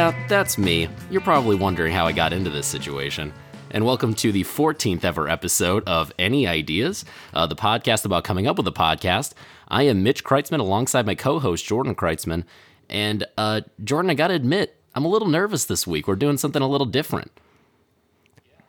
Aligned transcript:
Yeah, 0.00 0.26
that's 0.28 0.56
me. 0.56 0.88
You're 1.10 1.20
probably 1.20 1.56
wondering 1.56 1.92
how 1.92 2.06
I 2.06 2.12
got 2.12 2.32
into 2.32 2.48
this 2.48 2.66
situation. 2.66 3.34
And 3.70 3.84
welcome 3.84 4.14
to 4.14 4.32
the 4.32 4.44
14th 4.44 5.04
ever 5.04 5.28
episode 5.28 5.86
of 5.86 6.10
Any 6.18 6.46
Ideas, 6.46 7.04
uh, 7.34 7.46
the 7.46 7.54
podcast 7.54 8.06
about 8.06 8.24
coming 8.24 8.46
up 8.46 8.56
with 8.56 8.66
a 8.66 8.72
podcast. 8.72 9.34
I 9.68 9.82
am 9.82 10.02
Mitch 10.02 10.24
Kreitzman 10.24 10.60
alongside 10.60 11.04
my 11.04 11.14
co 11.14 11.38
host, 11.38 11.66
Jordan 11.66 11.94
Kreitzman. 11.94 12.44
And 12.88 13.26
uh, 13.36 13.60
Jordan, 13.84 14.10
I 14.10 14.14
got 14.14 14.28
to 14.28 14.34
admit, 14.34 14.74
I'm 14.94 15.04
a 15.04 15.08
little 15.08 15.28
nervous 15.28 15.66
this 15.66 15.86
week. 15.86 16.08
We're 16.08 16.16
doing 16.16 16.38
something 16.38 16.62
a 16.62 16.66
little 16.66 16.86
different. 16.86 17.30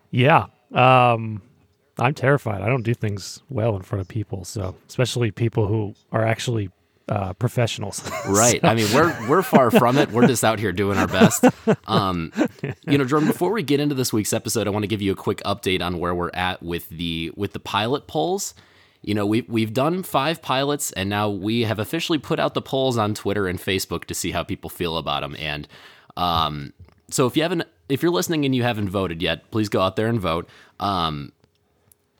Yeah. 0.10 0.48
Um, 0.74 1.42
I'm 1.98 2.14
terrified. 2.14 2.62
I 2.62 2.68
don't 2.68 2.84
do 2.84 2.94
things 2.94 3.42
well 3.50 3.78
in 3.78 3.84
front 3.84 4.02
of 4.02 4.10
people. 4.10 4.44
So, 4.44 4.76
especially 4.90 5.32
people 5.32 5.68
who 5.68 5.96
are 6.12 6.26
actually 6.26 6.72
uh, 7.12 7.34
professionals. 7.34 8.02
Right. 8.28 8.62
So- 8.62 8.68
I 8.68 8.76
mean, 8.76 8.88
we're 8.94 9.30
we're 9.30 9.42
far 9.42 9.70
from 9.72 9.98
it. 9.98 10.12
We're 10.12 10.28
just 10.28 10.44
out 10.44 10.60
here 10.60 10.72
doing 10.72 10.98
our 10.98 11.08
best. 11.08 11.44
Um, 11.86 12.32
you 12.88 12.98
know, 12.98 13.04
Jordan. 13.04 13.28
Before 13.28 13.52
we 13.52 13.64
get 13.64 13.80
into 13.80 13.96
this 13.96 14.14
week's 14.14 14.32
episode, 14.32 14.68
I 14.68 14.70
want 14.70 14.84
to 14.84 14.88
give 14.88 15.02
you 15.02 15.12
a 15.12 15.16
quick 15.16 15.40
update 15.44 15.82
on 15.82 16.00
where 16.00 16.16
we're 16.16 16.32
at 16.34 16.64
with 16.64 16.88
the 16.90 17.32
with 17.36 17.54
the 17.54 17.60
pilot 17.60 18.08
polls. 18.08 18.54
You 19.02 19.16
know, 19.16 19.26
we've 19.26 19.50
we've 19.50 19.74
done 19.74 20.04
five 20.04 20.42
pilots, 20.42 20.92
and 20.94 21.10
now 21.10 21.30
we 21.30 21.62
have 21.62 21.80
officially 21.80 22.20
put 22.20 22.40
out 22.40 22.54
the 22.54 22.62
polls 22.62 22.98
on 22.98 23.14
Twitter 23.16 23.48
and 23.48 23.60
Facebook 23.60 24.06
to 24.06 24.14
see 24.14 24.32
how 24.32 24.44
people 24.44 24.70
feel 24.70 24.98
about 24.98 25.22
them. 25.22 25.36
And 25.40 25.68
um, 26.16 26.72
so, 27.10 27.26
if 27.26 27.36
you 27.36 27.42
haven't, 27.42 27.64
if 27.90 28.04
you're 28.04 28.12
listening 28.12 28.46
and 28.46 28.54
you 28.56 28.62
haven't 28.64 28.90
voted 28.90 29.22
yet, 29.22 29.50
please 29.52 29.68
go 29.70 29.82
out 29.82 29.96
there 29.96 30.08
and 30.08 30.20
vote. 30.20 30.48
Um, 30.80 31.32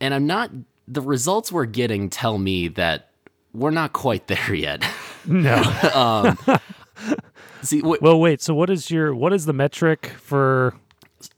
and 0.00 0.12
I'm 0.12 0.26
not. 0.26 0.50
The 0.88 1.00
results 1.00 1.52
we're 1.52 1.64
getting 1.66 2.10
tell 2.10 2.36
me 2.36 2.66
that 2.68 3.11
we're 3.52 3.70
not 3.70 3.92
quite 3.92 4.26
there 4.26 4.54
yet. 4.54 4.84
no. 5.26 5.56
um, 5.94 6.58
See, 7.62 7.80
wh- 7.80 8.02
well, 8.02 8.18
wait. 8.18 8.40
So, 8.42 8.54
what 8.54 8.70
is 8.70 8.90
your 8.90 9.14
what 9.14 9.32
is 9.32 9.46
the 9.46 9.52
metric 9.52 10.06
for 10.18 10.74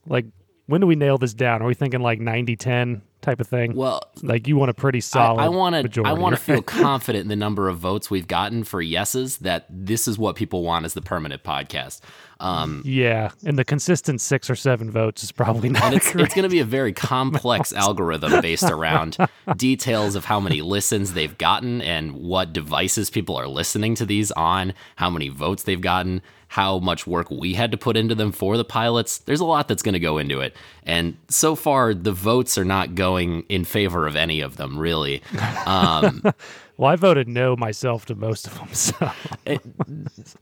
like 0.07 0.27
when 0.67 0.81
do 0.81 0.87
we 0.87 0.97
nail 0.97 1.19
this 1.19 1.35
down? 1.35 1.63
Are 1.63 1.67
we 1.67 1.75
thinking 1.75 2.01
like 2.01 2.21
90 2.21 2.57
10 2.57 3.03
type 3.25 3.41
of 3.41 3.49
thing? 3.49 3.75
well, 3.75 4.03
like 4.23 4.47
you 4.47 4.57
want 4.57 4.71
a 4.71 4.75
pretty 4.75 5.01
solid 5.01 5.41
I 5.41 5.49
want 5.49 5.93
to. 5.93 6.03
I 6.05 6.13
want 6.13 6.37
to 6.37 6.41
feel 6.41 6.63
confident 6.85 7.23
in 7.23 7.29
the 7.29 7.37
number 7.37 7.69
of 7.69 7.79
votes 7.79 8.11
we've 8.11 8.29
gotten 8.29 8.65
for 8.65 8.81
yeses. 8.81 9.39
That 9.39 9.67
this 9.69 10.07
is 10.07 10.19
what 10.19 10.37
people 10.37 10.63
want 10.63 10.85
as 10.85 10.95
the 10.95 11.03
permanent 11.03 11.43
podcast. 11.43 12.01
Um, 12.41 12.83
Yeah, 12.85 13.31
and 13.47 13.59
the 13.59 13.65
consistent 13.65 14.21
six 14.21 14.51
or 14.51 14.57
seven 14.57 14.91
votes 14.91 15.25
is 15.25 15.33
probably 15.33 15.69
not. 15.69 15.95
it's 15.95 16.07
it's 16.15 16.35
going 16.35 16.43
to 16.43 16.49
be 16.49 16.61
a 16.61 16.65
very 16.65 16.93
complex 16.93 17.73
algorithm 17.85 18.41
based 18.41 18.65
around 18.65 19.17
details 19.57 20.15
of 20.15 20.25
how 20.27 20.41
many 20.41 20.61
listens 20.61 21.15
they've 21.15 21.37
gotten 21.39 21.81
and 21.81 22.13
what 22.13 22.53
devices 22.53 23.11
people 23.11 23.37
are 23.37 23.49
listening 23.49 23.95
to 23.97 24.05
these 24.07 24.31
on, 24.33 24.75
how 24.97 25.09
many 25.11 25.29
votes 25.29 25.63
they've 25.63 25.81
gotten, 25.81 26.23
how 26.55 26.79
much 26.79 27.05
work 27.05 27.29
we 27.33 27.55
had 27.55 27.73
to 27.73 27.77
put 27.77 27.97
into 27.97 28.15
them 28.15 28.31
for 28.31 28.57
the 28.57 28.65
pilots. 28.65 29.19
There's 29.19 29.41
a 29.41 29.45
lot 29.45 29.67
that's 29.67 29.83
going 29.83 29.95
to 29.95 29.99
go 29.99 30.19
into 30.19 30.39
it, 30.39 30.55
and 30.85 31.17
so 31.29 31.57
far 31.57 31.93
the 31.95 32.13
votes 32.13 32.57
are 32.57 32.65
not 32.65 32.95
going 32.95 33.45
in 33.49 33.65
favor 33.65 34.07
of 34.07 34.15
any 34.15 34.41
of 34.41 34.57
them 34.57 34.79
really. 34.79 35.21
Um, 35.67 36.23
well, 36.77 36.91
I 36.93 36.97
voted 36.97 37.29
no 37.29 37.57
myself 37.57 38.07
to 38.07 38.15
most 38.15 38.47
of 38.47 38.55
them. 38.59 38.69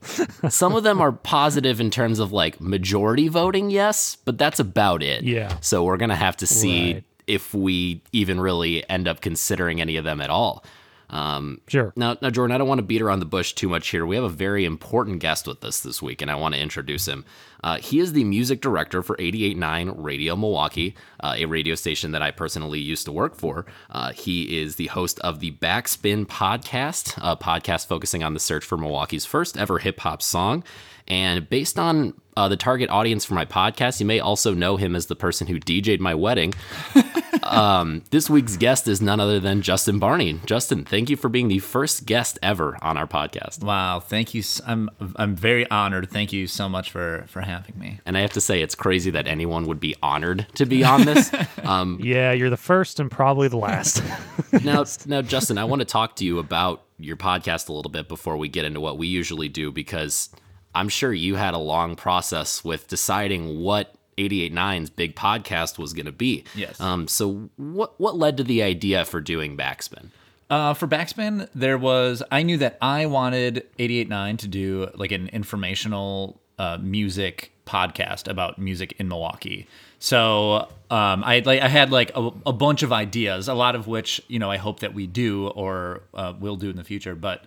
So 0.02 0.48
some 0.48 0.74
of 0.74 0.82
them 0.82 1.00
are 1.00 1.12
positive 1.12 1.80
in 1.80 1.90
terms 1.90 2.18
of 2.18 2.32
like 2.32 2.60
majority 2.60 3.28
voting, 3.28 3.70
yes, 3.70 4.16
but 4.24 4.36
that's 4.38 4.60
about 4.60 5.02
it. 5.02 5.24
Yeah. 5.24 5.56
So 5.60 5.84
we're 5.84 5.96
gonna 5.96 6.16
have 6.16 6.36
to 6.38 6.46
see 6.46 6.94
Right. 6.94 7.04
if 7.26 7.54
we 7.54 8.02
even 8.12 8.38
really 8.40 8.88
end 8.90 9.08
up 9.08 9.20
considering 9.20 9.80
any 9.80 9.96
of 9.96 10.04
them 10.04 10.20
at 10.20 10.30
all. 10.30 10.64
Um, 11.12 11.60
sure. 11.68 11.92
now, 11.94 12.16
now, 12.22 12.30
Jordan, 12.30 12.54
I 12.54 12.58
don't 12.58 12.68
want 12.68 12.78
to 12.78 12.82
beat 12.82 13.02
around 13.02 13.20
the 13.20 13.26
bush 13.26 13.52
too 13.52 13.68
much 13.68 13.88
here. 13.88 14.06
We 14.06 14.16
have 14.16 14.24
a 14.24 14.30
very 14.30 14.64
important 14.64 15.20
guest 15.20 15.46
with 15.46 15.62
us 15.62 15.80
this 15.80 16.00
week, 16.00 16.22
and 16.22 16.30
I 16.30 16.34
want 16.34 16.54
to 16.54 16.60
introduce 16.60 17.06
him. 17.06 17.24
Uh, 17.62 17.76
he 17.76 18.00
is 18.00 18.12
the 18.12 18.24
music 18.24 18.60
director 18.60 19.02
for 19.02 19.16
88.9 19.18 19.94
Radio 19.96 20.34
Milwaukee, 20.34 20.96
uh, 21.20 21.34
a 21.36 21.44
radio 21.44 21.74
station 21.74 22.12
that 22.12 22.22
I 22.22 22.30
personally 22.30 22.80
used 22.80 23.04
to 23.04 23.12
work 23.12 23.36
for. 23.36 23.66
Uh, 23.90 24.12
he 24.12 24.60
is 24.60 24.76
the 24.76 24.88
host 24.88 25.20
of 25.20 25.40
the 25.40 25.52
Backspin 25.52 26.26
podcast, 26.26 27.16
a 27.22 27.36
podcast 27.36 27.86
focusing 27.86 28.22
on 28.24 28.34
the 28.34 28.40
search 28.40 28.64
for 28.64 28.78
Milwaukee's 28.78 29.26
first 29.26 29.56
ever 29.56 29.78
hip 29.78 30.00
hop 30.00 30.22
song. 30.22 30.64
And 31.08 31.48
based 31.48 31.78
on 31.78 32.14
uh, 32.36 32.48
the 32.48 32.56
target 32.56 32.88
audience 32.90 33.24
for 33.24 33.34
my 33.34 33.44
podcast, 33.44 34.00
you 34.00 34.06
may 34.06 34.18
also 34.20 34.54
know 34.54 34.76
him 34.76 34.96
as 34.96 35.06
the 35.06 35.16
person 35.16 35.46
who 35.46 35.58
DJ'd 35.60 36.00
my 36.00 36.14
wedding. 36.14 36.54
um, 37.42 38.02
this 38.10 38.30
week's 38.30 38.56
guest 38.56 38.88
is 38.88 39.00
none 39.02 39.20
other 39.20 39.38
than 39.40 39.62
Justin 39.62 39.98
Barney. 39.98 40.40
Justin, 40.46 40.84
thank 40.84 41.10
you 41.10 41.16
for 41.16 41.28
being 41.28 41.48
the 41.48 41.58
first 41.58 42.06
guest 42.06 42.38
ever 42.42 42.78
on 42.82 42.96
our 42.96 43.06
podcast. 43.06 43.62
Wow, 43.62 44.00
thank 44.00 44.34
you. 44.34 44.40
s- 44.40 44.60
I'm 44.66 44.88
I'm 45.16 45.34
very 45.36 45.68
honored. 45.70 46.10
Thank 46.10 46.32
you 46.32 46.46
so 46.46 46.68
much 46.68 46.90
for 46.90 47.24
for 47.28 47.40
having 47.42 47.78
me. 47.78 48.00
And 48.06 48.16
I 48.16 48.20
have 48.20 48.32
to 48.34 48.40
say, 48.40 48.62
it's 48.62 48.74
crazy 48.74 49.10
that 49.10 49.26
anyone 49.26 49.66
would 49.66 49.80
be 49.80 49.94
honored 50.02 50.46
to 50.54 50.66
be 50.66 50.84
on 50.84 51.04
this. 51.04 51.30
um, 51.64 51.98
Yeah, 52.02 52.32
you're 52.32 52.50
the 52.50 52.56
first 52.56 53.00
and 53.00 53.10
probably 53.10 53.48
the 53.48 53.58
last. 53.58 54.02
now, 54.64 54.84
now, 55.06 55.22
Justin, 55.22 55.58
I 55.58 55.64
want 55.64 55.80
to 55.80 55.86
talk 55.86 56.16
to 56.16 56.24
you 56.24 56.38
about 56.38 56.82
your 56.98 57.16
podcast 57.16 57.68
a 57.68 57.72
little 57.72 57.90
bit 57.90 58.08
before 58.08 58.36
we 58.36 58.48
get 58.48 58.64
into 58.64 58.80
what 58.80 58.96
we 58.96 59.06
usually 59.08 59.48
do, 59.48 59.72
because 59.72 60.30
I'm 60.74 60.88
sure 60.88 61.12
you 61.12 61.36
had 61.36 61.54
a 61.54 61.58
long 61.58 61.96
process 61.96 62.64
with 62.64 62.88
deciding 62.88 63.60
what 63.60 63.94
88.9's 64.18 64.90
big 64.90 65.16
podcast 65.16 65.78
was 65.78 65.92
going 65.92 66.06
to 66.06 66.12
be. 66.12 66.44
Yes. 66.54 66.80
Um, 66.80 67.08
so, 67.08 67.50
what 67.56 67.98
what 68.00 68.16
led 68.16 68.36
to 68.38 68.44
the 68.44 68.62
idea 68.62 69.04
for 69.04 69.20
doing 69.20 69.56
Backspin? 69.56 70.10
Uh, 70.50 70.74
for 70.74 70.86
Backspin, 70.86 71.48
there 71.54 71.78
was 71.78 72.22
I 72.30 72.42
knew 72.42 72.58
that 72.58 72.76
I 72.82 73.06
wanted 73.06 73.58
889 73.78 74.36
to 74.38 74.48
do 74.48 74.90
like 74.94 75.12
an 75.12 75.28
informational 75.28 76.40
uh, 76.58 76.78
music 76.80 77.52
podcast 77.64 78.28
about 78.28 78.58
music 78.58 78.94
in 78.98 79.08
Milwaukee. 79.08 79.66
So 79.98 80.68
um, 80.90 81.24
I 81.24 81.42
like 81.44 81.62
I 81.62 81.68
had 81.68 81.90
like 81.90 82.14
a, 82.14 82.30
a 82.44 82.52
bunch 82.52 82.82
of 82.82 82.92
ideas, 82.92 83.48
a 83.48 83.54
lot 83.54 83.74
of 83.74 83.86
which 83.86 84.20
you 84.28 84.38
know 84.38 84.50
I 84.50 84.56
hope 84.56 84.80
that 84.80 84.94
we 84.94 85.06
do 85.06 85.48
or 85.48 86.02
uh, 86.12 86.34
will 86.38 86.56
do 86.56 86.68
in 86.68 86.76
the 86.76 86.84
future. 86.84 87.14
But 87.14 87.44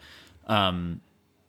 um, 0.47 1.01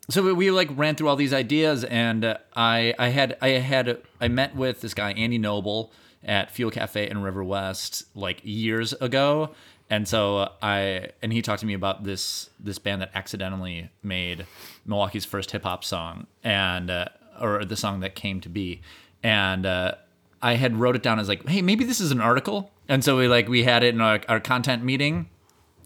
so 0.09 0.23
we, 0.23 0.33
we 0.33 0.51
like 0.51 0.69
ran 0.77 0.95
through 0.95 1.09
all 1.09 1.17
these 1.17 1.33
ideas, 1.33 1.85
and 1.85 2.25
uh, 2.25 2.39
I 2.55 2.95
I 2.99 3.09
had 3.09 3.37
I 3.41 3.49
had 3.49 3.99
I 4.21 4.29
met 4.29 4.55
with 4.55 4.81
this 4.81 4.95
guy 4.95 5.13
Andy 5.13 5.39
Noble 5.39 5.93
at 6.25 6.51
Fuel 6.51 6.71
Cafe 6.71 7.09
in 7.09 7.23
River 7.23 7.43
West 7.43 8.05
like 8.15 8.41
years 8.45 8.93
ago, 8.95 9.51
and 9.91 10.07
so 10.07 10.53
I 10.63 11.11
and 11.23 11.33
he 11.33 11.43
talked 11.43 11.61
to 11.61 11.67
me 11.67 11.75
about 11.75 12.05
this 12.05 12.51
this 12.61 12.79
band 12.79 13.03
that 13.03 13.11
accidentally 13.15 13.91
made 14.03 14.47
Milwaukee's 14.85 15.25
first 15.25 15.51
hip 15.51 15.65
hop 15.65 15.85
song, 15.85 16.27
and 16.45 16.91
uh, 16.91 17.07
or 17.41 17.65
the 17.65 17.77
song 17.77 18.01
that 18.01 18.15
came 18.15 18.41
to 18.41 18.49
be, 18.49 18.83
and. 19.23 19.67
Uh, 19.67 19.95
I 20.43 20.57
had 20.57 20.77
wrote 20.77 20.95
it 20.95 21.03
down 21.03 21.19
as 21.19 21.29
like, 21.29 21.49
hey, 21.49 21.63
maybe 21.63 21.83
this 21.83 21.99
is 21.99 22.13
an 22.13 22.21
article, 22.21 22.71
and 22.89 23.03
so 23.03 23.17
we 23.17 23.27
like 23.27 23.49
we 23.49 23.65
had 23.65 23.83
it 23.83 23.95
in 23.95 24.03
our, 24.03 24.21
our 24.29 24.39
content 24.39 24.85
meeting, 24.85 25.29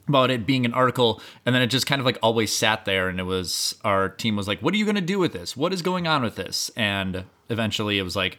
about 0.08 0.30
it 0.30 0.46
being 0.46 0.64
an 0.64 0.74
article 0.74 1.20
and 1.46 1.54
then 1.54 1.62
it 1.62 1.68
just 1.68 1.86
kind 1.86 2.00
of 2.00 2.06
like 2.06 2.18
always 2.22 2.54
sat 2.54 2.84
there 2.84 3.08
and 3.08 3.20
it 3.20 3.24
was 3.24 3.76
our 3.84 4.08
team 4.08 4.36
was 4.36 4.48
like 4.48 4.60
what 4.60 4.74
are 4.74 4.76
you 4.76 4.84
going 4.84 4.94
to 4.96 5.00
do 5.00 5.18
with 5.18 5.32
this? 5.32 5.56
What 5.56 5.72
is 5.72 5.82
going 5.82 6.06
on 6.06 6.22
with 6.22 6.36
this? 6.36 6.70
And 6.76 7.24
eventually 7.48 7.98
it 7.98 8.02
was 8.02 8.16
like 8.16 8.38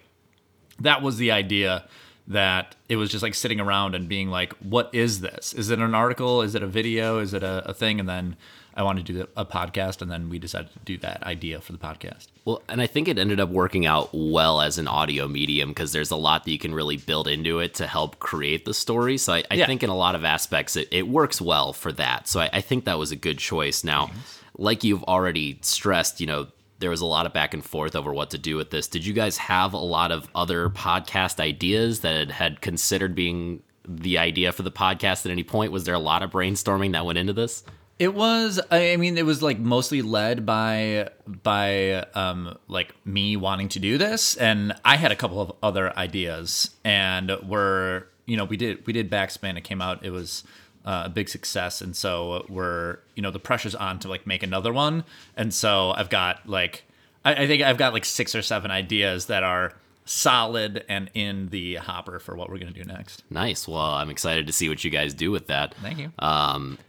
that 0.79 1.01
was 1.01 1.17
the 1.17 1.31
idea 1.31 1.87
that 2.27 2.75
it 2.87 2.95
was 2.95 3.09
just 3.09 3.23
like 3.23 3.33
sitting 3.33 3.59
around 3.59 3.95
and 3.95 4.07
being 4.07 4.29
like 4.29 4.53
what 4.53 4.89
is 4.93 5.21
this? 5.21 5.53
Is 5.53 5.69
it 5.69 5.79
an 5.79 5.95
article? 5.95 6.41
Is 6.41 6.55
it 6.55 6.63
a 6.63 6.67
video? 6.67 7.19
Is 7.19 7.33
it 7.33 7.43
a, 7.43 7.69
a 7.69 7.73
thing? 7.73 7.99
And 7.99 8.09
then 8.09 8.35
i 8.75 8.83
wanted 8.83 9.05
to 9.05 9.13
do 9.13 9.27
a 9.35 9.45
podcast 9.45 10.01
and 10.01 10.09
then 10.11 10.29
we 10.29 10.39
decided 10.39 10.71
to 10.73 10.79
do 10.85 10.97
that 10.97 11.21
idea 11.23 11.59
for 11.61 11.71
the 11.71 11.77
podcast 11.77 12.27
Well, 12.45 12.61
and 12.69 12.81
I 12.81 12.87
think 12.87 13.07
it 13.07 13.19
ended 13.19 13.39
up 13.39 13.49
working 13.49 13.85
out 13.85 14.09
well 14.13 14.61
as 14.61 14.77
an 14.77 14.87
audio 14.87 15.27
medium 15.27 15.69
because 15.69 15.91
there's 15.91 16.09
a 16.11 16.15
lot 16.15 16.43
that 16.45 16.51
you 16.51 16.57
can 16.57 16.73
really 16.73 16.97
build 16.97 17.27
into 17.27 17.59
it 17.59 17.75
to 17.75 17.85
help 17.87 18.17
create 18.19 18.65
the 18.65 18.73
story. 18.73 19.17
So 19.17 19.33
I, 19.33 19.43
I 19.51 19.55
Yeah. 19.55 19.67
think 19.67 19.83
in 19.83 19.89
a 19.91 19.95
lot 19.95 20.15
of 20.15 20.23
aspects 20.23 20.75
it, 20.75 20.87
it 20.91 21.07
works 21.07 21.39
well 21.39 21.71
for 21.73 21.91
that. 21.93 22.27
So 22.27 22.39
I, 22.39 22.49
I 22.53 22.61
think 22.61 22.85
that 22.85 22.97
was 22.97 23.11
a 23.11 23.15
good 23.15 23.37
choice. 23.37 23.83
Now, 23.83 24.09
like 24.57 24.83
you've 24.83 25.03
already 25.03 25.59
stressed, 25.61 26.19
you 26.19 26.25
know, 26.27 26.47
there 26.79 26.89
was 26.89 27.01
a 27.01 27.05
lot 27.05 27.27
of 27.27 27.33
back 27.33 27.53
and 27.53 27.63
forth 27.63 27.95
over 27.95 28.11
what 28.11 28.31
to 28.31 28.39
do 28.39 28.55
with 28.55 28.71
this. 28.71 28.87
Did 28.87 29.05
you 29.05 29.13
guys 29.13 29.37
have 29.37 29.73
a 29.73 29.77
lot 29.77 30.11
of 30.11 30.27
other 30.33 30.69
podcast 30.69 31.39
ideas 31.39 31.99
that 31.99 32.31
had 32.31 32.59
considered 32.61 33.13
being 33.13 33.61
the 33.87 34.17
idea 34.17 34.51
for 34.51 34.63
the 34.63 34.71
podcast 34.71 35.25
at 35.25 35.31
any 35.31 35.43
point? 35.43 35.71
Was 35.71 35.83
there 35.83 35.93
a 35.95 35.99
lot 35.99 36.23
of 36.23 36.31
brainstorming 36.31 36.93
that 36.93 37.05
went 37.05 37.19
into 37.19 37.33
this? 37.33 37.63
It 37.99 38.15
was. 38.15 38.59
I 38.71 38.95
mean, 38.97 39.17
it 39.17 39.25
was 39.25 39.43
like 39.43 39.59
mostly 39.59 40.01
led 40.01 40.45
by 40.45 41.09
by 41.27 42.05
um, 42.15 42.57
like 42.67 42.95
me 43.05 43.37
wanting 43.37 43.69
to 43.69 43.79
do 43.79 43.97
this, 43.97 44.35
and 44.37 44.73
I 44.83 44.97
had 44.97 45.11
a 45.11 45.15
couple 45.15 45.39
of 45.39 45.51
other 45.61 45.95
ideas, 45.97 46.71
and 46.83 47.31
we're 47.47 48.05
you 48.25 48.37
know 48.37 48.45
we 48.45 48.57
did 48.57 48.85
we 48.87 48.93
did 48.93 49.11
Backspin. 49.11 49.57
It 49.57 49.63
came 49.63 49.81
out. 49.81 50.03
It 50.03 50.09
was 50.09 50.43
uh, 50.83 51.03
a 51.05 51.09
big 51.09 51.29
success, 51.29 51.81
and 51.81 51.95
so 51.95 52.45
we're 52.49 52.97
you 53.15 53.21
know 53.21 53.31
the 53.31 53.39
pressure's 53.39 53.75
on 53.75 53.99
to 53.99 54.07
like 54.07 54.25
make 54.25 54.41
another 54.41 54.73
one, 54.73 55.03
and 55.37 55.53
so 55.53 55.91
I've 55.91 56.09
got 56.09 56.47
like 56.49 56.83
I, 57.23 57.43
I 57.43 57.47
think 57.47 57.61
I've 57.61 57.77
got 57.77 57.93
like 57.93 58.05
six 58.05 58.33
or 58.33 58.41
seven 58.41 58.71
ideas 58.71 59.27
that 59.27 59.43
are 59.43 59.73
solid 60.05 60.83
and 60.89 61.09
in 61.13 61.49
the 61.49 61.75
hopper 61.75 62.19
for 62.19 62.35
what 62.35 62.49
we're 62.49 62.57
gonna 62.57 62.71
do 62.71 62.83
next. 62.83 63.23
Nice. 63.29 63.67
Well, 63.67 63.77
I'm 63.79 64.09
excited 64.09 64.47
to 64.47 64.53
see 64.53 64.69
what 64.69 64.83
you 64.83 64.89
guys 64.89 65.13
do 65.13 65.29
with 65.29 65.47
that. 65.47 65.75
Thank 65.75 65.99
you. 65.99 66.11
Um, 66.17 66.79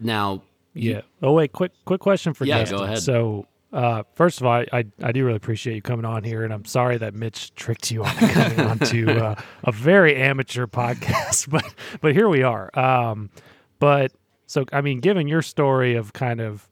now, 0.00 0.42
Yeah. 0.74 1.02
Oh 1.22 1.32
wait, 1.32 1.52
quick 1.52 1.72
quick 1.84 2.00
question 2.00 2.34
for 2.34 2.44
Yeah, 2.44 2.60
Justin. 2.60 2.78
go 2.78 2.84
ahead. 2.84 2.98
So 2.98 3.46
Uh, 3.70 4.02
first 4.14 4.40
of 4.40 4.46
all, 4.46 4.52
I, 4.54 4.66
I, 4.72 4.84
I 5.02 5.12
do 5.12 5.24
really 5.26 5.36
appreciate 5.36 5.74
you 5.74 5.82
coming 5.82 6.06
on 6.06 6.24
here, 6.24 6.42
and 6.42 6.54
I'm 6.54 6.64
sorry 6.64 6.96
that 6.98 7.12
Mitch 7.14 7.54
tricked 7.54 7.90
you 7.90 8.02
on 8.02 8.14
coming 8.16 8.60
on 8.60 8.78
to 8.78 9.10
uh, 9.26 9.34
a 9.64 9.72
very 9.72 10.16
amateur 10.16 10.66
podcast, 10.66 11.50
but 11.50 11.64
but 12.00 12.14
here 12.14 12.28
we 12.30 12.42
are. 12.42 12.70
Um, 12.78 13.28
but 13.78 14.12
so 14.46 14.64
I 14.72 14.80
mean, 14.80 15.00
given 15.00 15.28
your 15.28 15.42
story 15.42 15.96
of 15.96 16.14
kind 16.14 16.40
of 16.40 16.66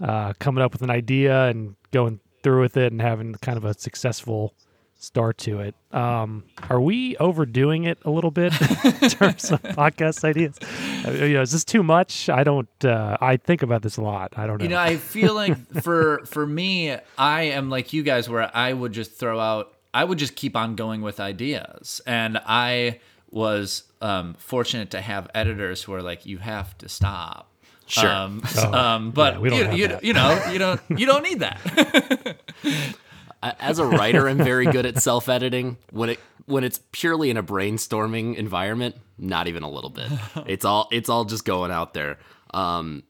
uh, 0.00 0.32
coming 0.40 0.62
up 0.64 0.72
with 0.72 0.82
an 0.82 0.90
idea 0.90 1.44
and 1.48 1.76
going 1.92 2.18
through 2.42 2.60
with 2.62 2.76
it 2.76 2.90
and 2.90 3.00
having 3.00 3.34
kind 3.36 3.56
of 3.56 3.64
a 3.64 3.72
successful 3.74 4.54
start 5.02 5.36
to 5.36 5.58
it. 5.60 5.74
Um, 5.90 6.44
are 6.70 6.80
we 6.80 7.16
overdoing 7.16 7.84
it 7.84 7.98
a 8.04 8.10
little 8.10 8.30
bit 8.30 8.52
in 8.84 9.10
terms 9.10 9.50
of 9.50 9.60
podcast 9.62 10.22
ideas? 10.24 10.58
Uh, 11.04 11.24
you 11.24 11.34
know, 11.34 11.42
is 11.42 11.50
this 11.52 11.64
too 11.64 11.82
much? 11.82 12.28
I 12.28 12.44
don't. 12.44 12.68
Uh, 12.84 13.16
I 13.20 13.36
think 13.36 13.62
about 13.62 13.82
this 13.82 13.96
a 13.96 14.02
lot. 14.02 14.32
I 14.36 14.46
don't 14.46 14.58
know. 14.58 14.62
You 14.62 14.70
know, 14.70 14.78
I 14.78 14.96
feel 14.96 15.34
like 15.42 15.82
for 15.82 16.24
for 16.24 16.46
me, 16.46 16.96
I 17.18 17.42
am 17.42 17.68
like 17.68 17.92
you 17.92 18.02
guys, 18.02 18.28
where 18.28 18.50
I 18.56 18.72
would 18.72 18.92
just 18.92 19.12
throw 19.12 19.38
out, 19.40 19.74
I 19.92 20.04
would 20.04 20.18
just 20.18 20.36
keep 20.36 20.56
on 20.56 20.76
going 20.76 21.02
with 21.02 21.18
ideas, 21.20 22.00
and 22.06 22.38
I 22.46 23.00
was 23.30 23.82
um, 24.00 24.34
fortunate 24.34 24.90
to 24.92 25.00
have 25.00 25.28
editors 25.34 25.82
who 25.82 25.94
are 25.94 26.02
like, 26.02 26.26
you 26.26 26.38
have 26.38 26.76
to 26.78 26.88
stop. 26.88 27.48
Sure. 27.86 28.08
Um, 28.08 28.42
Oh, 28.58 28.72
um, 28.72 29.10
but 29.10 29.34
yeah, 29.34 29.38
we 29.40 29.48
don't 29.50 29.58
you, 29.58 29.64
have 29.64 29.74
you, 29.78 29.88
that. 29.88 30.04
you 30.04 30.12
know, 30.12 30.44
you 30.52 30.58
don't 30.58 30.80
you 30.90 31.06
don't 31.06 31.22
need 31.22 31.40
that. 31.40 32.36
As 33.42 33.78
a 33.78 33.86
writer, 33.86 34.28
I'm 34.28 34.38
very 34.38 34.66
good 34.66 34.86
at 34.86 35.02
self 35.02 35.28
editing. 35.28 35.76
When 35.90 36.10
it 36.10 36.20
when 36.46 36.64
it's 36.64 36.80
purely 36.92 37.30
in 37.30 37.36
a 37.36 37.42
brainstorming 37.42 38.36
environment, 38.36 38.96
not 39.18 39.48
even 39.48 39.62
a 39.62 39.70
little 39.70 39.90
bit. 39.90 40.08
It's 40.46 40.64
all 40.64 40.88
it's 40.92 41.08
all 41.08 41.24
just 41.24 41.44
going 41.44 41.70
out 41.70 41.94
there. 41.94 42.18
Um, 42.54 43.02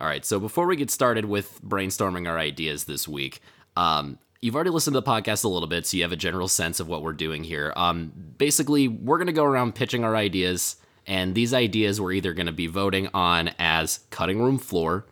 all 0.00 0.06
right. 0.06 0.24
So 0.24 0.38
before 0.40 0.66
we 0.66 0.76
get 0.76 0.90
started 0.90 1.24
with 1.24 1.60
brainstorming 1.62 2.28
our 2.28 2.38
ideas 2.38 2.84
this 2.84 3.08
week, 3.08 3.40
um, 3.76 4.18
you've 4.40 4.54
already 4.54 4.70
listened 4.70 4.94
to 4.94 5.00
the 5.00 5.06
podcast 5.06 5.44
a 5.44 5.48
little 5.48 5.68
bit, 5.68 5.86
so 5.86 5.96
you 5.96 6.02
have 6.02 6.12
a 6.12 6.16
general 6.16 6.48
sense 6.48 6.80
of 6.80 6.88
what 6.88 7.02
we're 7.02 7.12
doing 7.12 7.44
here. 7.44 7.72
Um, 7.76 8.12
basically, 8.38 8.88
we're 8.88 9.18
gonna 9.18 9.32
go 9.32 9.44
around 9.44 9.74
pitching 9.74 10.04
our 10.04 10.14
ideas, 10.14 10.76
and 11.06 11.34
these 11.34 11.54
ideas 11.54 12.00
we're 12.00 12.12
either 12.12 12.32
gonna 12.32 12.52
be 12.52 12.66
voting 12.66 13.08
on 13.14 13.50
as 13.58 14.00
cutting 14.10 14.40
room 14.40 14.58
floor. 14.58 15.06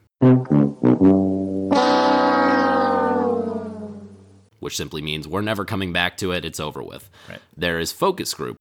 Which 4.67 4.77
simply 4.77 5.01
means 5.01 5.29
we're 5.29 5.43
never 5.43 5.65
coming 5.65 5.93
back 5.93 6.17
to 6.17 6.33
it. 6.33 6.45
It's 6.45 6.59
over 6.59 6.83
with. 6.83 7.09
Right. 7.29 7.39
There 7.57 7.79
is 7.79 7.93
focus 7.93 8.35
group. 8.35 8.57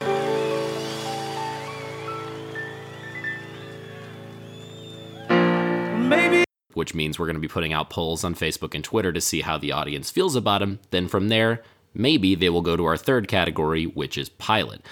Which 6.75 6.94
means 6.94 7.18
we're 7.18 7.25
going 7.25 7.38
to 7.38 7.40
be 7.40 7.48
putting 7.48 7.74
out 7.74 7.90
polls 7.90 8.24
on 8.24 8.36
Facebook 8.36 8.75
and 8.75 8.84
Twitter 8.84 9.12
to 9.12 9.19
see 9.19 9.42
how 9.42 9.57
the 9.57 9.72
audience 9.72 10.12
feels 10.12 10.36
about 10.36 10.60
them. 10.60 10.78
Then 10.92 11.07
from 11.07 11.30
there, 11.30 11.63
maybe 11.96 12.36
they 12.36 12.50
will 12.50 12.62
go 12.62 12.78
to 12.78 12.86
our 12.86 12.98
third 12.98 13.28
category, 13.28 13.86
which 13.86 14.16
is 14.16 14.30
pilot. 14.30 14.86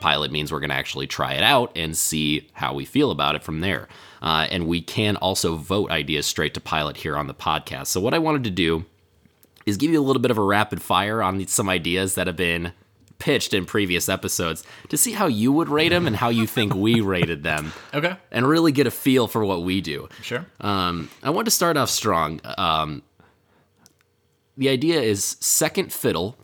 Pilot 0.00 0.30
means 0.30 0.52
we're 0.52 0.60
going 0.60 0.70
to 0.70 0.76
actually 0.76 1.06
try 1.06 1.32
it 1.34 1.42
out 1.42 1.72
and 1.76 1.96
see 1.96 2.48
how 2.52 2.74
we 2.74 2.84
feel 2.84 3.10
about 3.10 3.34
it 3.34 3.42
from 3.42 3.60
there. 3.60 3.88
Uh, 4.22 4.46
and 4.50 4.66
we 4.66 4.80
can 4.82 5.16
also 5.16 5.56
vote 5.56 5.90
ideas 5.90 6.26
straight 6.26 6.54
to 6.54 6.60
pilot 6.60 6.98
here 6.98 7.16
on 7.16 7.26
the 7.26 7.34
podcast. 7.34 7.86
So, 7.88 8.00
what 8.00 8.14
I 8.14 8.18
wanted 8.18 8.44
to 8.44 8.50
do 8.50 8.84
is 9.64 9.76
give 9.76 9.90
you 9.90 10.00
a 10.00 10.02
little 10.04 10.22
bit 10.22 10.30
of 10.30 10.38
a 10.38 10.42
rapid 10.42 10.80
fire 10.82 11.22
on 11.22 11.46
some 11.48 11.68
ideas 11.68 12.14
that 12.14 12.26
have 12.26 12.36
been 12.36 12.72
pitched 13.18 13.54
in 13.54 13.64
previous 13.64 14.08
episodes 14.10 14.62
to 14.90 14.96
see 14.96 15.12
how 15.12 15.26
you 15.26 15.50
would 15.50 15.68
rate 15.70 15.88
them 15.88 16.06
and 16.06 16.16
how 16.16 16.28
you 16.28 16.46
think 16.46 16.74
we 16.74 17.00
rated 17.00 17.42
them. 17.42 17.72
okay, 17.94 18.14
And 18.30 18.46
really 18.46 18.72
get 18.72 18.86
a 18.86 18.90
feel 18.90 19.26
for 19.26 19.44
what 19.44 19.62
we 19.62 19.80
do. 19.80 20.08
sure. 20.22 20.44
Um, 20.60 21.08
I 21.22 21.30
want 21.30 21.46
to 21.46 21.50
start 21.50 21.76
off 21.78 21.88
strong. 21.88 22.40
Um, 22.58 23.02
the 24.56 24.68
idea 24.68 25.00
is 25.00 25.36
second 25.40 25.92
fiddle, 25.92 26.36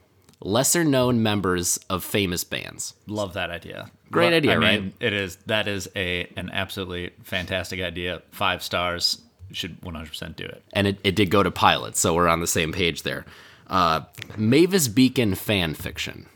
lesser 0.44 0.84
known 0.84 1.22
members 1.22 1.78
of 1.90 2.04
famous 2.04 2.44
bands. 2.44 2.94
Love 3.06 3.32
that 3.34 3.50
idea. 3.50 3.90
Great 4.10 4.32
idea, 4.34 4.52
I 4.52 4.56
right? 4.56 4.82
mean, 4.82 4.92
It 5.00 5.12
is. 5.12 5.36
That 5.46 5.68
is 5.68 5.88
a 5.96 6.26
an 6.36 6.50
absolutely 6.52 7.10
fantastic 7.22 7.80
idea. 7.80 8.22
Five 8.30 8.62
stars. 8.62 9.20
Should 9.52 9.80
100% 9.82 10.34
do 10.36 10.44
it. 10.44 10.62
and 10.72 10.86
it, 10.86 10.98
it 11.04 11.14
did 11.14 11.30
go 11.30 11.42
to 11.42 11.50
pilot, 11.50 11.94
so 11.96 12.14
we're 12.14 12.26
on 12.28 12.40
the 12.40 12.46
same 12.46 12.72
page 12.72 13.02
there. 13.02 13.26
Uh, 13.66 14.00
Mavis 14.38 14.88
Beacon 14.88 15.34
fan 15.34 15.74
fiction. 15.74 16.26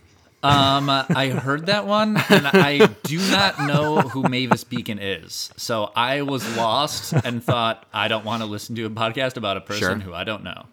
Um, 0.42 0.90
I 0.90 1.30
heard 1.30 1.64
that 1.66 1.86
one, 1.86 2.18
and 2.28 2.46
I 2.46 2.86
do 3.04 3.16
not 3.30 3.58
know 3.66 4.00
who 4.02 4.22
Mavis 4.28 4.64
Beacon 4.64 4.98
is. 4.98 5.50
So 5.56 5.90
I 5.96 6.22
was 6.22 6.56
lost 6.58 7.14
and 7.14 7.42
thought 7.42 7.86
I 7.92 8.08
don't 8.08 8.24
want 8.26 8.42
to 8.42 8.46
listen 8.46 8.76
to 8.76 8.84
a 8.84 8.90
podcast 8.90 9.38
about 9.38 9.56
a 9.56 9.62
person 9.62 10.00
Sure. 10.00 10.10
who 10.10 10.12
I 10.14 10.24
don't 10.24 10.44
know. 10.44 10.66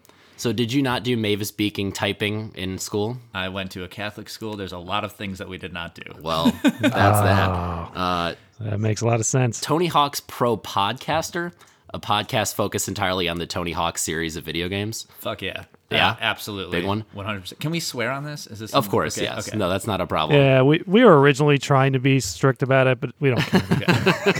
So 0.44 0.52
did 0.52 0.74
you 0.74 0.82
not 0.82 1.04
do 1.04 1.16
Mavis 1.16 1.50
Beacon 1.50 1.90
typing 1.90 2.52
in 2.54 2.76
school? 2.76 3.16
I 3.32 3.48
went 3.48 3.70
to 3.70 3.84
a 3.84 3.88
Catholic 3.88 4.28
school. 4.28 4.56
There's 4.56 4.74
a 4.74 4.78
lot 4.78 5.02
of 5.02 5.12
things 5.12 5.38
that 5.38 5.48
we 5.48 5.56
did 5.56 5.72
not 5.72 5.94
do. 5.94 6.02
Well, 6.20 6.52
that's 6.62 6.82
that. 6.82 7.48
Uh, 7.48 8.34
that 8.60 8.78
makes 8.78 9.00
a 9.00 9.06
lot 9.06 9.20
of 9.20 9.24
sense. 9.24 9.58
Tony 9.58 9.86
Hawk's 9.86 10.20
Pro 10.20 10.58
Podcaster, 10.58 11.54
a 11.94 11.98
podcast 11.98 12.56
focused 12.56 12.88
entirely 12.88 13.26
on 13.26 13.38
the 13.38 13.46
Tony 13.46 13.72
Hawk 13.72 13.96
series 13.96 14.36
of 14.36 14.44
video 14.44 14.68
games. 14.68 15.06
Fuck 15.16 15.40
yeah. 15.40 15.64
Yeah? 15.90 16.14
absolutely. 16.20 16.80
Big 16.80 16.86
one? 16.86 17.06
100%. 17.16 17.58
Can 17.58 17.70
we 17.70 17.80
swear 17.80 18.10
on 18.10 18.24
this? 18.24 18.46
Is 18.46 18.58
this 18.58 18.74
Of 18.74 18.90
course, 18.90 19.16
okay, 19.16 19.24
yes. 19.24 19.48
Okay. 19.48 19.56
No, 19.56 19.70
that's 19.70 19.86
not 19.86 20.02
a 20.02 20.06
problem. 20.06 20.38
Yeah, 20.38 20.60
we, 20.60 20.82
we 20.86 21.06
were 21.06 21.18
originally 21.20 21.56
trying 21.56 21.94
to 21.94 22.00
be 22.00 22.20
strict 22.20 22.62
about 22.62 22.86
it, 22.86 23.00
but 23.00 23.12
we 23.18 23.30
don't 23.30 23.40
care. 23.40 24.34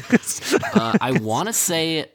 Uh, 0.74 0.98
I 1.00 1.12
want 1.12 1.46
to 1.46 1.54
say 1.54 2.10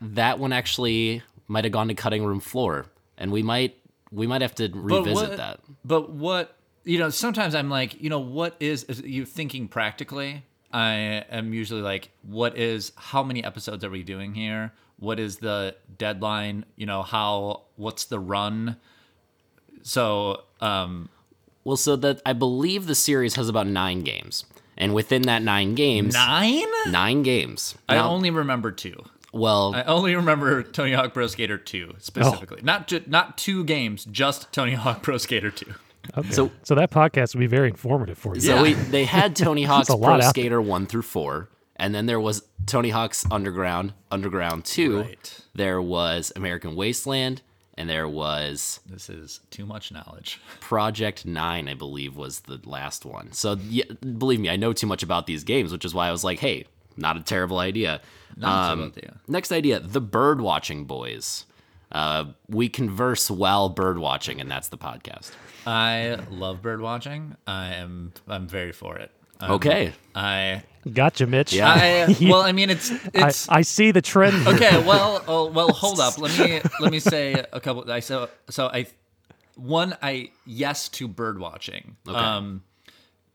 that 0.00 0.38
one 0.38 0.52
actually 0.52 1.22
might 1.48 1.64
have 1.64 1.72
gone 1.72 1.88
to 1.88 1.94
cutting 1.94 2.24
room 2.24 2.38
floor, 2.38 2.86
and 3.18 3.30
we 3.32 3.42
might 3.42 3.76
we 4.10 4.26
might 4.26 4.42
have 4.42 4.54
to 4.56 4.68
revisit 4.72 5.14
what- 5.30 5.36
that. 5.36 5.60
But 5.84 6.10
what 6.10 6.56
you 6.84 6.98
know, 6.98 7.10
sometimes 7.10 7.54
I'm 7.54 7.70
like, 7.70 8.00
you 8.02 8.10
know, 8.10 8.18
what 8.18 8.56
is, 8.58 8.82
is 8.84 9.00
you 9.02 9.24
thinking 9.24 9.68
practically? 9.68 10.42
I 10.72 10.94
am 11.30 11.52
usually 11.54 11.82
like, 11.82 12.10
what 12.22 12.56
is 12.58 12.90
how 12.96 13.22
many 13.22 13.44
episodes 13.44 13.84
are 13.84 13.90
we 13.90 14.02
doing 14.02 14.34
here? 14.34 14.72
What 14.98 15.20
is 15.20 15.36
the 15.38 15.76
deadline? 15.98 16.64
You 16.76 16.86
know, 16.86 17.02
how 17.02 17.62
what's 17.76 18.04
the 18.06 18.18
run? 18.18 18.76
So, 19.82 20.42
um, 20.60 21.08
Well, 21.64 21.76
so 21.76 21.96
that 21.96 22.20
I 22.26 22.32
believe 22.32 22.86
the 22.86 22.94
series 22.94 23.36
has 23.36 23.48
about 23.48 23.66
nine 23.66 24.02
games, 24.02 24.44
and 24.76 24.94
within 24.94 25.22
that 25.22 25.42
nine 25.42 25.74
games, 25.74 26.14
nine? 26.14 26.66
nine 26.88 27.22
games. 27.22 27.76
I 27.88 27.98
only 27.98 28.30
remember 28.30 28.72
two. 28.72 29.04
Well, 29.32 29.74
I 29.74 29.82
only 29.84 30.14
remember 30.14 30.62
Tony 30.62 30.92
Hawk 30.92 31.14
Pro 31.14 31.26
Skater 31.26 31.58
2 31.58 31.94
specifically. 31.98 32.58
Oh. 32.60 32.64
Not 32.64 32.86
ju- 32.88 33.02
not 33.06 33.38
two 33.38 33.64
games, 33.64 34.04
just 34.04 34.52
Tony 34.52 34.74
Hawk 34.74 35.02
Pro 35.02 35.16
Skater 35.18 35.50
2. 35.50 35.66
Okay. 36.18 36.30
So- 36.30 36.50
So, 36.64 36.74
that 36.74 36.90
podcast 36.90 37.34
would 37.34 37.40
be 37.40 37.46
very 37.46 37.68
informative 37.68 38.18
for 38.18 38.34
you. 38.34 38.40
So 38.40 38.62
we, 38.62 38.72
they 38.74 39.04
had 39.04 39.34
Tony 39.36 39.62
Hawk's 39.70 39.88
Pro 39.88 39.96
lot 39.96 40.24
Skater 40.24 40.60
one 40.60 40.86
through 40.86 41.02
four, 41.02 41.48
and 41.76 41.94
then 41.94 42.06
there 42.06 42.20
was 42.20 42.42
Tony 42.66 42.90
Hawk's 42.90 43.24
Underground, 43.30 43.94
Underground 44.10 44.64
two. 44.64 45.00
Right. 45.02 45.40
There 45.54 45.80
was 45.80 46.32
American 46.36 46.74
Wasteland, 46.76 47.42
and 47.78 47.88
there 47.88 48.08
was 48.08 48.80
This 48.84 49.08
is 49.08 49.40
too 49.50 49.64
much 49.64 49.92
knowledge. 49.92 50.40
Project 50.60 51.24
Nine, 51.24 51.68
I 51.68 51.74
believe, 51.74 52.16
was 52.16 52.40
the 52.40 52.60
last 52.64 53.04
one. 53.04 53.32
So 53.32 53.56
yeah, 53.68 53.84
believe 54.00 54.40
me, 54.40 54.50
I 54.50 54.56
know 54.56 54.72
too 54.72 54.86
much 54.86 55.02
about 55.02 55.26
these 55.26 55.44
games, 55.44 55.72
which 55.72 55.84
is 55.84 55.94
why 55.94 56.08
I 56.08 56.10
was 56.12 56.24
like, 56.24 56.38
hey, 56.40 56.66
not 56.96 57.16
a 57.16 57.20
terrible 57.20 57.58
idea. 57.58 58.00
Not 58.36 58.48
a 58.48 58.72
Um, 58.72 58.78
terrible 58.78 58.98
idea. 58.98 59.20
Next 59.28 59.52
idea: 59.52 59.80
the 59.80 60.00
bird 60.00 60.40
watching 60.40 60.84
boys. 60.84 61.46
Uh, 61.90 62.24
we 62.48 62.68
converse 62.70 63.30
while 63.30 63.68
bird 63.68 63.98
watching, 63.98 64.40
and 64.40 64.50
that's 64.50 64.68
the 64.68 64.78
podcast. 64.78 65.32
I 65.66 66.18
love 66.30 66.62
bird 66.62 66.80
watching. 66.80 67.36
I 67.46 67.74
am 67.74 68.12
I'm 68.26 68.48
very 68.48 68.72
for 68.72 68.96
it. 68.96 69.10
Um, 69.40 69.50
Okay. 69.52 69.92
I 70.14 70.62
Gotcha, 70.92 71.26
Mitch. 71.26 71.52
Yeah. 71.52 71.68
I 71.68 72.16
well, 72.22 72.40
I 72.40 72.52
mean 72.52 72.70
it's 72.70 72.90
I, 72.90 73.28
it's 73.28 73.48
I 73.48 73.60
see 73.62 73.90
the 73.90 74.00
trend. 74.02 74.46
okay. 74.48 74.82
Well, 74.84 75.22
oh, 75.28 75.46
well, 75.50 75.68
hold 75.68 76.00
up. 76.00 76.16
Let 76.18 76.36
me 76.38 76.60
let 76.80 76.90
me 76.90 76.98
say 76.98 77.34
a 77.52 77.60
couple. 77.60 77.88
I 77.90 78.00
so 78.00 78.30
so 78.48 78.68
I 78.68 78.86
one 79.56 79.94
I 80.02 80.30
yes 80.46 80.88
to 80.90 81.06
bird 81.06 81.38
watching. 81.38 81.96
Um, 82.06 82.62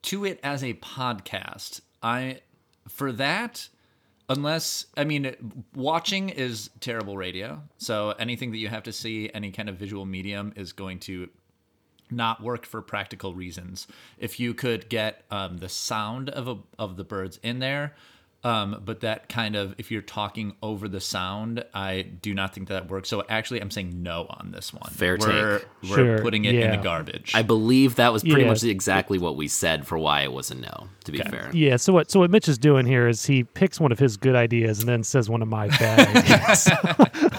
to 0.04 0.26
it 0.26 0.40
as 0.44 0.64
a 0.64 0.74
podcast. 0.76 1.82
I 2.02 2.42
for 2.88 3.12
that. 3.14 3.70
Unless 4.30 4.88
I 4.98 5.06
mean, 5.06 5.64
watching 5.74 6.30
is 6.30 6.70
terrible 6.82 7.16
radio. 7.16 7.62
So 7.78 8.12
anything 8.20 8.52
that 8.52 8.58
you 8.58 8.68
have 8.68 8.84
to 8.84 8.92
see, 8.92 9.32
any 9.34 9.52
kind 9.52 9.70
of 9.70 9.78
visual 9.78 10.06
medium, 10.06 10.52
is 10.56 10.74
going 10.74 11.00
to 11.02 11.30
not 12.10 12.42
work 12.42 12.66
for 12.66 12.82
practical 12.82 13.34
reasons. 13.34 13.88
If 14.18 14.40
you 14.40 14.54
could 14.54 14.90
get 14.90 15.24
um, 15.32 15.58
the 15.58 15.70
sound 15.70 16.30
of 16.30 16.48
a, 16.48 16.58
of 16.78 16.98
the 16.98 17.04
birds 17.04 17.40
in 17.44 17.60
there, 17.60 17.96
Um, 18.44 18.82
but 18.86 19.02
that 19.02 19.28
kind 19.30 19.56
of, 19.56 19.76
if 19.78 19.92
you're 19.92 20.02
talking 20.04 20.54
over 20.62 20.88
the 20.88 21.02
sound, 21.02 21.66
I 21.74 22.04
do 22.04 22.34
not 22.34 22.54
think 22.54 22.70
that 22.70 22.90
works. 22.90 23.10
So 23.10 23.24
actually, 23.28 23.60
I'm 23.62 23.72
saying 23.72 24.02
no 24.04 24.26
on 24.30 24.52
this 24.52 24.72
one. 24.74 24.90
Fair 24.92 25.18
we're, 25.20 25.60
take. 25.60 25.68
We're 25.90 25.96
Sure, 25.96 26.22
putting 26.22 26.46
it 26.46 26.56
in 26.56 26.72
the 26.72 26.78
garbage. 26.78 27.32
I 27.36 27.42
believe 27.42 27.96
that 27.96 28.14
was 28.14 28.22
pretty 28.24 28.44
Yeah. 28.44 28.48
much 28.50 28.64
exactly 28.64 29.18
what 29.18 29.36
we 29.36 29.48
said 29.48 29.86
for 29.88 29.98
why 29.98 30.22
it 30.22 30.32
was 30.32 30.52
a 30.52 30.56
no. 30.56 30.88
To 31.06 31.12
be 31.12 31.18
fair, 31.20 31.50
Yeah. 31.54 31.78
So 31.78 31.94
what? 31.94 32.12
So 32.12 32.20
what 32.20 32.30
Mitch 32.30 32.48
is 32.48 32.58
doing 32.58 32.86
here 32.86 33.08
is 33.08 33.26
he 33.26 33.44
picks 33.44 33.80
one 33.80 33.92
of 33.92 34.00
his 34.00 34.18
good 34.18 34.36
ideas 34.36 34.80
and 34.80 34.88
then 34.88 35.04
says 35.04 35.30
one 35.30 35.42
of 35.42 35.48
my 35.48 35.68
bad 35.70 36.08
ideas. 36.18 36.68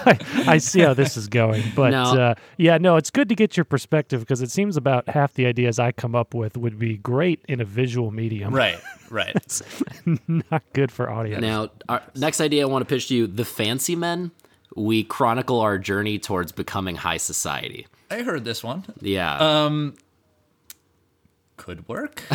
I, 0.05 0.43
I 0.47 0.57
see 0.57 0.81
how 0.81 0.93
this 0.93 1.17
is 1.17 1.27
going, 1.27 1.63
but 1.75 1.91
No. 1.91 2.03
uh, 2.03 2.35
yeah, 2.57 2.77
no, 2.77 2.97
it's 2.97 3.09
good 3.09 3.29
to 3.29 3.35
get 3.35 3.55
your 3.57 3.63
perspective 3.63 4.19
because 4.21 4.41
it 4.41 4.51
seems 4.51 4.75
about 4.77 5.07
half 5.09 5.33
the 5.33 5.45
ideas 5.45 5.79
I 5.79 5.91
come 5.91 6.15
up 6.15 6.33
with 6.33 6.57
would 6.57 6.77
be 6.79 6.97
great 6.97 7.43
in 7.47 7.61
a 7.61 7.65
visual 7.65 8.11
medium. 8.11 8.53
right, 8.55 8.79
right. 9.11 9.33
It's 9.35 9.61
Not 10.27 10.63
good 10.73 10.91
for 10.91 11.09
audio. 11.09 11.39
Now, 11.39 11.69
our 11.87 12.01
next 12.15 12.41
idea 12.41 12.63
I 12.63 12.65
want 12.65 12.87
to 12.87 12.93
pitch 12.93 13.07
to 13.09 13.15
you: 13.15 13.27
the 13.27 13.45
Fancy 13.45 13.95
Men. 13.95 14.31
We 14.75 15.03
chronicle 15.03 15.59
our 15.59 15.77
journey 15.79 16.19
towards 16.19 16.51
becoming 16.51 16.95
high 16.95 17.17
society. 17.17 17.87
I 18.11 18.21
heard 18.21 18.45
this 18.45 18.63
one. 18.63 18.85
Yeah, 19.01 19.35
Um, 19.65 19.95
could 21.57 21.87
work. 21.87 22.23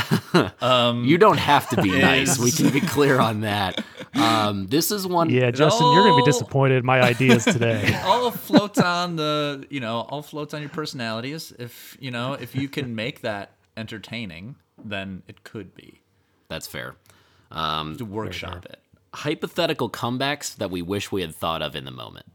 Um, 0.60 1.04
you 1.04 1.16
don't 1.16 1.38
have 1.38 1.68
to 1.70 1.80
be 1.80 1.92
nice. 2.00 2.38
We 2.40 2.50
can 2.50 2.70
be 2.70 2.80
clear 2.80 3.20
on 3.20 3.42
that. 3.42 3.84
Um, 4.14 4.66
this 4.66 4.90
is 4.90 5.06
one. 5.06 5.30
yeah, 5.30 5.52
Justin, 5.52 5.86
you're 5.92 6.02
gonna 6.02 6.16
be 6.16 6.24
disappointed 6.24 6.78
in 6.78 6.84
my 6.86 7.00
ideas 7.00 7.44
today. 7.44 7.96
all 8.04 8.30
floats 8.32 8.80
on 8.80 9.14
the 9.14 9.64
you 9.70 9.78
know 9.78 10.00
all 10.10 10.22
floats 10.22 10.52
on 10.54 10.60
your 10.60 10.70
personalities 10.70 11.52
if 11.58 11.96
you 12.00 12.10
know 12.10 12.32
if 12.32 12.56
you 12.56 12.68
can 12.68 12.96
make 12.96 13.20
that 13.20 13.52
entertaining 13.76 14.56
then 14.84 15.22
it 15.28 15.44
could 15.44 15.72
be 15.76 16.00
That's 16.54 16.68
fair. 16.68 16.94
Um, 17.50 17.96
to 17.96 18.04
workshop 18.04 18.64
it 18.66 18.78
hypothetical 19.12 19.88
comebacks 19.88 20.56
that 20.56 20.70
we 20.72 20.82
wish 20.82 21.12
we 21.12 21.20
had 21.20 21.32
thought 21.34 21.62
of 21.62 21.76
in 21.76 21.84
the 21.84 21.90
moment. 21.92 22.26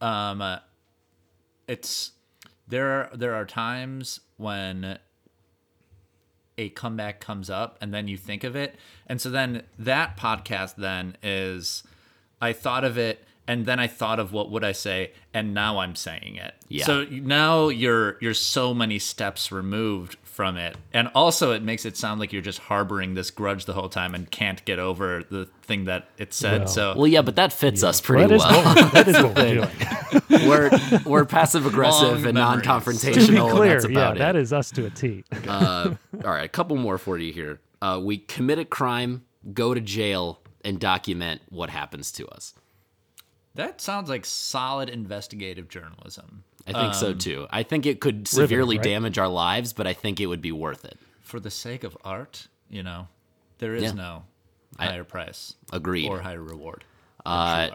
um 0.00 0.40
uh, 0.40 0.58
it's 1.66 2.12
there 2.68 2.88
are 2.90 3.10
there 3.12 3.34
are 3.34 3.44
times 3.44 4.20
when 4.36 4.98
a 6.58 6.68
comeback 6.70 7.20
comes 7.20 7.50
up 7.50 7.76
and 7.80 7.92
then 7.92 8.06
you 8.08 8.16
think 8.16 8.44
of 8.44 8.54
it 8.56 8.76
and 9.08 9.20
so 9.20 9.28
then 9.30 9.62
that 9.78 10.16
podcast 10.16 10.76
then 10.76 11.16
is 11.22 11.82
i 12.40 12.52
thought 12.52 12.84
of 12.84 12.96
it 12.96 13.24
and 13.48 13.66
then 13.66 13.78
i 13.80 13.86
thought 13.86 14.18
of 14.20 14.32
what 14.32 14.50
would 14.50 14.64
i 14.64 14.72
say 14.72 15.10
and 15.34 15.52
now 15.52 15.78
i'm 15.78 15.94
saying 15.96 16.36
it 16.36 16.54
Yeah. 16.68 16.84
so 16.86 17.04
now 17.04 17.68
you're 17.68 18.16
you're 18.20 18.32
so 18.34 18.72
many 18.72 18.98
steps 19.00 19.50
removed 19.52 20.16
from 20.36 20.58
it 20.58 20.76
and 20.92 21.08
also 21.14 21.52
it 21.52 21.62
makes 21.62 21.86
it 21.86 21.96
sound 21.96 22.20
like 22.20 22.30
you're 22.30 22.42
just 22.42 22.58
harboring 22.58 23.14
this 23.14 23.30
grudge 23.30 23.64
the 23.64 23.72
whole 23.72 23.88
time 23.88 24.14
and 24.14 24.30
can't 24.30 24.62
get 24.66 24.78
over 24.78 25.22
the 25.30 25.46
thing 25.62 25.86
that 25.86 26.08
it 26.18 26.34
said 26.34 26.58
Well- 26.60 26.68
so 26.68 26.94
Well, 26.94 27.06
yeah, 27.06 27.22
but 27.22 27.36
that 27.36 27.54
fits 27.54 27.82
us 27.82 28.02
pretty 28.02 28.26
that 28.26 28.34
is 28.34 28.42
well. 28.44 28.74
what, 28.74 28.92
that 28.92 29.08
is 29.08 29.16
what 29.22 29.34
we're 29.34 29.54
doing. 30.34 30.48
we're 30.48 30.70
we're 31.06 31.24
passive 31.24 31.64
aggressive 31.64 32.26
and 32.26 32.34
non-confrontational. 32.34 33.26
to 33.26 33.32
be 33.32 33.38
and 33.38 33.50
clear, 33.50 33.80
that's 33.80 33.84
yeah, 33.90 33.98
about 33.98 34.18
that 34.18 34.36
it. 34.36 34.42
is 34.42 34.52
us 34.52 34.70
to 34.72 34.84
a 34.84 34.90
T. 34.90 35.24
Uh, 35.48 35.94
all 36.22 36.30
right, 36.30 36.44
a 36.44 36.48
couple 36.48 36.76
more 36.76 36.98
for 36.98 37.16
you 37.16 37.32
here. 37.32 37.60
Uh, 37.80 37.98
we 38.02 38.18
commit 38.18 38.58
a 38.58 38.64
crime, 38.66 39.24
go 39.54 39.72
to 39.72 39.80
jail, 39.80 40.40
and 40.64 40.78
document 40.78 41.40
what 41.48 41.70
happens 41.70 42.12
to 42.12 42.26
us. 42.28 42.52
that 43.54 43.80
sounds 43.80 44.10
like 44.10 44.26
solid 44.26 44.90
investigative 44.90 45.68
journalism 45.68 46.44
I 46.66 46.72
think 46.72 46.94
so 46.94 47.10
Um, 47.10 47.18
too. 47.18 47.46
I 47.50 47.62
think 47.62 47.86
it 47.86 48.00
could 48.00 48.26
severely 48.26 48.76
right? 48.76 48.84
damage 48.84 49.18
our 49.18 49.28
lives, 49.28 49.72
but 49.72 49.86
I 49.86 49.92
think 49.92 50.20
it 50.20 50.26
would 50.26 50.42
be 50.42 50.52
worth 50.52 50.84
it. 50.84 50.98
for 51.20 51.40
the 51.40 51.50
sake 51.50 51.82
of 51.84 51.96
art, 52.04 52.46
you 52.70 52.82
know, 52.84 53.08
there 53.58 53.74
is 53.74 53.82
Yeah. 53.84 53.92
no 53.92 54.24
higher 54.78 55.02
price 55.04 55.54
Agreed. 55.72 56.08
or 56.08 56.20
higher 56.20 56.42
reward. 56.42 56.84
Uh, 57.24 57.70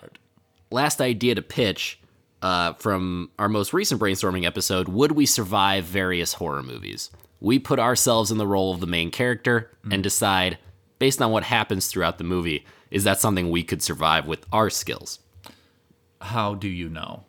last 0.71 1.01
idea 1.01 1.35
to 1.35 1.41
pitch 1.41 1.99
uh, 2.41 2.73
from 2.73 3.29
our 3.37 3.49
most 3.49 3.73
recent 3.73 3.99
brainstorming 4.01 4.45
episode 4.45 4.87
would 4.87 5.11
we 5.11 5.25
survive 5.25 5.83
various 5.83 6.33
horror 6.35 6.63
movies 6.63 7.09
we 7.41 7.59
put 7.59 7.77
ourselves 7.79 8.31
in 8.31 8.37
the 8.37 8.47
role 8.47 8.73
of 8.73 8.79
the 8.79 8.87
main 8.87 9.11
character 9.11 9.69
and 9.91 10.01
decide 10.01 10.57
based 10.99 11.21
on 11.21 11.29
what 11.31 11.43
happens 11.43 11.87
throughout 11.87 12.17
the 12.19 12.23
movie 12.23 12.65
is 12.89 13.03
that 13.03 13.19
something 13.19 13.49
we 13.51 13.63
could 13.63 13.81
survive 13.83 14.25
with 14.27 14.45
our 14.53 14.69
skills 14.69 15.19
How 16.21 16.53
do 16.55 16.67
you 16.69 16.87
know? 16.89 17.25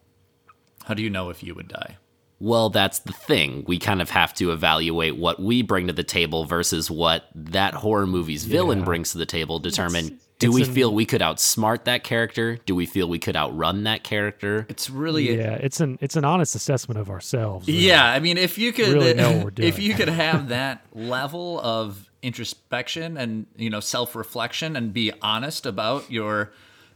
How 0.85 0.95
do 0.95 1.03
you 1.03 1.11
know 1.11 1.31
if 1.31 1.43
you 1.43 1.55
would 1.55 1.69
die? 1.69 1.97
well 2.45 2.71
that's 2.71 2.99
the 3.01 3.13
thing 3.13 3.63
we 3.69 3.79
kind 3.79 4.03
of 4.03 4.11
have 4.11 4.35
to 4.35 4.51
evaluate 4.51 5.17
what 5.17 5.41
we 5.41 5.63
bring 5.63 5.87
to 5.87 5.93
the 5.93 6.03
table 6.03 6.45
versus 6.45 6.91
what 6.91 7.27
that 7.37 7.73
horror 7.73 8.05
movie's 8.05 8.43
villain 8.45 8.81
Yeah. 8.81 8.85
brings 8.85 9.13
to 9.13 9.19
the 9.19 9.27
table 9.27 9.61
determine 9.61 10.19
do 10.41 10.49
it's 10.49 10.55
we 10.57 10.63
an- 10.65 10.73
feel 10.73 10.93
we 10.93 11.07
could 11.07 11.21
outsmart 11.21 11.85
that 11.85 12.03
character 12.03 12.57
do 12.67 12.75
we 12.75 12.85
feel 12.85 13.09
we 13.09 13.21
could 13.21 13.37
outrun 13.37 13.85
that 13.85 14.03
character 14.03 14.67
It's 14.69 14.91
really 14.91 15.37
Yeah, 15.39 15.53
it's 15.55 15.79
an 15.79 15.99
it's 16.01 16.17
an 16.17 16.25
honest 16.25 16.57
assessment 16.57 16.99
of 16.99 17.11
ourselves. 17.11 17.69
really. 17.69 17.79
Yeah, 17.79 18.05
I 18.05 18.19
mean, 18.19 18.37
if 18.37 18.59
you 18.59 18.73
could, 18.73 18.89
Really 18.93 19.15
know 19.15 19.37
what 19.45 19.61
we're 19.61 19.65
if 19.73 19.79
you 19.79 19.95
could 19.95 20.09
have 20.09 20.49
that 20.49 20.85
level 20.93 21.61
of 21.61 22.11
introspection 22.23 23.17
and 23.17 23.47
you 23.57 23.71
know 23.71 23.79
self 23.79 24.17
reflection 24.17 24.75
and 24.75 24.93
be 24.93 25.13
honest 25.23 25.65
about 25.65 26.11
your 26.11 26.51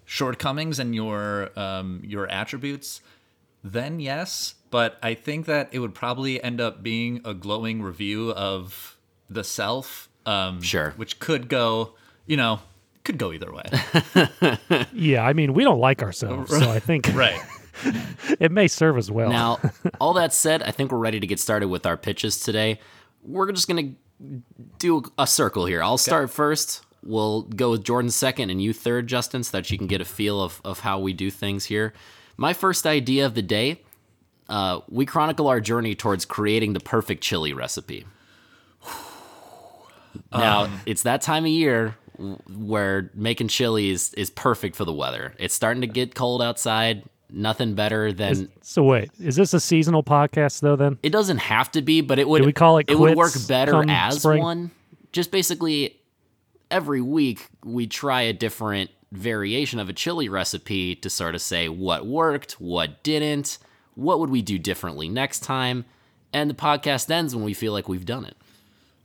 shortcomings 0.06 0.78
and 0.80 0.92
your 0.94 1.50
um, 1.56 2.00
your 2.04 2.26
attributes, 2.28 3.00
then 3.72 4.00
yes. 4.00 4.54
But 4.70 4.98
I 5.02 5.14
think 5.14 5.46
that 5.46 5.68
it 5.72 5.78
would 5.78 5.94
probably 5.94 6.42
end 6.42 6.60
up 6.60 6.82
being 6.82 7.20
a 7.24 7.34
glowing 7.34 7.82
review 7.82 8.30
of 8.32 8.96
the 9.30 9.44
self. 9.44 10.08
Um, 10.26 10.60
Sure. 10.60 10.92
which 10.96 11.20
could 11.20 11.48
go, 11.48 11.94
you 12.26 12.36
know, 12.36 12.58
could 13.04 13.16
go 13.16 13.32
either 13.32 13.52
way. 13.52 13.62
Yeah, 14.92 15.24
I 15.24 15.32
mean, 15.34 15.54
we 15.54 15.62
don't 15.62 15.78
like 15.78 16.02
ourselves, 16.02 16.50
so 16.50 16.68
I 16.70 16.80
think 16.80 17.08
right. 17.14 17.40
it 18.40 18.50
may 18.50 18.66
serve 18.66 18.98
as 18.98 19.10
well. 19.10 19.30
Now, 19.30 19.60
all 20.00 20.14
that 20.14 20.32
said, 20.32 20.62
I 20.62 20.70
think 20.72 20.90
we're 20.90 20.98
ready 20.98 21.20
to 21.20 21.26
get 21.26 21.38
started 21.38 21.68
with 21.68 21.86
our 21.86 21.96
pitches 21.96 22.40
today. 22.40 22.80
We're 23.22 23.52
just 23.52 23.68
going 23.68 23.96
to 24.20 24.42
do 24.78 25.02
a 25.18 25.26
circle 25.26 25.66
here. 25.66 25.82
I'll 25.82 25.98
start 25.98 26.30
first. 26.30 26.84
We'll 27.04 27.42
go 27.42 27.70
with 27.72 27.84
Jordan 27.84 28.10
second 28.10 28.50
and 28.50 28.60
you 28.60 28.72
third, 28.72 29.06
Justin, 29.06 29.44
so 29.44 29.56
that 29.58 29.70
you 29.70 29.78
can 29.78 29.86
get 29.86 30.00
a 30.00 30.04
feel 30.04 30.40
of, 30.42 30.60
of 30.64 30.80
how 30.80 30.98
we 30.98 31.12
do 31.12 31.30
things 31.30 31.66
here. 31.66 31.92
My 32.36 32.52
first 32.52 32.86
idea 32.86 33.26
of 33.26 33.34
the 33.34 33.42
day 33.42 33.82
uh, 34.48 34.80
we 34.88 35.06
chronicle 35.06 35.48
our 35.48 35.60
journey 35.60 35.94
towards 35.94 36.24
creating 36.24 36.72
the 36.72 36.80
perfect 36.80 37.22
chili 37.22 37.52
recipe. 37.52 38.04
Now, 40.32 40.70
it's 40.86 41.02
that 41.02 41.20
time 41.20 41.44
of 41.44 41.50
year 41.50 41.96
where 42.56 43.10
making 43.14 43.48
chili 43.48 43.90
is, 43.90 44.14
is 44.14 44.30
perfect 44.30 44.74
for 44.74 44.84
the 44.84 44.92
weather. 44.92 45.34
It's 45.38 45.54
starting 45.54 45.82
to 45.82 45.86
get 45.86 46.14
cold 46.14 46.42
outside. 46.42 47.04
Nothing 47.28 47.74
better 47.74 48.12
than 48.12 48.48
so 48.62 48.84
wait, 48.84 49.10
is 49.18 49.34
this 49.34 49.52
a 49.52 49.58
seasonal 49.58 50.04
podcast 50.04 50.60
though? 50.60 50.76
Then 50.76 50.96
it 51.02 51.10
doesn't 51.10 51.38
have 51.38 51.70
to 51.72 51.82
be, 51.82 52.00
but 52.00 52.18
it 52.20 52.28
would. 52.28 52.46
we 52.46 52.52
call 52.52 52.78
it 52.78 52.88
It 52.88 52.98
would 52.98 53.16
work 53.16 53.32
better 53.48 53.84
as 53.88 54.20
spring? 54.22 54.42
one. 54.42 54.70
Just 55.10 55.32
basically, 55.32 56.00
every 56.70 57.00
week 57.00 57.48
we 57.64 57.88
try 57.88 58.22
a 58.22 58.32
different 58.32 58.90
variation 59.12 59.78
of 59.78 59.88
a 59.88 59.92
chili 59.92 60.28
recipe 60.28 60.94
to 60.96 61.08
sort 61.08 61.34
of 61.34 61.42
say 61.42 61.68
what 61.68 62.06
worked, 62.06 62.52
what 62.60 63.02
didn't, 63.02 63.58
what 63.94 64.20
would 64.20 64.30
we 64.30 64.42
do 64.42 64.58
differently 64.58 65.08
next 65.08 65.40
time, 65.40 65.84
and 66.32 66.50
the 66.50 66.54
podcast 66.54 67.10
ends 67.10 67.34
when 67.34 67.44
we 67.44 67.54
feel 67.54 67.72
like 67.72 67.88
we've 67.88 68.04
done 68.04 68.24
it. 68.24 68.36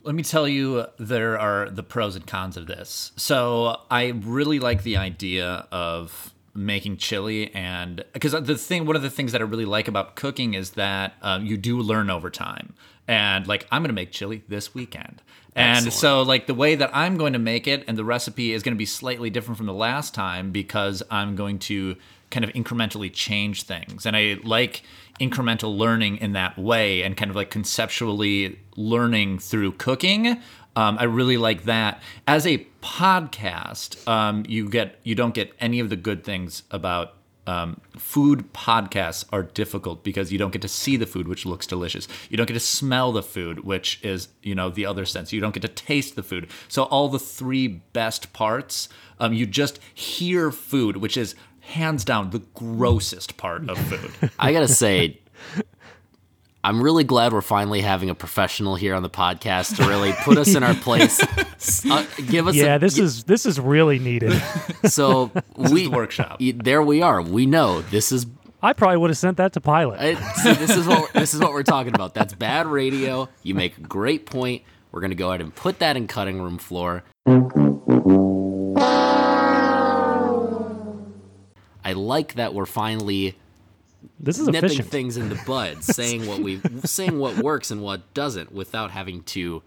Let 0.03 0.15
me 0.15 0.23
tell 0.23 0.47
you, 0.47 0.87
there 0.97 1.39
are 1.39 1.69
the 1.69 1.83
pros 1.83 2.15
and 2.15 2.25
cons 2.25 2.57
of 2.57 2.65
this. 2.65 3.11
So 3.15 3.81
I 3.91 4.07
really 4.07 4.59
like 4.59 4.83
the 4.83 4.97
idea 4.97 5.67
of 5.71 6.33
making 6.53 6.97
chili, 6.97 7.53
and 7.53 8.03
because 8.11 8.31
the 8.31 8.57
thing, 8.57 8.85
one 8.85 8.95
of 8.95 9.01
the 9.01 9.09
things 9.09 9.31
that 9.31 9.41
I 9.41 9.45
really 9.45 9.65
like 9.65 9.87
about 9.87 10.15
cooking 10.15 10.55
is 10.55 10.71
that 10.71 11.13
um, 11.21 11.45
you 11.45 11.55
do 11.55 11.79
learn 11.79 12.09
over 12.09 12.29
time. 12.29 12.73
And 13.07 13.47
like, 13.47 13.67
I'm 13.71 13.83
gonna 13.83 13.93
make 13.93 14.11
chili 14.11 14.43
this 14.47 14.73
weekend, 14.73 15.21
and 15.55 15.87
Excellent. 15.87 15.93
so 15.93 16.21
like 16.21 16.47
the 16.47 16.53
way 16.53 16.75
that 16.75 16.89
I'm 16.93 17.17
going 17.17 17.33
to 17.33 17.39
make 17.39 17.67
it, 17.67 17.83
and 17.87 17.97
the 17.97 18.05
recipe 18.05 18.53
is 18.53 18.63
going 18.63 18.73
to 18.73 18.79
be 18.79 18.85
slightly 18.85 19.29
different 19.29 19.57
from 19.57 19.67
the 19.67 19.73
last 19.73 20.13
time 20.13 20.51
because 20.51 21.03
I'm 21.11 21.35
going 21.35 21.59
to 21.59 21.95
kind 22.29 22.45
of 22.45 22.51
incrementally 22.51 23.11
change 23.13 23.63
things, 23.63 24.05
and 24.05 24.15
I 24.15 24.37
like 24.43 24.83
incremental 25.19 25.77
learning 25.77 26.17
in 26.17 26.33
that 26.33 26.57
way 26.57 27.03
and 27.03 27.15
kind 27.15 27.29
of 27.29 27.35
like 27.35 27.51
conceptually 27.51 28.59
learning 28.75 29.39
through 29.39 29.73
cooking. 29.73 30.41
Um, 30.73 30.97
i 30.99 31.03
really 31.03 31.37
like 31.37 31.65
that. 31.65 32.01
As 32.27 32.47
a 32.47 32.65
podcast 32.81 34.07
um, 34.07 34.43
you 34.47 34.69
get 34.69 34.99
you 35.03 35.15
don't 35.15 35.33
get 35.33 35.53
any 35.59 35.79
of 35.79 35.89
the 35.89 35.95
good 35.95 36.23
things 36.23 36.63
about 36.71 37.13
um, 37.47 37.81
food 37.97 38.53
podcasts 38.53 39.25
are 39.31 39.43
difficult 39.43 40.03
because 40.03 40.31
you 40.31 40.37
don't 40.37 40.51
get 40.51 40.61
to 40.61 40.67
see 40.67 40.95
the 40.95 41.05
food 41.05 41.27
which 41.27 41.45
looks 41.45 41.65
delicious. 41.65 42.07
You 42.29 42.37
don't 42.37 42.45
get 42.45 42.53
to 42.53 42.59
smell 42.59 43.11
the 43.11 43.23
food 43.23 43.63
which 43.63 43.99
is 44.03 44.29
you 44.43 44.55
know 44.55 44.69
the 44.69 44.85
other 44.85 45.05
sense. 45.05 45.33
You 45.33 45.41
don't 45.41 45.53
get 45.53 45.61
to 45.61 45.67
taste 45.67 46.15
the 46.15 46.23
food. 46.23 46.47
So 46.67 46.83
all 46.83 47.09
the 47.09 47.19
three 47.19 47.67
best 47.67 48.33
parts 48.33 48.89
um, 49.19 49.33
you 49.33 49.45
just 49.45 49.79
hear 49.93 50.51
food 50.51 50.97
which 50.97 51.17
is 51.17 51.35
hands 51.61 52.03
down 52.03 52.29
the 52.29 52.39
grossest 52.53 53.37
part 53.37 53.69
of 53.69 53.77
food. 53.77 54.31
I 54.39 54.51
gotta 54.51 54.67
say, 54.67 55.19
I'm 56.63 56.81
really 56.81 57.03
glad 57.03 57.33
we're 57.33 57.41
finally 57.41 57.81
having 57.81 58.09
a 58.11 58.15
professional 58.15 58.75
here 58.75 58.93
on 58.93 59.01
the 59.01 59.09
podcast 59.09 59.77
to 59.77 59.87
really 59.87 60.13
put 60.23 60.37
us 60.37 60.53
in 60.55 60.63
our 60.63 60.75
place. 60.75 61.21
Uh, 61.89 62.03
give 62.27 62.47
us 62.47 62.55
Yeah, 62.55 62.75
a, 62.75 62.79
this 62.79 62.97
is 62.97 63.23
this 63.25 63.45
is 63.45 63.59
really 63.59 63.99
needed. 63.99 64.33
so 64.85 65.29
we 65.55 65.83
the 65.83 65.91
workshop. 65.91 66.39
There 66.39 66.81
we 66.81 67.03
are. 67.03 67.21
We 67.21 67.45
know 67.45 67.81
this 67.83 68.11
is 68.11 68.25
I 68.63 68.73
probably 68.73 68.97
would 68.97 69.11
have 69.11 69.17
sent 69.17 69.37
that 69.37 69.53
to 69.53 69.61
Pilot. 69.61 69.99
I, 69.99 70.15
see, 70.41 70.53
this 70.53 70.75
is 70.75 70.87
what 70.87 71.13
this 71.13 71.35
is 71.35 71.39
what 71.39 71.51
we're 71.51 71.61
talking 71.61 71.93
about. 71.93 72.15
That's 72.15 72.33
bad 72.33 72.65
radio. 72.65 73.29
You 73.43 73.53
make 73.53 73.77
a 73.77 73.81
great 73.81 74.25
point. 74.25 74.63
We're 74.91 75.01
gonna 75.01 75.13
go 75.13 75.29
ahead 75.29 75.41
and 75.41 75.53
put 75.53 75.77
that 75.79 75.95
in 75.95 76.07
cutting 76.07 76.41
room 76.41 76.57
floor. 76.57 77.03
I 81.83 81.93
like 81.93 82.33
that 82.35 82.53
we're 82.55 82.65
finally 82.65 83.37
this 84.21 84.39
is 84.39 84.47
nipping 84.47 84.65
efficient. 84.65 84.89
things 84.89 85.17
in 85.17 85.29
the 85.29 85.41
bud, 85.45 85.83
saying 85.97 86.25
what 86.27 86.39
we 86.39 86.61
saying 86.85 87.17
what 87.19 87.37
works 87.37 87.71
and 87.71 87.81
what 87.81 88.13
doesn't, 88.13 88.51
without 88.51 88.91
having 88.91 89.23
to 89.23 89.61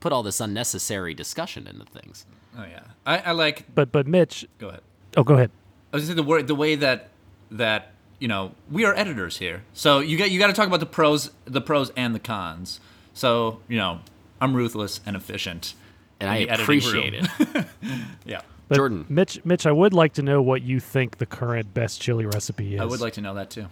put 0.00 0.12
all 0.12 0.22
this 0.22 0.40
unnecessary 0.40 1.14
discussion 1.14 1.66
into 1.66 1.84
things. 1.86 2.26
Oh 2.58 2.64
yeah, 2.64 2.80
I, 3.04 3.18
I 3.18 3.30
like. 3.32 3.64
But 3.74 3.90
but 3.92 4.06
Mitch, 4.06 4.46
Go 4.58 4.68
ahead. 4.68 4.80
oh 5.16 5.24
go 5.24 5.34
ahead. 5.34 5.50
I 5.92 5.96
was 5.96 6.04
gonna 6.04 6.12
say 6.12 6.16
the 6.16 6.22
word, 6.28 6.46
the 6.46 6.54
way 6.54 6.74
that 6.76 7.08
that 7.50 7.92
you 8.18 8.28
know 8.28 8.52
we 8.70 8.84
are 8.84 8.94
editors 8.94 9.38
here, 9.38 9.62
so 9.72 9.98
you 10.00 10.16
got 10.18 10.30
you 10.30 10.38
got 10.38 10.46
to 10.48 10.52
talk 10.52 10.66
about 10.66 10.80
the 10.80 10.86
pros, 10.86 11.30
the 11.44 11.60
pros 11.60 11.90
and 11.96 12.14
the 12.14 12.18
cons. 12.20 12.80
So 13.14 13.60
you 13.68 13.76
know, 13.78 14.00
I'm 14.40 14.54
ruthless 14.54 15.00
and 15.06 15.16
efficient, 15.16 15.74
And 16.20 16.28
I 16.30 16.36
appreciate 16.38 17.12
room. 17.14 17.28
it. 17.52 17.66
Yeah, 18.26 18.40
But 18.68 18.76
Jordan. 18.76 19.06
Mitch, 19.08 19.44
Mitch, 19.44 19.64
I 19.66 19.72
would 19.72 19.92
like 19.94 20.14
to 20.14 20.22
know 20.22 20.42
what 20.42 20.62
you 20.62 20.80
think 20.80 21.18
the 21.18 21.26
current 21.26 21.72
best 21.72 22.00
chili 22.00 22.26
recipe 22.26 22.74
is. 22.74 22.80
I 22.80 22.84
would 22.84 23.00
like 23.00 23.12
to 23.14 23.20
know 23.20 23.34
that 23.34 23.50
too. 23.50 23.66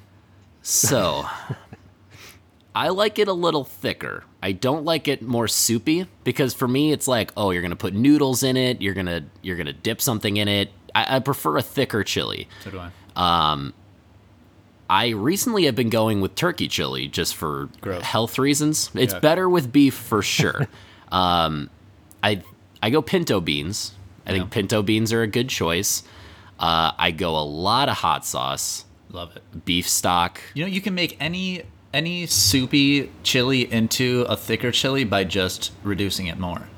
So, 0.62 1.26
I 2.76 2.88
like 2.88 3.18
it 3.18 3.28
a 3.28 3.32
little 3.32 3.64
thicker. 3.64 4.24
I 4.42 4.52
don't 4.52 4.84
like 4.84 5.06
it 5.08 5.22
more 5.22 5.46
soupy 5.48 6.06
because 6.24 6.54
for 6.54 6.66
me 6.68 6.92
it's 6.92 7.06
like, 7.08 7.32
oh, 7.36 7.50
you're 7.50 7.62
gonna 7.62 7.76
put 7.76 7.94
noodles 7.94 8.42
in 8.42 8.56
it. 8.56 8.80
You're 8.82 8.94
gonna 8.94 9.24
you're 9.42 9.56
gonna 9.56 9.72
dip 9.72 10.00
something 10.00 10.36
in 10.36 10.48
it. 10.48 10.70
I, 10.94 11.16
I 11.16 11.18
prefer 11.20 11.56
a 11.56 11.62
thicker 11.62 12.02
chili. 12.04 12.48
So 12.62 12.70
do 12.70 12.78
I. 12.80 12.90
Um, 13.52 13.74
I 14.90 15.10
recently 15.10 15.64
have 15.64 15.74
been 15.74 15.88
going 15.90 16.20
with 16.20 16.34
turkey 16.34 16.68
chili 16.68 17.08
just 17.08 17.34
for 17.36 17.68
Gross. 17.80 18.02
health 18.02 18.38
reasons. 18.38 18.90
It's 18.94 19.14
Yeah. 19.14 19.20
better 19.20 19.48
with 19.48 19.72
beef 19.72 19.94
for 19.94 20.20
sure. 20.22 20.68
um, 21.12 21.70
I 22.22 22.42
I 22.82 22.90
go 22.90 23.02
pinto 23.02 23.40
beans. 23.40 23.92
I 24.26 24.32
think 24.32 24.50
pinto 24.50 24.82
beans 24.82 25.12
are 25.12 25.22
a 25.22 25.26
good 25.26 25.48
choice. 25.48 26.02
Uh, 26.58 26.92
I 26.96 27.10
go 27.10 27.36
a 27.36 27.44
lot 27.44 27.88
of 27.88 27.96
hot 27.96 28.24
sauce, 28.24 28.84
Love 29.10 29.36
it. 29.36 29.64
beef 29.64 29.88
stock. 29.88 30.40
You 30.54 30.64
know, 30.64 30.68
you 30.70 30.80
can 30.80 30.94
make 30.94 31.16
any 31.20 31.62
any 31.92 32.26
soupy 32.26 33.10
chili 33.22 33.70
into 33.72 34.24
a 34.28 34.36
thicker 34.36 34.72
chili 34.72 35.04
by 35.04 35.24
just 35.24 35.72
reducing 35.82 36.26
it 36.26 36.38
more. 36.38 36.68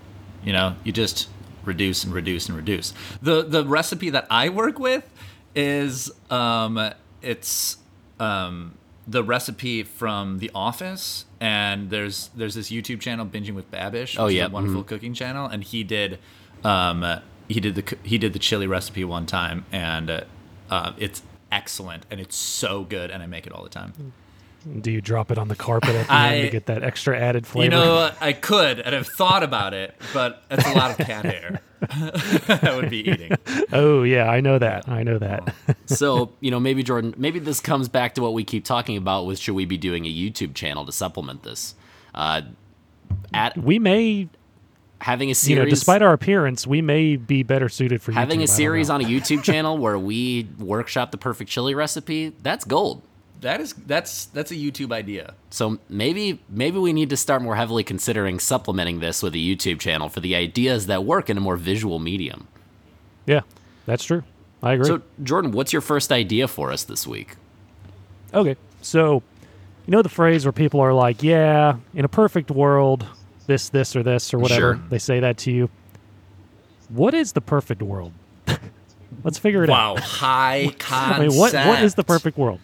You 0.44 0.52
know, 0.52 0.76
you 0.84 0.92
just 0.92 1.28
reduce 1.64 2.04
and 2.04 2.12
reduce 2.12 2.48
and 2.48 2.56
reduce. 2.56 2.92
The 3.22 3.42
the 3.42 3.64
recipe 3.64 4.10
that 4.10 4.26
I 4.30 4.48
work 4.48 4.78
with 4.78 5.08
is 5.54 6.10
um 6.30 6.90
it's 7.22 7.76
um 8.20 8.74
the 9.08 9.22
recipe 9.22 9.82
from 9.84 10.38
The 10.38 10.50
Office 10.54 11.26
and 11.40 11.90
there's 11.90 12.30
there's 12.34 12.54
this 12.54 12.70
YouTube 12.70 13.00
channel 13.00 13.24
binging 13.24 13.54
with 13.54 13.70
Babish, 13.70 14.16
Oh, 14.18 14.26
yeah, 14.26 14.46
a 14.46 14.48
wonderful 14.48 14.82
cooking 14.82 15.14
channel 15.14 15.46
and 15.46 15.62
he 15.62 15.84
did 15.84 16.18
um 16.64 17.04
he 17.48 17.60
did 17.60 17.74
the 17.74 17.96
he 18.02 18.18
did 18.18 18.32
the 18.32 18.38
chili 18.38 18.66
recipe 18.66 19.04
one 19.04 19.26
time 19.26 19.64
and 19.72 20.10
uh, 20.10 20.20
uh, 20.70 20.92
it's 20.98 21.22
excellent 21.52 22.04
and 22.10 22.20
it's 22.20 22.36
so 22.36 22.84
good 22.84 23.10
and 23.10 23.22
I 23.22 23.26
make 23.26 23.46
it 23.46 23.52
all 23.52 23.62
the 23.62 23.70
time. 23.70 24.12
Do 24.80 24.90
you 24.90 25.00
drop 25.00 25.30
it 25.30 25.38
on 25.38 25.46
the 25.46 25.54
carpet 25.54 25.90
at 25.94 26.06
the 26.08 26.12
I- 26.12 26.34
end 26.34 26.44
to 26.46 26.50
get 26.50 26.66
that 26.66 26.82
extra 26.82 27.16
added 27.18 27.46
flavor? 27.46 27.64
You 27.64 27.70
know, 27.70 28.10
I 28.20 28.32
could, 28.32 28.80
and 28.80 28.96
I've 28.96 29.06
thought 29.06 29.44
about 29.44 29.74
it, 29.74 29.94
but 30.12 30.42
it's 30.50 30.66
a 30.66 30.74
lot 30.74 30.90
of 30.98 31.06
cat 31.06 31.24
hair. 31.24 31.60
I 31.90 32.74
would 32.74 32.90
be 32.90 33.08
eating. 33.08 33.32
oh 33.72 34.02
yeah, 34.02 34.28
I 34.28 34.40
know 34.40 34.58
that. 34.58 34.88
I 34.88 35.04
know 35.04 35.18
that. 35.18 35.54
so 35.84 36.32
you 36.40 36.50
know 36.50 36.58
maybe 36.58 36.82
jordan 36.82 37.14
maybe 37.16 37.38
this 37.38 37.60
comes 37.60 37.88
back 37.88 38.14
to 38.16 38.22
what 38.22 38.32
we 38.32 38.42
keep 38.44 38.64
talking 38.64 38.96
about 38.96 39.26
with 39.26 39.38
should 39.38 39.54
we 39.54 39.66
be 39.66 39.76
doing 39.76 40.04
a 40.06 40.08
youtube 40.12 40.54
channel 40.54 40.84
to 40.86 40.90
supplement 40.92 41.42
this 41.44 41.74
uh 42.14 42.40
at 43.32 43.56
we 43.58 43.78
may, 43.78 44.28
having 45.06 45.28
a 45.28 45.30
you 45.30 45.34
series 45.34 45.64
know, 45.64 45.70
despite 45.70 46.02
our 46.02 46.12
appearance, 46.12 46.66
we 46.66 46.82
may 46.82 47.16
be 47.16 47.42
better 47.42 47.68
suited 47.68 48.02
for 48.02 48.10
having 48.12 48.38
YouTube, 48.38 48.42
I 48.42 48.44
a 48.44 48.46
don't 48.48 48.56
series 48.56 48.90
on 48.90 49.00
a 49.00 49.04
youtube 49.14 49.42
channel 49.42 49.78
where 49.78 49.98
we 49.98 50.48
workshop 50.58 51.10
the 51.12 51.18
perfect 51.18 51.48
chili 51.50 51.74
recipe 51.74 52.32
that's 52.42 52.64
gold 52.64 53.02
That 53.40 53.60
is 53.60 53.72
that's 53.86 54.26
that's 54.36 54.50
a 54.50 54.56
YouTube 54.56 54.92
idea. 54.92 55.34
so 55.50 55.78
maybe 55.88 56.40
maybe 56.48 56.78
we 56.78 56.92
need 56.92 57.10
to 57.10 57.16
start 57.16 57.40
more 57.42 57.54
heavily 57.56 57.84
considering 57.84 58.38
supplementing 58.40 59.00
this 59.00 59.22
with 59.22 59.34
a 59.34 59.38
youtube 59.48 59.78
channel 59.78 60.08
for 60.08 60.20
the 60.20 60.34
ideas 60.34 60.86
that 60.86 61.04
work 61.04 61.30
in 61.30 61.36
a 61.36 61.40
more 61.40 61.56
visual 61.56 61.98
medium 61.98 62.48
Yeah, 63.26 63.42
that's 63.86 64.04
true. 64.04 64.22
I 64.62 64.72
agree. 64.74 64.86
so 64.86 65.02
jordan 65.22 65.52
what's 65.52 65.72
your 65.72 65.82
first 65.82 66.10
idea 66.10 66.48
for 66.48 66.72
us 66.72 66.82
this 66.84 67.06
week 67.06 67.36
Okay, 68.34 68.56
so 68.82 69.22
you 69.86 69.92
know 69.92 70.02
the 70.02 70.08
phrase 70.20 70.44
where 70.44 70.52
people 70.64 70.80
are 70.80 70.92
like, 70.92 71.22
"Yeah, 71.22 71.76
in 71.94 72.04
a 72.04 72.08
perfect 72.08 72.50
world, 72.50 73.06
this, 73.46 73.68
this, 73.70 73.96
or 73.96 74.02
this, 74.02 74.32
or 74.34 74.38
whatever." 74.38 74.74
Sure. 74.76 74.82
They 74.88 74.98
say 74.98 75.20
that 75.20 75.38
to 75.38 75.52
you. 75.52 75.70
What 76.88 77.14
is 77.14 77.32
the 77.32 77.40
perfect 77.40 77.82
world? 77.82 78.12
Let's 79.24 79.38
figure 79.38 79.64
it 79.64 79.70
out. 79.70 79.96
Wow, 79.96 80.02
high 80.02 80.74
concept. 80.78 81.20
I 81.20 81.26
mean, 81.26 81.36
what 81.38 81.52
what 81.54 81.82
is 81.82 81.94
the 81.94 82.04
perfect 82.04 82.38
world? 82.38 82.60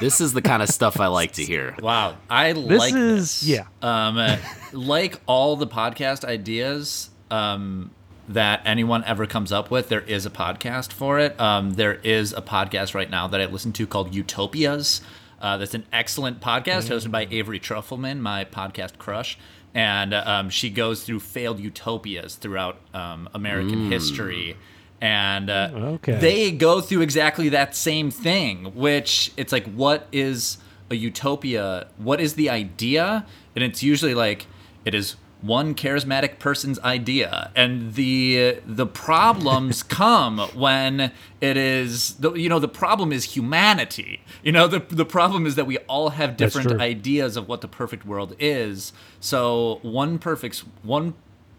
this 0.00 0.18
is 0.20 0.32
the 0.32 0.40
kind 0.40 0.62
of 0.62 0.70
stuff 0.70 0.98
i 0.98 1.08
like 1.08 1.32
to 1.32 1.44
hear 1.44 1.76
Wow, 1.82 2.16
I 2.30 2.54
This 2.54 2.78
like 2.78 2.94
is 2.94 3.40
this. 3.42 3.44
yeah. 3.44 3.64
Um, 3.82 4.16
uh, 4.16 4.38
like 4.72 5.20
all 5.26 5.56
the 5.56 5.66
podcast 5.66 6.24
ideas 6.24 7.10
um, 7.30 7.90
that 8.26 8.62
anyone 8.64 9.04
ever 9.04 9.26
comes 9.26 9.52
up 9.52 9.70
with, 9.70 9.88
there 9.90 10.00
is 10.00 10.24
a 10.24 10.30
podcast 10.30 10.90
for 10.92 11.18
it. 11.18 11.38
Um, 11.38 11.74
there 11.74 11.94
is 11.96 12.32
a 12.32 12.40
podcast 12.40 12.94
right 12.94 13.10
now 13.10 13.26
that 13.28 13.40
I 13.42 13.44
listen 13.44 13.72
to 13.74 13.86
called 13.86 14.14
Utopias. 14.14 15.02
Uh, 15.38 15.58
that's 15.58 15.74
an 15.74 15.84
excellent 15.92 16.40
podcast 16.40 16.88
hosted 16.88 17.10
by 17.10 17.26
Avery 17.30 17.60
Trufelman, 17.60 18.20
my 18.20 18.44
podcast 18.46 18.96
crush. 18.98 19.38
And 19.74 20.14
um, 20.14 20.50
she 20.50 20.68
goes 20.70 21.04
through 21.04 21.20
failed 21.20 21.60
utopias 21.60 22.34
throughout 22.34 22.78
um, 22.92 23.28
American 23.34 23.90
history. 23.90 24.56
And 25.00 25.48
uh, 25.48 25.70
Okay. 25.74 26.18
they 26.18 26.50
go 26.50 26.80
through 26.80 27.02
exactly 27.02 27.48
that 27.50 27.74
same 27.74 28.10
thing, 28.10 28.74
which 28.74 29.32
it's 29.36 29.52
like, 29.52 29.66
what 29.72 30.06
is 30.12 30.58
a 30.90 30.96
utopia? 30.96 31.86
What 31.96 32.20
is 32.20 32.34
the 32.34 32.50
idea? 32.50 33.24
And 33.54 33.64
it's 33.64 33.82
usually 33.82 34.14
like 34.14 34.46
it 34.84 34.94
is 34.94 35.16
one 35.42 35.74
charismatic 35.74 36.38
person's 36.38 36.78
idea, 36.80 37.50
and 37.56 37.94
the 37.94 38.58
the 38.66 38.86
problems 38.86 39.82
come 40.00 40.38
when 40.54 41.12
it 41.40 41.56
is 41.56 42.14
the 42.14 42.32
you 42.34 42.48
know 42.48 42.58
the 42.58 42.68
problem 42.68 43.12
is 43.12 43.24
humanity. 43.36 44.20
You 44.42 44.52
know 44.52 44.66
the 44.66 44.80
the 44.80 45.04
problem 45.04 45.46
is 45.46 45.54
that 45.54 45.66
we 45.66 45.78
all 45.78 46.10
have 46.10 46.36
different 46.36 46.80
ideas 46.80 47.36
of 47.36 47.48
what 47.48 47.60
the 47.60 47.68
perfect 47.68 48.04
world 48.04 48.36
is. 48.38 48.92
So 49.20 49.78
one 49.82 50.18
perfect 50.18 50.64
one 50.82 51.14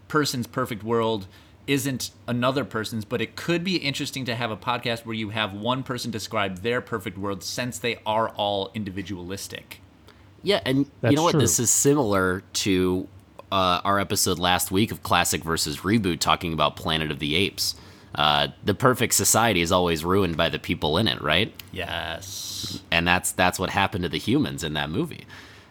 person's 0.08 0.46
perfect 0.46 0.84
world 0.84 1.26
isn't 1.66 2.10
another 2.26 2.64
person's, 2.64 3.04
but 3.04 3.20
it 3.20 3.36
could 3.36 3.62
be 3.62 3.76
interesting 3.76 4.24
to 4.24 4.34
have 4.34 4.50
a 4.50 4.56
podcast 4.56 5.06
where 5.06 5.14
you 5.14 5.30
have 5.30 5.52
one 5.52 5.82
person 5.82 6.10
describe 6.10 6.58
their 6.58 6.80
perfect 6.80 7.16
world 7.16 7.42
since 7.42 7.78
they 7.78 7.98
are 8.04 8.28
all 8.30 8.70
individualistic. 8.74 9.80
Yeah, 10.42 10.60
and 10.64 10.90
you 11.02 11.12
know 11.12 11.22
what? 11.22 11.32
true. 11.32 11.40
This 11.40 11.60
is 11.60 11.70
similar 11.70 12.42
to 12.54 13.06
uh, 13.52 13.80
our 13.84 14.00
episode 14.00 14.38
last 14.38 14.70
week 14.72 14.90
of 14.90 15.02
Classic 15.02 15.44
versus 15.44 15.78
Reboot 15.78 16.18
talking 16.18 16.52
about 16.52 16.74
Planet 16.74 17.10
of 17.10 17.18
the 17.20 17.34
Apes. 17.36 17.74
Uh, 18.14 18.48
the 18.64 18.74
perfect 18.74 19.14
society 19.14 19.60
is 19.60 19.70
always 19.70 20.04
ruined 20.04 20.36
by 20.36 20.48
the 20.48 20.58
people 20.58 20.98
in 20.98 21.06
it, 21.06 21.20
right? 21.22 21.52
Yes. 21.70 22.80
And 22.90 23.06
that's 23.06 23.32
that's 23.32 23.58
what 23.58 23.70
happened 23.70 24.02
to 24.04 24.08
the 24.08 24.18
humans 24.18 24.64
in 24.64 24.72
that 24.74 24.90
movie. 24.90 25.26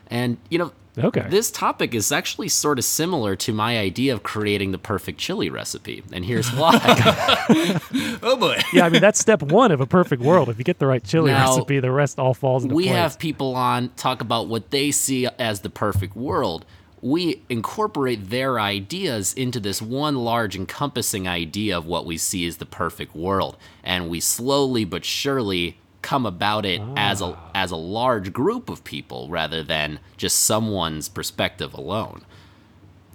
And 0.08 0.38
you 0.50 0.58
know, 0.60 0.72
Okay. 0.98 1.26
this 1.30 1.50
topic 1.52 1.94
is 1.96 2.12
actually 2.12 2.50
sort 2.50 2.78
of 2.78 2.84
similar 2.84 3.36
to 3.38 3.54
my 3.54 3.80
idea 3.80 4.13
of 4.13 4.24
creating 4.24 4.74
the 4.74 4.78
perfect 4.78 5.20
chili 5.20 5.50
recipe, 5.50 6.04
and 6.12 6.26
here's 6.26 6.50
why. 6.54 6.78
Oh 8.24 8.36
boy. 8.38 8.60
yeah, 8.74 8.86
I 8.86 8.89
mean 8.89 9.02
that's 9.02 9.20
step 9.20 9.41
one 9.41 9.72
of 9.72 9.80
a 9.82 9.86
perfect 9.86 10.22
world. 10.22 10.50
If 10.50 10.58
you 10.58 10.63
get 10.63 10.80
the 10.80 10.88
right 10.88 11.04
chili 11.04 11.32
Now, 11.32 11.48
recipe, 11.56 11.80
the 11.80 11.91
rest 11.91 12.20
all 12.20 12.34
falls 12.34 12.63
into 12.63 12.76
we 12.76 12.84
place. 12.84 12.91
We 12.91 12.98
have 12.98 13.20
people 13.20 13.56
on 13.56 13.89
talk 13.96 14.22
about 14.22 14.48
what 14.48 14.70
they 14.72 14.91
see 14.91 15.28
as 15.39 15.62
the 15.62 15.70
perfect 15.70 16.15
world. 16.15 16.65
We 17.02 17.42
incorporate 17.50 18.30
their 18.30 18.60
ideas 18.60 19.34
into 19.34 19.60
this 19.60 19.82
one 19.82 20.16
large 20.18 20.56
encompassing 20.56 21.28
idea 21.28 21.78
of 21.78 21.86
what 21.86 22.06
we 22.06 22.18
see 22.18 22.46
as 22.46 22.58
the 22.58 22.66
perfect 22.66 23.16
world, 23.16 23.58
and 23.84 24.08
we 24.10 24.20
slowly 24.20 24.86
but 24.86 25.04
surely 25.04 25.78
come 26.04 26.26
about 26.26 26.66
it 26.66 26.82
as 26.96 27.22
a 27.22 27.26
Ah. 27.26 27.38
as 27.56 27.72
a 27.72 27.76
large 27.76 28.34
group 28.34 28.70
of 28.70 28.84
people 28.84 29.30
rather 29.30 29.64
than 29.64 30.00
just 30.18 30.40
someone's 30.40 31.10
perspective 31.10 31.74
alone. 31.74 32.22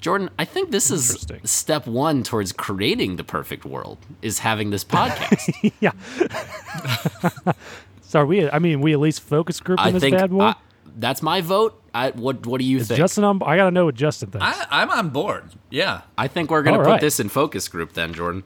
Jordan, 0.01 0.31
I 0.39 0.45
think 0.45 0.71
this 0.71 0.91
is 0.91 1.27
step 1.45 1.87
1 1.87 2.23
towards 2.23 2.53
creating 2.53 3.17
the 3.17 3.25
perfect 3.25 3.65
world 3.65 3.99
is 4.23 4.41
having 4.41 4.71
this 4.71 4.85
podcast. 4.85 5.73
yeah. 5.81 5.93
so 8.03 8.21
are 8.21 8.27
we? 8.27 8.49
I 8.51 8.59
mean, 8.59 8.81
we 8.81 8.93
at 8.93 9.01
least 9.01 9.21
focus 9.21 9.59
group 9.61 9.81
on 9.81 9.93
this 9.95 10.03
think 10.03 10.17
bad 10.17 10.31
boy. 10.31 10.41
I- 10.45 10.55
that's 10.97 11.23
my 11.23 11.41
vote. 11.41 11.81
I, 11.95 12.11
what 12.11 12.47
what 12.47 12.59
do 12.59 12.65
you 12.65 12.83
think? 12.83 12.99
Justin, 12.99 13.25
on, 13.25 13.43
I 13.43 13.57
gotta 13.57 13.71
know 13.71 13.85
what 13.85 13.95
Justin 13.95 14.31
thinks. 14.31 14.45
I, 14.45 14.67
I'm 14.71 14.91
on 14.91 15.11
board. 15.11 15.51
Yeah. 15.71 16.03
I 16.19 16.29
think 16.29 16.51
we're 16.51 16.63
gonna 16.63 16.79
All 16.79 16.85
put 16.85 16.91
right. 16.91 17.01
this 17.01 17.21
in 17.21 17.29
focus 17.29 17.69
group 17.69 17.93
then, 17.93 18.13
Jordan. 18.13 18.45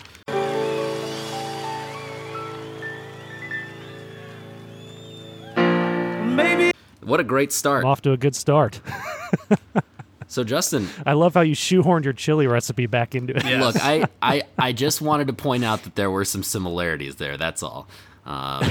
Maybe. 6.36 6.72
What 7.02 7.20
a 7.20 7.24
great 7.24 7.52
start. 7.52 7.84
I'm 7.84 7.90
off 7.90 8.02
to 8.02 8.12
a 8.12 8.16
good 8.16 8.36
start. 8.36 8.80
So 10.30 10.44
Justin, 10.44 10.88
I 11.04 11.14
love 11.14 11.34
how 11.34 11.40
you 11.40 11.56
shoehorned 11.56 12.04
your 12.04 12.12
chili 12.12 12.46
recipe 12.46 12.86
back 12.86 13.16
into 13.16 13.36
it. 13.36 13.44
Yes. 13.44 13.60
look, 13.60 13.84
I, 13.84 14.04
I 14.22 14.42
I 14.56 14.72
just 14.72 15.02
wanted 15.02 15.26
to 15.26 15.32
point 15.32 15.64
out 15.64 15.82
that 15.82 15.96
there 15.96 16.08
were 16.08 16.24
some 16.24 16.44
similarities 16.44 17.16
there. 17.16 17.36
That's 17.36 17.64
all. 17.64 17.88
Um, 18.24 18.62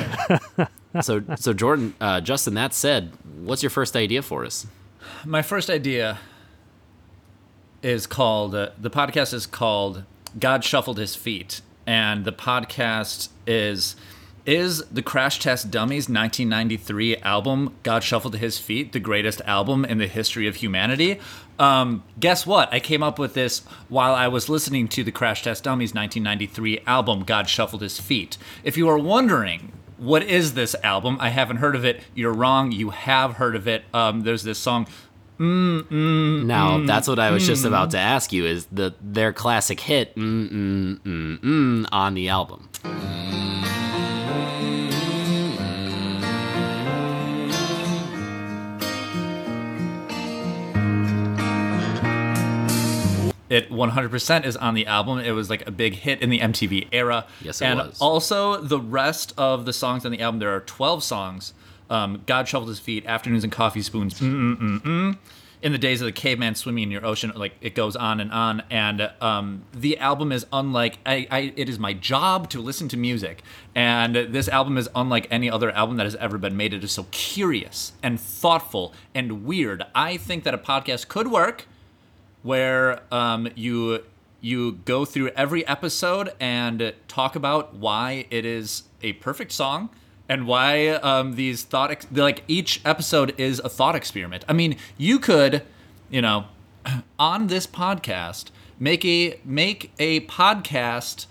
so 1.02 1.24
so 1.36 1.54
Jordan, 1.54 1.94
uh, 2.02 2.22
Justin. 2.22 2.54
That 2.54 2.74
said, 2.74 3.12
what's 3.42 3.64
your 3.64 3.70
first 3.70 3.96
idea 3.96 4.22
for 4.22 4.46
us? 4.46 4.68
My 5.26 5.42
first 5.42 5.70
idea 5.70 6.20
is 7.82 8.08
called 8.08 8.56
uh, 8.56 8.70
the 8.78 8.90
podcast 8.90 9.34
is 9.34 9.46
called 9.46 10.04
God 10.38 10.64
Shuffled 10.64 10.98
His 10.98 11.16
Feet, 11.16 11.62
and 11.86 12.26
the 12.26 12.32
podcast 12.32 13.30
is 13.48 13.96
is 14.46 14.84
the 14.86 15.02
Crash 15.02 15.40
Test 15.40 15.70
Dummies 15.70 16.10
1993 16.10 17.18
album 17.18 17.76
God 17.84 18.04
Shuffled 18.04 18.38
His 18.38 18.58
Feet 18.58 18.94
the 18.94 19.00
greatest 19.00 19.42
album 19.42 19.86
in 19.86 20.00
the 20.00 20.08
history 20.08 20.48
of 20.48 20.58
humanity. 20.58 21.20
Um, 21.60 22.04
guess 22.20 22.48
what? 22.48 22.74
I 22.74 22.80
came 22.80 23.04
up 23.04 23.20
with 23.20 23.34
this 23.34 23.60
while 23.90 24.16
I 24.16 24.30
was 24.30 24.48
listening 24.50 24.88
to 24.90 25.04
the 25.04 25.12
Crash 25.12 25.44
Test 25.44 25.66
Dummies 25.66 25.94
1993 25.94 26.80
album 26.88 27.24
God 27.26 27.50
Shuffled 27.50 27.82
His 27.82 28.00
Feet. 28.00 28.38
If 28.64 28.78
you 28.78 28.88
are 28.88 28.98
wondering 28.98 29.74
what 30.00 30.24
is 30.24 30.54
this 30.54 30.76
album? 30.84 31.18
I 31.20 31.30
haven't 31.30 31.58
heard 31.58 31.76
of 31.76 31.86
it. 31.86 32.02
You're 32.16 32.34
wrong. 32.34 32.72
You 32.72 32.90
have 32.90 33.34
heard 33.34 33.56
of 33.56 33.68
it. 33.68 33.84
Um, 33.94 34.22
there's 34.22 34.44
this 34.44 34.58
song 34.58 34.88
Now 36.48 36.86
that's 36.86 37.08
what 37.08 37.18
I 37.18 37.32
was 37.32 37.48
just 37.48 37.64
about 37.66 37.92
to 37.92 37.98
ask 37.98 38.34
you. 38.34 38.46
Is 38.46 38.66
the 38.72 38.94
their 39.02 39.32
classic 39.32 39.80
hit 39.80 40.16
mm, 40.16 40.50
mm, 40.50 41.00
mm, 41.00 41.40
mm, 41.40 41.88
on 41.92 42.14
the 42.14 42.28
album? 42.30 42.70
It 53.50 53.72
100% 53.72 54.46
is 54.46 54.56
on 54.56 54.76
the 54.76 54.86
album. 54.86 55.20
It 55.20 55.32
was 55.32 55.50
like 55.50 55.68
a 55.68 55.72
big 55.72 55.96
hit 55.96 56.22
in 56.22 56.30
the 56.30 56.40
MTV 56.40 56.90
era. 56.92 57.26
Yes, 57.42 57.62
it 57.62 57.66
and 57.66 57.80
was. 57.80 58.00
also, 58.00 58.62
the 58.62 58.80
rest 58.80 59.34
of 59.38 59.66
the 59.66 59.74
songs 59.74 60.06
on 60.06 60.12
the 60.12 60.22
album, 60.22 60.40
there 60.40 60.56
are 60.56 60.62
12 60.62 61.04
songs. 61.04 61.54
Um, 61.90 62.22
God 62.28 62.48
Shuffled 62.48 62.70
His 62.70 62.80
Feet, 62.80 63.06
Afternoons 63.08 63.44
and 63.44 63.52
Coffee 63.52 63.82
Spoons, 63.82 64.14
mm, 64.20 64.56
mm, 64.56 64.58
mm, 64.58 64.82
mm. 64.82 65.18
In 65.62 65.72
the 65.72 65.78
Days 65.78 66.00
of 66.00 66.06
the 66.06 66.12
Caveman 66.12 66.56
Swimming 66.56 66.84
in 66.84 66.92
Your 66.92 67.06
Ocean, 67.06 67.34
like 67.36 67.54
it 67.60 67.76
goes 67.76 67.96
on 67.96 68.20
and 68.20 68.32
on. 68.32 68.62
And 68.70 69.12
um, 69.20 69.66
the 69.74 69.98
album 69.98 70.32
is 70.32 70.46
unlike, 70.54 71.00
I, 71.06 71.28
I, 71.30 71.54
it 71.58 71.68
is 71.68 71.80
my 71.80 71.94
job 71.94 72.50
to 72.52 72.62
listen 72.62 72.88
to 72.90 72.98
music. 72.98 73.42
And 73.76 74.16
this 74.16 74.48
album 74.48 74.78
is 74.78 74.88
unlike 74.96 75.28
any 75.32 75.50
other 75.50 75.72
album 75.72 75.98
that 75.98 76.06
has 76.06 76.16
ever 76.16 76.38
been 76.38 76.56
made. 76.56 76.74
It 76.74 76.84
is 76.84 76.92
so 76.92 77.08
curious 77.10 77.94
and 78.02 78.20
thoughtful 78.20 78.94
and 79.14 79.44
weird. 79.44 79.84
I 79.96 80.16
think 80.16 80.44
that 80.46 80.54
a 80.54 80.60
podcast 80.60 81.08
could 81.10 81.28
work 81.30 81.66
where 82.44 83.02
um, 83.14 83.50
you 83.56 84.04
you 84.42 84.74
go 84.86 85.04
through 85.04 85.30
every 85.30 85.68
episode 85.68 86.32
and 86.40 86.94
talk 87.08 87.36
about 87.36 87.76
why 87.76 88.26
it 88.30 88.46
is 88.46 88.84
a 89.02 89.14
perfect 89.14 89.52
song 89.52 89.90
and 90.30 90.46
why 90.48 90.88
um, 90.90 91.36
these 91.36 91.64
thought 91.64 91.92
ex- 91.92 92.08
like 92.12 92.44
each 92.48 92.80
episode 92.86 93.38
is 93.38 93.60
a 93.60 93.70
thought 93.70 93.96
experiment. 93.96 94.46
I 94.48 94.54
mean, 94.54 94.78
you 94.98 95.20
could, 95.20 95.64
you 96.10 96.22
know, 96.22 96.46
on 97.20 97.48
this 97.48 97.68
podcast 97.68 98.46
make 98.80 99.04
a 99.04 99.40
make 99.44 99.92
a 100.00 100.22
podcast 100.22 101.26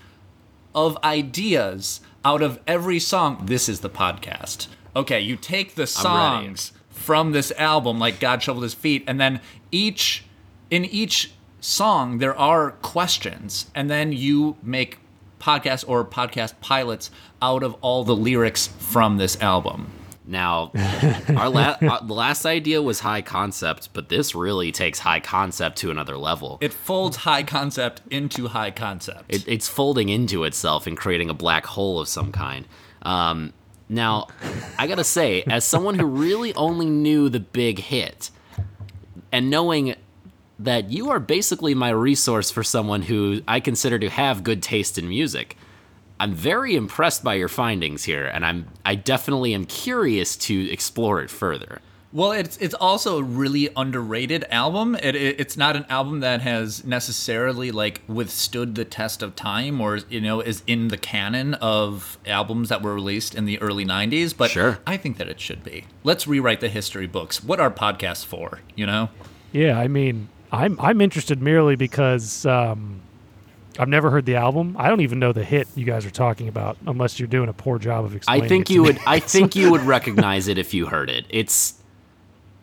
of 0.74 0.98
ideas 1.02 2.00
out 2.24 2.42
of 2.42 2.60
every 2.66 2.98
song. 2.98 3.46
This 3.46 3.68
is 3.68 3.80
the 3.80 3.90
podcast. 3.90 4.66
Okay, 4.94 5.20
you 5.20 5.36
take 5.36 5.76
the 5.76 5.86
songs 5.86 6.72
from 6.90 7.32
this 7.32 7.52
album, 7.52 7.98
like 7.98 8.20
God 8.20 8.42
Shuffled 8.42 8.64
His 8.64 8.74
Feet, 8.74 9.04
and 9.06 9.20
then 9.20 9.40
each 9.70 10.24
in 10.70 10.84
each 10.84 11.32
song 11.60 12.18
there 12.18 12.36
are 12.36 12.72
questions, 12.82 13.70
and 13.74 13.90
then 13.90 14.12
you 14.12 14.56
make 14.62 14.98
podcasts 15.40 15.84
or 15.86 16.04
podcast 16.04 16.54
pilots 16.60 17.10
out 17.40 17.62
of 17.62 17.74
all 17.80 18.04
the 18.04 18.16
lyrics 18.16 18.66
from 18.66 19.16
this 19.16 19.40
album. 19.40 19.92
Now, 20.28 20.72
our, 21.34 21.48
la- 21.48 21.76
our 21.80 22.00
the 22.06 22.12
last 22.12 22.44
idea 22.44 22.82
was 22.82 23.00
high 23.00 23.22
concept, 23.22 23.88
but 23.94 24.10
this 24.10 24.34
really 24.34 24.70
takes 24.70 24.98
high 24.98 25.20
concept 25.20 25.78
to 25.78 25.90
another 25.90 26.18
level. 26.18 26.58
It 26.60 26.74
folds 26.74 27.16
high 27.16 27.42
concept 27.44 28.02
into 28.10 28.48
high 28.48 28.70
concept. 28.70 29.24
It, 29.28 29.48
it's 29.48 29.68
folding 29.68 30.10
into 30.10 30.44
itself 30.44 30.86
and 30.86 30.98
creating 30.98 31.30
a 31.30 31.34
black 31.34 31.64
hole 31.64 31.98
of 31.98 32.08
some 32.08 32.30
kind. 32.30 32.68
Um, 33.00 33.54
now, 33.88 34.26
I 34.78 34.86
gotta 34.86 35.04
say, 35.04 35.44
as 35.46 35.64
someone 35.64 35.98
who 35.98 36.04
really 36.04 36.52
only 36.54 36.86
knew 36.86 37.30
the 37.30 37.40
big 37.40 37.78
hit, 37.78 38.30
and 39.32 39.48
knowing 39.48 39.94
that 40.58 40.90
you 40.90 41.10
are 41.10 41.20
basically 41.20 41.74
my 41.74 41.90
resource 41.90 42.50
for 42.50 42.62
someone 42.62 43.02
who 43.02 43.42
I 43.46 43.60
consider 43.60 43.98
to 43.98 44.10
have 44.10 44.42
good 44.42 44.62
taste 44.62 44.98
in 44.98 45.08
music, 45.08 45.56
I'm 46.20 46.34
very 46.34 46.74
impressed 46.74 47.22
by 47.22 47.34
your 47.34 47.48
findings 47.48 48.04
here, 48.04 48.26
and 48.26 48.44
I'm 48.44 48.68
I 48.84 48.96
definitely 48.96 49.54
am 49.54 49.64
curious 49.66 50.36
to 50.36 50.70
explore 50.70 51.20
it 51.22 51.30
further. 51.30 51.80
Well, 52.10 52.32
it's 52.32 52.56
it's 52.56 52.74
also 52.74 53.18
a 53.18 53.22
really 53.22 53.68
underrated 53.76 54.46
album. 54.50 54.96
It, 54.96 55.14
it 55.14 55.38
it's 55.38 55.56
not 55.56 55.76
an 55.76 55.84
album 55.90 56.20
that 56.20 56.40
has 56.40 56.84
necessarily 56.84 57.70
like 57.70 58.00
withstood 58.08 58.74
the 58.74 58.84
test 58.84 59.22
of 59.22 59.36
time, 59.36 59.80
or 59.80 59.98
you 60.08 60.20
know, 60.20 60.40
is 60.40 60.62
in 60.66 60.88
the 60.88 60.96
canon 60.96 61.54
of 61.54 62.18
albums 62.26 62.70
that 62.70 62.82
were 62.82 62.94
released 62.94 63.34
in 63.34 63.44
the 63.44 63.60
early 63.60 63.84
'90s. 63.84 64.34
But 64.36 64.50
Sure. 64.50 64.78
I 64.86 64.96
think 64.96 65.18
that 65.18 65.28
it 65.28 65.38
should 65.38 65.62
be. 65.62 65.84
Let's 66.02 66.26
rewrite 66.26 66.60
the 66.60 66.70
history 66.70 67.06
books. 67.06 67.44
What 67.44 67.60
are 67.60 67.70
podcasts 67.70 68.24
for? 68.24 68.60
You 68.74 68.86
know? 68.86 69.10
Yeah, 69.52 69.78
I 69.78 69.86
mean, 69.86 70.30
I'm 70.52 70.78
I'm 70.80 71.00
interested 71.00 71.42
merely 71.42 71.76
because 71.76 72.46
um, 72.46 73.00
I've 73.78 73.88
never 73.88 74.10
heard 74.10 74.26
the 74.26 74.36
album. 74.36 74.76
I 74.78 74.88
don't 74.88 75.00
even 75.02 75.18
know 75.18 75.32
the 75.32 75.44
hit 75.44 75.68
you 75.74 75.84
guys 75.84 76.04
are 76.06 76.10
talking 76.10 76.48
about, 76.48 76.76
unless 76.86 77.18
you're 77.20 77.28
doing 77.28 77.48
a 77.48 77.52
poor 77.52 77.78
job 77.78 78.04
of 78.04 78.14
explaining. 78.16 78.44
I 78.44 78.48
think 78.48 78.62
it 78.62 78.66
to 78.68 78.72
you 78.74 78.82
me. 78.82 78.88
would 78.88 79.00
I 79.06 79.18
think 79.34 79.54
you 79.56 79.70
would 79.70 79.82
recognize 79.82 80.48
it 80.48 80.58
if 80.58 80.72
you 80.74 80.86
heard 80.86 81.10
it. 81.10 81.26
It's 81.28 81.74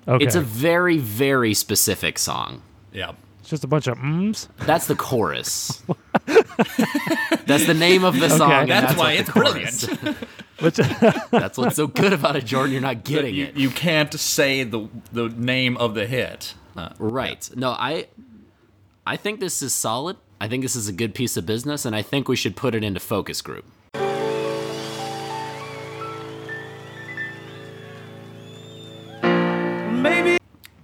okay. 0.08 0.24
it's 0.26 0.36
a 0.36 0.41
very 0.41 0.98
very 0.98 1.54
specific 1.54 2.17
song. 2.19 2.62
Yeah. 2.91 3.12
It's 3.41 3.50
just 3.52 3.63
a 3.63 3.67
bunch 3.67 3.86
of 3.86 3.98
mms. 4.00 4.48
That's 4.65 4.88
the 4.88 4.95
chorus. 4.95 5.84
That's 7.45 7.67
the 7.67 7.76
name 7.78 8.04
of 8.04 8.19
the 8.19 8.30
song. 8.30 8.52
and 8.52 8.71
That's, 8.71 8.88
that's 8.88 9.00
why 9.00 9.12
it's 9.13 9.28
the 9.28 9.34
chorus- 9.34 9.86
brilliant. 9.86 10.17
Which 10.62 10.76
That's 11.32 11.58
what's 11.58 11.76
so 11.76 11.86
good 11.86 12.13
about 12.13 12.36
it, 12.38 12.45
Jordan. 12.45 12.71
You're 12.71 12.82
not 12.82 13.04
getting 13.04 13.36
you, 13.36 13.45
it. 13.48 13.58
you 13.58 13.69
can't 13.69 14.13
say 14.17 14.63
the 14.63 14.88
the 15.12 15.28
name 15.30 15.76
of 15.78 15.93
the 15.95 16.08
hit. 16.08 16.54
Uh, 16.76 16.90
Right. 17.00 17.50
No, 17.56 17.72
I 17.72 18.08
I 19.08 19.16
think 19.18 19.40
this 19.40 19.62
is 19.62 19.74
solid. 19.74 20.18
I 20.42 20.48
think 20.48 20.64
this 20.64 20.76
is 20.76 20.88
a 20.88 20.94
good 20.94 21.14
piece 21.16 21.38
of 21.38 21.46
business 21.46 21.86
and 21.86 21.96
I 21.96 22.02
think 22.02 22.28
we 22.28 22.36
should 22.36 22.56
put 22.56 22.76
it 22.76 22.84
into 22.84 23.00
focus 23.00 23.42
group. 23.42 23.66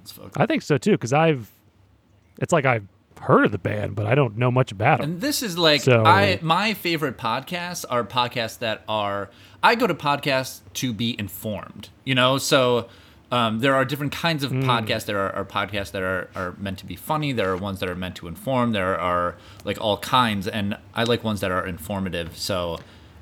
it's 0.01 0.11
focused. 0.11 0.37
I 0.39 0.45
think 0.45 0.61
so 0.61 0.77
too, 0.77 0.91
because 0.91 1.13
I've. 1.13 1.49
It's 2.39 2.53
like 2.53 2.65
I've 2.65 2.87
heard 3.19 3.45
of 3.45 3.51
the 3.51 3.59
band, 3.59 3.95
but 3.95 4.07
I 4.07 4.15
don't 4.15 4.37
know 4.37 4.49
much 4.49 4.71
about 4.71 4.99
them. 4.99 5.11
And 5.11 5.21
this 5.21 5.43
is 5.43 5.57
like 5.57 5.81
So- 5.81 6.03
I 6.05 6.39
my 6.41 6.73
favorite 6.73 7.17
podcasts 7.17 7.85
are 7.89 8.03
podcasts 8.03 8.59
that 8.59 8.83
are 8.87 9.29
I 9.61 9.75
go 9.75 9.85
to 9.87 9.93
podcasts 9.93 10.61
to 10.75 10.93
be 10.93 11.15
informed. 11.19 11.89
You 12.03 12.15
know, 12.15 12.37
so 12.37 12.87
um, 13.31 13.59
there 13.59 13.73
are 13.75 13.85
different 13.85 14.11
kinds 14.11 14.43
of 14.43 14.51
podcasts. 14.51 15.05
There 15.05 15.19
are, 15.19 15.31
are 15.33 15.45
podcasts 15.45 15.91
that 15.91 16.03
are, 16.03 16.29
are 16.35 16.53
meant 16.57 16.79
to 16.79 16.85
be 16.85 16.95
funny. 16.95 17.31
There 17.31 17.51
are 17.51 17.57
ones 17.57 17.79
that 17.79 17.89
are 17.89 17.95
meant 17.95 18.15
to 18.17 18.27
inform. 18.27 18.73
There 18.73 18.99
are 18.99 19.35
like 19.63 19.79
all 19.79 19.97
kinds, 19.97 20.47
and 20.47 20.77
I 20.93 21.03
like 21.03 21.23
ones 21.23 21.39
that 21.39 21.51
are 21.51 21.65
informative. 21.65 22.37
So 22.37 22.79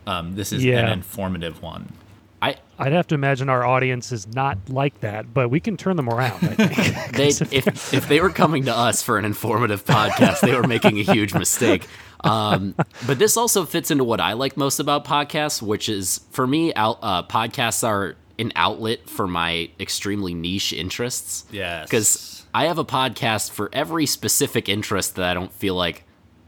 um, 0.07 0.35
this 0.35 0.51
is 0.51 0.63
Yeah. 0.65 0.79
an 0.85 0.91
informative 0.91 1.61
one. 1.61 1.93
I 2.41 2.55
I'd 2.79 2.93
have 2.93 3.05
to 3.07 3.15
imagine 3.15 3.49
our 3.49 3.65
audience 3.65 4.13
is 4.13 4.25
not 4.33 4.57
like 4.69 5.01
that, 5.01 5.33
but 5.33 5.49
we 5.49 5.59
can 5.59 5.75
turn 5.75 5.97
them 5.97 6.07
around. 6.07 6.35
I 6.41 6.55
think. 6.67 7.11
they 7.17 7.27
if 7.55 7.93
if 7.93 8.07
they 8.07 8.21
were 8.21 8.29
coming 8.29 8.63
to 8.65 8.73
us 8.75 9.01
for 9.03 9.17
an 9.17 9.25
informative 9.25 9.83
podcast, 9.85 10.39
they 10.39 10.55
were 10.55 10.65
making 10.65 10.97
a 10.99 11.03
huge 11.03 11.33
mistake. 11.33 11.85
Um, 12.23 12.75
but 13.05 13.19
this 13.19 13.35
also 13.35 13.65
fits 13.65 13.91
into 13.91 14.05
what 14.05 14.21
I 14.21 14.33
like 14.33 14.55
most 14.55 14.79
about 14.79 15.03
podcasts, 15.05 15.61
which 15.61 15.89
is 15.89 16.21
for 16.31 16.47
me, 16.47 16.73
out, 16.75 16.99
uh, 17.01 17.23
podcasts 17.23 17.85
are 17.85 18.15
an 18.39 18.51
outlet 18.55 19.09
for 19.09 19.27
my 19.27 19.69
extremely 19.79 20.33
niche 20.33 20.73
interests. 20.73 21.45
Yes. 21.51 21.85
because 21.85 22.45
I 22.53 22.65
have 22.65 22.77
a 22.79 22.85
podcast 22.85 23.51
for 23.51 23.69
every 23.73 24.05
specific 24.05 24.67
interest 24.69 25.15
that 25.15 25.25
I 25.29 25.33
don't 25.33 25.53
feel 25.53 25.75
like 25.75 26.05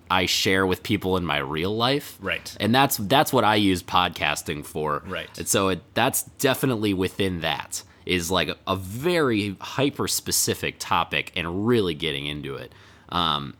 I 0.09 0.25
share 0.25 0.65
with 0.65 0.83
people 0.83 1.15
in 1.17 1.25
my 1.25 1.37
real 1.37 1.75
life. 1.75 2.17
Right. 2.21 2.57
And 2.59 2.73
that's 2.73 2.97
that's 2.97 3.31
what 3.31 3.43
I 3.43 3.55
use 3.55 3.83
podcasting 3.83 4.65
for. 4.65 5.03
Right. 5.05 5.29
And 5.37 5.47
so 5.47 5.69
it, 5.69 5.81
that's 5.93 6.23
definitely 6.23 6.93
within 6.93 7.41
that. 7.41 7.83
is 8.05 8.31
like 8.31 8.49
a, 8.49 8.57
a 8.67 8.75
very 8.75 9.55
hyper 9.61 10.07
specific 10.07 10.75
topic 10.79 11.31
and 11.35 11.67
really 11.67 11.93
getting 11.93 12.25
into 12.25 12.55
it. 12.55 12.73
Um, 13.09 13.53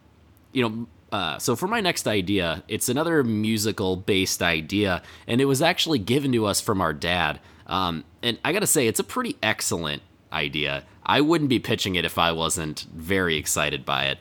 you 0.52 0.68
know, 0.68 0.88
uh, 1.12 1.38
so 1.38 1.56
for 1.56 1.68
my 1.68 1.80
next 1.82 2.08
idea, 2.08 2.64
it's 2.68 2.90
another 2.90 3.24
musical 3.24 3.96
based 3.98 4.42
idea, 4.42 5.02
and 5.28 5.42
it 5.42 5.46
was 5.46 5.62
actually 5.62 6.00
given 6.00 6.32
to 6.32 6.46
us 6.46 6.60
from 6.62 6.82
our 6.82 6.94
dad. 6.94 7.40
Um, 7.72 8.04
and 8.22 8.38
I 8.46 8.52
gotta 8.54 8.68
say, 8.68 8.86
it's 8.86 9.00
a 9.00 9.04
pretty 9.04 9.38
excellent 9.42 10.04
idea. 10.32 10.84
I 11.06 11.22
wouldn't 11.22 11.50
be 11.50 11.58
pitching 11.58 11.96
it 11.96 12.06
if 12.06 12.18
I 12.18 12.32
wasn't 12.32 12.86
very 12.94 13.38
excited 13.38 13.86
by 13.86 14.06
it. 14.06 14.20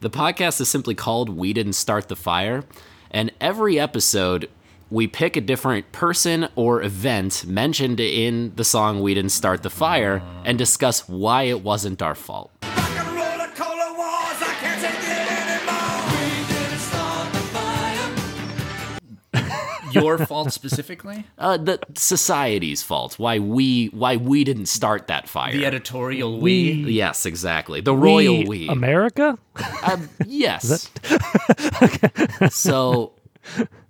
The 0.00 0.10
podcast 0.10 0.60
is 0.60 0.68
simply 0.68 0.94
called 0.94 1.28
We 1.30 1.52
Didn't 1.52 1.72
Start 1.72 2.08
the 2.08 2.16
Fire, 2.16 2.64
and 3.10 3.32
every 3.40 3.80
episode 3.80 4.48
we 4.90 5.06
pick 5.06 5.36
a 5.36 5.40
different 5.40 5.92
person 5.92 6.48
or 6.56 6.82
event 6.82 7.44
mentioned 7.46 8.00
in 8.00 8.52
the 8.56 8.64
song 8.64 9.00
We 9.00 9.14
Didn't 9.14 9.30
Start 9.30 9.62
the 9.62 9.70
Fire 9.70 10.22
and 10.44 10.58
discuss 10.58 11.08
why 11.08 11.44
it 11.44 11.62
wasn't 11.62 12.02
our 12.02 12.14
fault. 12.14 12.50
Your 19.92 20.18
fault 20.18 20.52
specifically? 20.52 21.24
Uh, 21.38 21.56
the 21.56 21.78
society's 21.94 22.82
fault. 22.82 23.18
Why 23.18 23.38
we 23.38 23.86
why 23.88 24.16
we 24.16 24.44
didn't 24.44 24.66
start 24.66 25.06
that 25.08 25.28
fire. 25.28 25.52
The 25.52 25.64
editorial 25.66 26.38
we. 26.40 26.72
yes, 26.72 27.24
exactly. 27.26 27.80
The 27.80 27.94
royal 27.94 28.38
We- 28.38 28.44
we. 28.44 28.68
America? 28.68 29.38
Um, 29.82 30.08
yes. 30.26 30.90
so, 32.50 33.12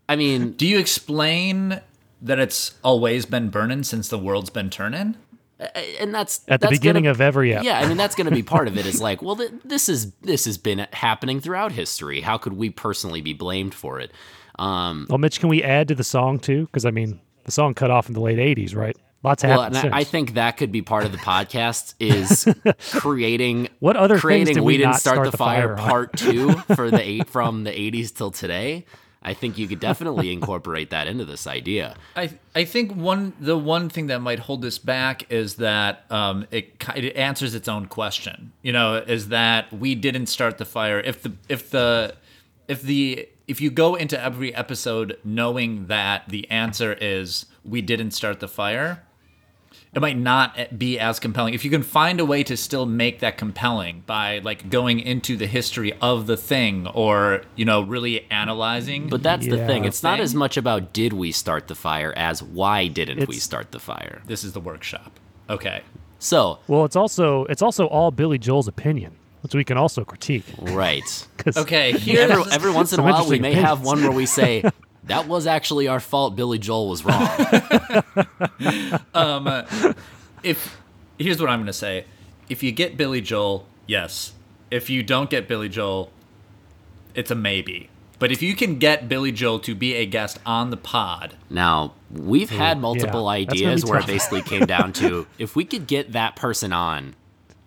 I 0.08 0.16
mean, 0.16 0.52
Do 0.52 0.66
you 0.66 0.78
explain 0.78 1.80
that 2.22 2.38
it's 2.38 2.74
always 2.84 3.26
been 3.26 3.48
burning 3.48 3.82
since 3.82 4.08
the 4.08 4.18
world's 4.18 4.50
been 4.50 4.70
turning? 4.70 5.16
and 6.00 6.14
that's 6.14 6.40
At 6.48 6.60
the 6.60 6.68
that's 6.68 6.78
beginning 6.78 7.02
gonna- 7.04 7.10
of 7.12 7.20
every 7.20 7.54
ep. 7.54 7.64
Yeah, 7.64 7.80
I 7.80 7.86
mean 7.86 7.96
that's 7.98 8.14
going 8.14 8.28
to 8.28 8.34
be 8.34 8.42
part 8.42 8.66
of 8.68 8.78
it. 8.78 8.86
Is 8.86 9.00
like, 9.08 9.20
well, 9.22 9.36
th- 9.36 9.50
this 9.64 9.88
is 9.90 10.12
this 10.22 10.44
has 10.46 10.56
been 10.56 10.86
happening 10.92 11.40
throughout 11.40 11.72
history. 11.72 12.20
How 12.22 12.38
could 12.38 12.54
we 12.54 12.70
personally 12.70 13.20
be 13.20 13.32
blamed 13.34 13.74
for 13.74 14.00
it? 14.00 14.10
Um, 14.60 15.06
Well, 15.08 15.18
Mitch, 15.18 15.40
can 15.40 15.48
we 15.48 15.62
add 15.62 15.88
to 15.88 15.94
the 15.94 16.04
song 16.04 16.38
too? 16.38 16.66
Because 16.66 16.84
I 16.84 16.90
mean, 16.90 17.20
the 17.44 17.52
song 17.52 17.74
cut 17.74 17.90
off 17.90 18.08
in 18.08 18.14
the 18.14 18.20
late 18.20 18.38
'80s, 18.38 18.76
right? 18.76 18.96
Lots 19.22 19.42
well, 19.42 19.60
happened 19.60 19.76
and 19.76 19.82
since. 19.82 19.94
I, 19.94 19.98
I 19.98 20.04
think 20.04 20.34
that 20.34 20.56
could 20.56 20.72
be 20.72 20.82
part 20.82 21.04
of 21.04 21.12
the 21.12 21.18
podcast 21.18 21.94
is 22.00 22.48
creating 22.98 23.68
What 23.78 23.96
other 23.96 24.14
things 24.14 24.22
creating 24.22 24.54
did 24.54 24.60
we, 24.60 24.74
we 24.74 24.76
didn't 24.78 24.94
start, 24.94 25.16
start 25.16 25.24
the, 25.26 25.30
the 25.32 25.36
fire, 25.36 25.76
fire 25.76 25.88
part 25.88 26.12
two 26.16 26.52
for 26.74 26.90
the 26.90 27.02
eight 27.02 27.28
from 27.28 27.64
the 27.64 27.70
80s 27.70 28.14
till 28.14 28.30
today. 28.30 28.86
I 29.22 29.34
think 29.34 29.58
you 29.58 29.68
could 29.68 29.80
definitely 29.80 30.32
incorporate 30.32 30.90
that 30.90 31.06
into 31.06 31.26
this 31.26 31.46
idea. 31.46 31.96
I 32.16 32.30
I 32.54 32.64
think 32.64 32.92
one 32.92 33.34
the 33.38 33.58
one 33.58 33.90
thing 33.90 34.06
that 34.06 34.20
might 34.20 34.38
hold 34.38 34.62
this 34.62 34.78
back 34.78 35.30
is 35.30 35.56
that 35.56 36.06
um, 36.10 36.46
it 36.50 36.82
it 36.96 37.14
answers 37.16 37.54
its 37.54 37.68
own 37.68 37.86
question. 37.86 38.52
You 38.62 38.72
know, 38.72 38.96
is 38.96 39.28
that 39.28 39.70
we 39.70 39.94
didn't 39.94 40.26
start 40.26 40.56
the 40.56 40.64
fire. 40.64 40.98
If 40.98 41.22
the 41.22 41.32
if 41.50 41.68
the 41.68 42.14
if 42.68 42.80
the 42.80 43.28
if 43.50 43.60
you 43.60 43.68
go 43.68 43.96
into 43.96 44.18
every 44.22 44.54
episode 44.54 45.18
knowing 45.24 45.86
that 45.88 46.28
the 46.28 46.48
answer 46.50 46.96
is 47.00 47.46
we 47.64 47.82
didn't 47.82 48.12
start 48.12 48.38
the 48.38 48.46
fire, 48.46 49.02
it 49.92 50.00
might 50.00 50.16
not 50.16 50.78
be 50.78 51.00
as 51.00 51.18
compelling. 51.18 51.52
If 51.52 51.64
you 51.64 51.70
can 51.70 51.82
find 51.82 52.20
a 52.20 52.24
way 52.24 52.44
to 52.44 52.56
still 52.56 52.86
make 52.86 53.18
that 53.20 53.36
compelling 53.36 54.04
by 54.06 54.38
like 54.38 54.70
going 54.70 55.00
into 55.00 55.36
the 55.36 55.48
history 55.48 55.92
of 55.94 56.28
the 56.28 56.36
thing 56.36 56.86
or, 56.86 57.42
you 57.56 57.64
know, 57.64 57.80
really 57.80 58.24
analyzing. 58.30 59.08
But 59.08 59.24
that's 59.24 59.48
the 59.48 59.66
thing. 59.66 59.84
It's 59.84 60.04
not 60.04 60.20
as 60.20 60.32
much 60.32 60.56
about 60.56 60.92
did 60.92 61.12
we 61.12 61.32
start 61.32 61.66
the 61.66 61.74
fire 61.74 62.14
as 62.16 62.40
why 62.40 62.86
didn't 62.86 63.28
we 63.28 63.34
start 63.34 63.72
the 63.72 63.80
fire. 63.80 64.22
this 64.26 64.44
is 64.44 64.52
the 64.52 64.60
workshop. 64.60 65.18
Okay. 65.48 65.82
So, 66.20 66.60
well, 66.68 66.84
it's 66.84 66.96
also 66.96 67.46
it's 67.46 67.62
also 67.62 67.86
all 67.86 68.12
Billy 68.12 68.38
Joel's 68.38 68.68
opinion, 68.68 69.16
which 69.42 69.54
we 69.54 69.64
can 69.64 69.76
also 69.76 70.04
critique. 70.04 70.44
Right. 70.58 71.26
Okay, 71.56 71.92
here's 71.98 72.30
Every, 72.30 72.52
every 72.52 72.70
once 72.70 72.92
in 72.92 73.00
a 73.00 73.02
while, 73.02 73.26
we 73.26 73.36
interesting 73.36 73.42
may 73.42 73.54
have 73.54 73.82
one 73.82 74.02
where 74.02 74.10
we 74.12 74.26
say, 74.26 74.62
that 75.04 75.26
was 75.26 75.46
actually 75.46 75.88
our 75.88 76.00
fault. 76.00 76.36
Billy 76.36 76.58
Joel 76.58 76.88
was 76.90 77.02
wrong. 77.02 77.28
Um, 79.14 79.46
uh, 79.46 79.64
if 80.42 80.78
here's 81.18 81.40
what 81.40 81.48
I'm 81.48 81.60
gonna 81.60 81.72
say: 81.72 82.04
if 82.50 82.62
you 82.62 82.72
get 82.72 82.98
Billy 82.98 83.22
Joel, 83.22 83.66
yes. 83.86 84.34
If 84.70 84.90
you 84.90 85.02
don't 85.02 85.30
get 85.30 85.48
Billy 85.48 85.70
Joel, 85.70 86.10
it's 87.14 87.30
a 87.30 87.34
maybe. 87.34 87.88
But 88.18 88.30
if 88.30 88.42
you 88.42 88.54
can 88.54 88.78
get 88.78 89.08
Billy 89.08 89.32
Joel 89.32 89.60
to 89.60 89.74
be 89.74 89.94
a 89.94 90.04
guest 90.04 90.38
on 90.44 90.68
the 90.68 90.76
pod, 90.76 91.36
Now, 91.48 91.94
we've 92.10 92.50
had 92.50 92.78
multiple 92.78 93.32
yeah, 93.32 93.46
that's 93.46 93.60
gonna 93.60 93.60
be 93.60 93.66
ideas 93.66 93.84
where 93.86 94.00
it 94.00 94.06
basically 94.06 94.42
came 94.42 94.66
down 94.66 94.92
to 94.94 95.26
if 95.38 95.56
we 95.56 95.64
could 95.64 95.86
get 95.86 96.12
that 96.12 96.36
person 96.36 96.70
on, 96.72 97.14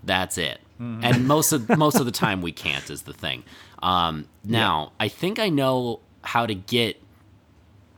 that's 0.04 0.38
it. 0.38 0.60
Mm-hmm. 0.82 1.04
And 1.04 1.28
most 1.28 1.52
of 1.52 1.70
most 1.78 2.00
of 2.00 2.06
the 2.06 2.12
time 2.12 2.42
we 2.42 2.52
can't 2.52 2.90
is 2.90 3.04
the 3.04 3.14
thing. 3.14 3.44
Um, 3.82 4.28
now, 4.44 4.94
I 5.00 5.08
think 5.08 5.40
I 5.40 5.50
know 5.50 6.00
how 6.24 6.46
to 6.46 6.56
get 6.56 7.02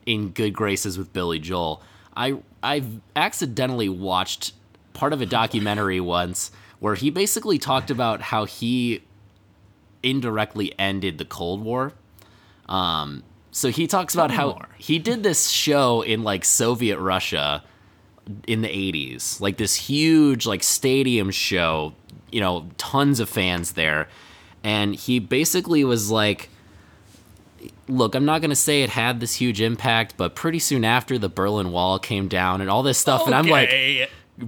in 0.06 0.30
good 0.30 0.54
graces 0.54 0.98
with 0.98 1.14
Billy 1.14 1.40
Joel. 1.40 1.82
I 2.16 2.38
I've 2.62 2.88
accidentally 3.16 3.90
watched 3.90 4.54
part 4.94 5.14
of 5.14 5.22
a 5.22 5.26
documentary 5.26 6.00
once 6.02 6.52
where 6.80 6.96
he 6.96 7.10
basically 7.10 7.58
talked 7.58 7.90
about 7.90 8.22
how 8.22 8.46
he 8.46 9.04
indirectly 10.04 10.74
ended 10.78 11.18
the 11.18 11.26
Cold 11.26 11.64
War. 11.64 11.94
Um, 12.68 13.24
so 13.52 13.70
he 13.70 13.88
talks 13.88 14.14
about 14.14 14.32
how 14.32 14.50
War. 14.50 14.68
he 14.78 15.00
did 15.00 15.24
this 15.24 15.50
show 15.50 16.02
in 16.02 16.24
like 16.24 16.44
Soviet 16.44 17.00
Russia 17.00 17.64
in 18.48 18.62
the 18.62 18.68
80s, 18.68 19.40
like 19.40 19.58
this 19.58 19.76
huge 19.76 20.46
like 20.46 20.64
stadium 20.64 21.32
show, 21.32 21.94
you 22.36 22.42
know, 22.42 22.70
tons 22.78 23.22
of 23.22 23.30
fans 23.30 23.72
there. 23.72 24.10
And 24.62 24.94
he 24.94 25.20
basically 25.20 25.86
was 25.86 26.12
like 26.12 26.50
look, 27.88 28.14
I'm 28.14 28.26
not 28.26 28.42
going 28.42 28.50
to 28.50 28.56
say 28.56 28.84
it 28.84 28.90
had 28.90 29.20
this 29.20 29.36
huge 29.36 29.62
impact, 29.62 30.16
but 30.18 30.36
pretty 30.36 30.60
soon 30.60 30.84
after 30.84 31.18
the 31.18 31.30
Berlin 31.30 31.72
Wall 31.72 31.98
came 31.98 32.28
down 32.28 32.60
and 32.60 32.70
all 32.70 32.84
this 32.84 32.98
stuff 32.98 33.26
and 33.26 33.34
I'm 33.34 33.48
like 33.48 33.70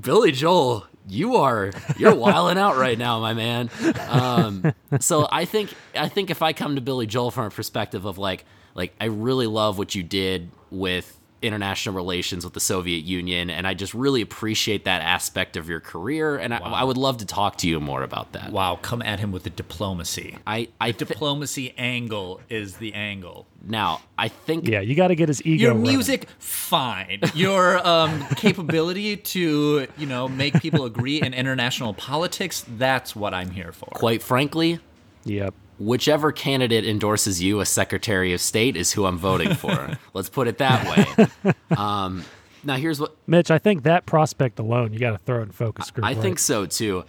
Billy 0.02 0.32
Joel, 0.34 0.86
you 1.08 1.38
are 1.38 1.71
you're 1.97 2.13
wilding 2.13 2.58
out 2.58 2.76
right 2.76 2.97
now, 2.97 3.19
my 3.21 3.34
man. 3.34 3.69
Um, 4.10 4.73
so 5.00 5.28
I 5.32 5.45
think 5.45 5.73
I 5.95 6.10
think 6.10 6.30
if 6.30 6.41
I 6.41 6.52
come 6.52 6.76
to 6.76 6.82
Billy 6.82 7.08
Joel 7.08 7.32
from 7.32 7.45
a 7.45 7.50
perspective 7.50 8.04
of 8.04 8.17
like 8.17 8.43
like 8.76 8.93
I 9.00 9.06
really 9.06 9.47
love 9.47 9.78
what 9.78 9.95
you 9.95 10.04
did 10.04 10.52
with 10.69 11.17
international 11.41 11.95
relations 11.95 12.43
with 12.43 12.54
the 12.54 12.60
Soviet 12.60 13.04
Union, 13.06 13.50
and 13.50 13.67
I 13.67 13.73
just 13.73 13.93
really 13.93 14.21
appreciate 14.21 14.86
that 14.86 15.02
aspect 15.02 15.56
of 15.58 15.69
your 15.69 15.80
career, 15.80 16.36
and 16.38 16.54
I, 16.54 16.58
I 16.58 16.84
would 16.84 16.97
love 16.97 17.17
to 17.17 17.26
talk 17.26 17.58
to 17.58 17.67
you 17.67 17.80
more 17.80 18.04
about 18.04 18.32
that. 18.34 18.52
wow, 18.52 18.80
come 18.82 19.02
at 19.02 19.19
him 19.19 19.32
with 19.32 19.43
the 19.43 19.50
diplomacy. 19.50 20.38
I 20.47 20.69
I 20.82 20.91
thi- 20.91 21.06
Diplomacy 21.06 21.73
angle 21.78 22.41
is 22.50 22.78
the 22.78 22.93
angle. 22.93 23.45
now 23.65 24.02
I 24.17 24.28
think 24.30 24.67
yeah, 24.67 24.80
you 24.82 24.95
got 24.95 25.08
to 25.10 25.15
get 25.15 25.28
his 25.30 25.45
ego. 25.45 25.62
Your 25.65 25.73
running. 25.73 25.91
music, 25.91 26.28
fine. 26.39 27.21
Your 27.36 27.86
um, 27.88 28.26
capability 28.36 29.17
to, 29.17 29.88
you 29.97 30.06
know, 30.08 30.28
make 30.28 30.54
people 30.62 30.86
agree 30.86 31.21
in 31.21 31.34
international 31.34 31.93
politics, 31.93 32.65
that's 32.78 33.15
what 33.15 33.34
I'm 33.34 33.52
here 33.52 33.71
for. 33.71 33.89
quite 33.93 34.21
frankly, 34.23 34.80
Yep. 35.26 35.54
Whichever 35.79 36.31
candidate 36.31 36.85
endorses 36.85 37.41
you 37.41 37.61
as 37.61 37.69
Secretary 37.69 38.33
of 38.33 38.41
State 38.41 38.75
is 38.75 38.91
who 38.91 39.05
I'm 39.05 39.17
voting 39.17 39.53
for. 39.53 39.97
Let's 40.13 40.29
put 40.29 40.47
it 40.47 40.57
that 40.57 41.15
way. 41.45 41.53
Um, 41.75 42.23
now, 42.63 42.75
here's 42.75 42.99
what 42.99 43.15
Mitch, 43.27 43.51
I 43.51 43.59
think 43.59 43.83
that 43.83 44.05
prospect 44.05 44.59
alone, 44.59 44.93
you 44.93 44.99
got 44.99 45.11
to 45.11 45.17
throw 45.19 45.41
in 45.41 45.51
focus 45.51 45.91
group. 45.91 46.05
I 46.05 46.13
right? 46.13 46.17
think 46.21 46.39
so 46.39 46.65
too. 46.65 47.03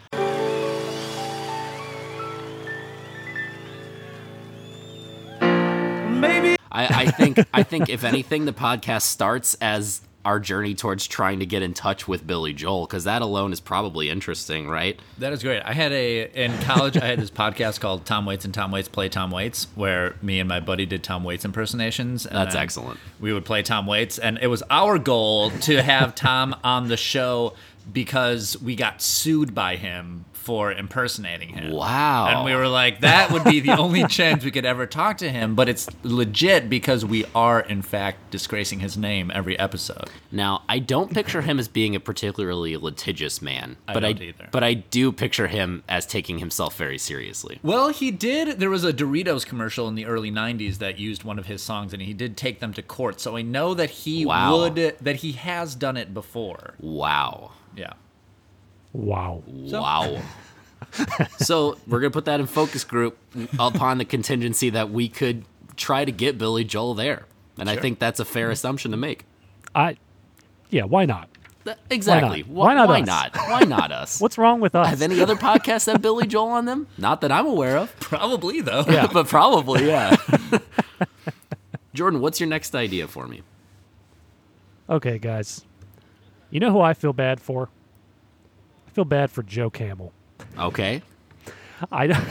Maybe 6.20 6.57
I, 6.70 7.02
I 7.02 7.11
think 7.11 7.38
I 7.54 7.62
think 7.62 7.88
if 7.88 8.04
anything, 8.04 8.44
the 8.44 8.52
podcast 8.52 9.02
starts 9.02 9.54
as 9.61 10.00
our 10.24 10.40
journey 10.40 10.74
towards 10.74 11.07
trying 11.07 11.38
to 11.38 11.46
get 11.46 11.62
in 11.62 11.72
touch 11.72 12.07
with 12.07 12.26
Billy 12.26 12.52
Joel 12.52 12.87
because 12.87 13.04
that 13.04 13.22
alone 13.22 13.52
is 13.52 13.61
probably 13.61 14.11
interesting, 14.11 14.68
right? 14.68 14.98
That 15.18 15.33
is 15.33 15.42
great. 15.42 15.62
I 15.62 15.72
had 15.72 15.92
a 15.92 16.31
in 16.33 16.57
college. 16.59 16.96
I 16.96 17.07
had 17.07 17.18
this 17.18 17.31
podcast 17.38 17.81
called 17.81 18.04
Tom 18.04 18.26
Waits 18.26 18.44
and 18.44 18.52
Tom 18.52 18.70
Waits 18.70 18.88
Play 18.88 19.09
Tom 19.09 19.31
Waits, 19.31 19.68
where 19.74 20.16
me 20.20 20.40
and 20.40 20.48
my 20.48 20.61
buddy 20.61 20.87
did 20.87 21.02
Tom 21.02 21.24
Waits 21.24 21.44
impersonations. 21.44 22.26
And 22.26 22.37
That's 22.37 22.54
excellent. 22.54 22.98
We 23.20 23.33
would 23.33 23.44
play 23.44 23.62
Tom 23.62 23.87
Waits, 23.87 24.18
and 24.18 24.38
it 24.42 24.48
was 24.48 24.62
our 24.70 24.98
goal 24.98 25.50
to 25.50 25.83
have 25.83 26.14
Tom 26.14 26.54
on 26.62 26.88
the 26.88 26.96
show 26.96 27.54
because 27.90 28.61
we 28.61 28.76
got 28.76 29.00
sued 29.00 29.54
by 29.54 29.76
him 29.76 30.24
for 30.48 30.72
impersonating 30.72 31.50
him. 31.50 31.72
Wow. 31.72 32.28
And 32.28 32.44
we 32.46 32.54
were 32.54 32.68
like, 32.68 33.02
that 33.02 33.30
would 33.32 33.44
be 33.44 33.61
the 33.61 33.76
only 33.76 34.04
chance 34.08 34.42
we 34.42 34.50
could 34.50 34.64
ever 34.64 34.87
talk 34.87 35.18
to 35.18 35.28
him. 35.30 35.54
But 35.54 35.68
it's 35.68 35.87
legit 36.02 36.70
because 36.70 37.04
we 37.04 37.26
are, 37.34 37.61
in 37.61 37.82
fact, 37.82 38.30
disgracing 38.30 38.80
his 38.80 38.96
name 38.96 39.30
every 39.34 39.58
episode. 39.58 40.08
Now, 40.32 40.62
I 40.66 40.78
don't 40.78 41.12
picture 41.12 41.42
him 41.42 41.58
as 41.58 41.68
being 41.68 41.94
a 41.94 42.00
particularly 42.00 42.78
litigious 42.78 43.42
man, 43.42 43.76
I 43.87 43.92
but 43.92 44.00
don't 44.00 44.18
I 44.22 44.24
either. 44.24 44.48
but 44.50 44.64
I 44.64 44.72
do 44.72 45.12
picture 45.12 45.48
him 45.48 45.84
as 45.87 46.06
taking 46.06 46.38
himself 46.38 46.78
very 46.78 46.96
seriously. 46.96 47.58
Well, 47.62 47.90
he 47.90 48.11
did. 48.11 48.58
There 48.58 48.70
was 48.70 48.84
a 48.84 48.92
Doritos 48.94 49.44
commercial 49.44 49.87
in 49.87 49.96
the 49.96 50.06
early 50.06 50.30
'90s 50.32 50.78
that 50.78 50.98
used 50.98 51.24
one 51.24 51.38
of 51.38 51.44
his 51.44 51.61
songs, 51.61 51.92
and 51.92 52.00
he 52.00 52.14
did 52.14 52.38
take 52.38 52.61
them 52.61 52.72
to 52.72 52.80
court. 52.82 53.20
So 53.20 53.37
I 53.37 53.42
know 53.42 53.74
that 53.74 53.90
he 53.90 54.24
Wow. 54.24 54.56
would, 54.61 54.76
that 55.02 55.16
he 55.16 55.32
has 55.32 55.74
done 55.74 55.98
it 55.98 56.14
before. 56.14 56.72
Wow. 56.80 57.52
Yeah. 57.76 57.92
Wow. 58.92 59.42
Wow. 59.46 60.22
so 61.38 61.77
we're 61.87 62.01
gonna 62.01 62.11
put 62.11 62.24
that 62.27 62.40
in 62.40 62.46
focus 62.46 62.85
group 62.85 63.18
upon 63.59 63.98
the 63.98 64.05
contingency 64.05 64.70
that 64.70 64.90
we 64.90 65.09
could 65.09 65.44
try 65.77 66.05
to 66.05 66.12
get 66.12 66.38
Billy 66.38 66.64
Joel 66.64 66.94
there, 66.94 67.27
and 67.59 67.68
I 67.68 67.77
think 67.77 67.98
that's 67.98 68.20
a 68.20 68.24
fair 68.24 68.51
assumption 68.51 68.90
to 68.92 68.96
make. 68.96 69.24
I, 69.74 69.96
yeah, 70.70 70.85
why 70.85 71.05
not? 71.05 71.29
Exactly. 71.90 72.42
Why 72.42 72.74
not? 72.74 72.88
Why 72.88 73.01
us? 73.01 73.07
not? 73.07 73.37
Why 73.37 73.61
not 73.62 73.92
us? 73.92 74.20
What's 74.20 74.38
wrong 74.38 74.61
with 74.61 74.74
us? 74.74 74.88
Have 74.88 75.03
any 75.03 75.20
other 75.20 75.37
podcasts 75.37 75.90
have 75.90 76.01
Billy 76.01 76.27
Joel 76.27 76.48
on 76.48 76.64
them? 76.64 76.87
Not 76.96 77.20
that 77.20 77.31
I'm 77.33 77.46
aware 77.46 77.77
of, 77.77 77.94
Probably 78.01 78.61
though. 78.61 78.85
Yeah. 78.88 79.07
but 79.12 79.29
probably 79.29 79.87
yeah. 79.87 80.16
Jordan, 81.94 82.20
what's 82.20 82.40
your 82.40 82.48
next 82.48 82.74
idea 82.74 83.07
for 83.09 83.27
me? 83.27 83.42
Okay, 84.88 85.18
guys. 85.18 85.64
You 86.51 86.61
know 86.61 86.72
who 86.72 86.81
I 86.81 86.94
feel 86.94 87.12
bad 87.12 87.40
for? 87.40 87.68
Feel 88.98 89.04
bad 89.04 89.30
for 89.30 89.44
Joe 89.44 89.70
Camel. 89.70 90.12
Okay. 90.58 91.02
I 91.92 92.08
don't 92.08 92.28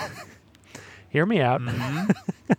hear 1.10 1.26
me 1.26 1.40
out. 1.40 1.62
Mm-hmm. 1.62 2.52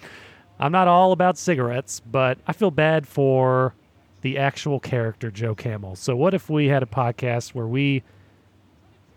I'm 0.60 0.70
not 0.70 0.86
all 0.86 1.10
about 1.10 1.36
cigarettes, 1.36 1.98
but 1.98 2.38
I 2.46 2.52
feel 2.52 2.70
bad 2.70 3.08
for 3.08 3.74
the 4.20 4.38
actual 4.38 4.78
character 4.78 5.32
Joe 5.32 5.56
Camel. 5.56 5.96
So 5.96 6.14
what 6.14 6.34
if 6.34 6.48
we 6.48 6.68
had 6.68 6.84
a 6.84 6.86
podcast 6.86 7.52
where 7.52 7.66
we 7.66 8.04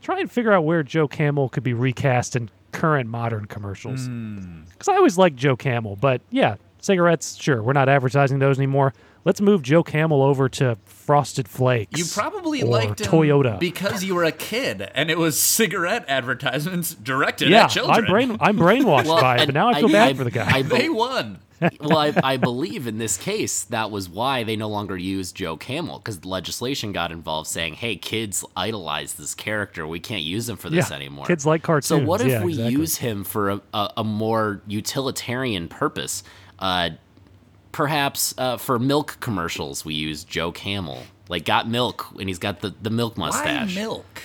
try 0.01 0.19
and 0.19 0.31
figure 0.31 0.51
out 0.51 0.65
where 0.65 0.81
Joe 0.81 1.07
Camel 1.07 1.47
could 1.47 1.61
be 1.61 1.75
recast 1.75 2.35
in 2.35 2.49
current 2.71 3.07
modern 3.07 3.45
commercials? 3.45 4.07
Because 4.07 4.87
I 4.87 4.95
always 4.95 5.19
liked 5.19 5.35
Joe 5.35 5.55
Camel, 5.55 5.97
but 6.01 6.19
yeah, 6.31 6.55
cigarettes, 6.79 7.35
sure, 7.35 7.61
we're 7.61 7.73
not 7.73 7.89
advertising 7.89 8.39
those 8.39 8.57
anymore. 8.57 8.95
Let's 9.23 9.39
move 9.39 9.61
Joe 9.61 9.83
Camel 9.83 10.23
over 10.23 10.49
to 10.49 10.77
Frosted 10.85 11.47
Flakes. 11.47 11.99
You 11.99 12.05
probably 12.05 12.63
or 12.63 12.67
liked 12.67 13.01
him 13.01 13.07
Toyota. 13.07 13.59
because 13.59 14.03
you 14.03 14.15
were 14.15 14.23
a 14.23 14.31
kid 14.31 14.81
and 14.95 15.11
it 15.11 15.17
was 15.17 15.39
cigarette 15.39 16.05
advertisements 16.07 16.93
directed 16.95 17.49
yeah, 17.49 17.65
at 17.65 17.69
children. 17.69 17.97
I'm 17.97 18.05
brain 18.05 18.37
I'm 18.39 18.57
brainwashed 18.57 19.05
by 19.21 19.37
it, 19.37 19.45
but 19.45 19.53
now 19.53 19.69
I 19.69 19.79
feel 19.79 19.89
bad 19.89 20.09
I- 20.09 20.13
for 20.15 20.23
the 20.23 20.31
guy. 20.31 20.49
I, 20.51 20.61
They 20.63 20.89
won. 20.89 21.39
well, 21.79 21.99
I, 21.99 22.11
I 22.23 22.37
believe 22.37 22.87
in 22.87 22.97
this 22.97 23.17
case 23.17 23.65
that 23.65 23.91
was 23.91 24.09
why 24.09 24.43
they 24.43 24.55
no 24.55 24.67
longer 24.67 24.97
used 24.97 25.35
Joe 25.35 25.55
Camel 25.57 25.99
because 25.99 26.25
legislation 26.25 26.91
got 26.91 27.11
involved 27.11 27.47
saying, 27.47 27.75
"Hey, 27.75 27.97
kids 27.97 28.43
idolize 28.57 29.13
this 29.13 29.35
character. 29.35 29.85
We 29.85 29.99
can't 29.99 30.23
use 30.23 30.49
him 30.49 30.57
for 30.57 30.71
this 30.71 30.89
Yeah, 30.89 30.95
anymore." 30.95 31.27
kids 31.27 31.45
like 31.45 31.61
cartoons. 31.61 31.85
So 31.85 31.99
what 31.99 32.21
if 32.21 32.29
Yeah, 32.29 32.43
we 32.43 32.53
exactly. 32.53 32.73
use 32.73 32.97
him 32.97 33.23
for 33.23 33.51
a, 33.51 33.61
a, 33.75 33.93
a 33.97 34.03
more 34.03 34.63
utilitarian 34.65 35.67
purpose? 35.67 36.23
Uh, 36.57 36.89
perhaps 37.71 38.33
uh, 38.37 38.57
for 38.57 38.79
milk 38.79 39.17
commercials, 39.19 39.83
we 39.85 39.93
use 39.93 40.23
Joe 40.23 40.51
Camel. 40.51 41.03
Like 41.29 41.45
got 41.45 41.67
milk, 41.69 42.07
and 42.19 42.27
he's 42.27 42.39
got 42.39 42.59
the, 42.61 42.73
the 42.81 42.89
milk 42.89 43.17
mustache. 43.17 43.45
Why 43.45 43.53
mustache. 43.61 43.75
milk? 43.75 44.21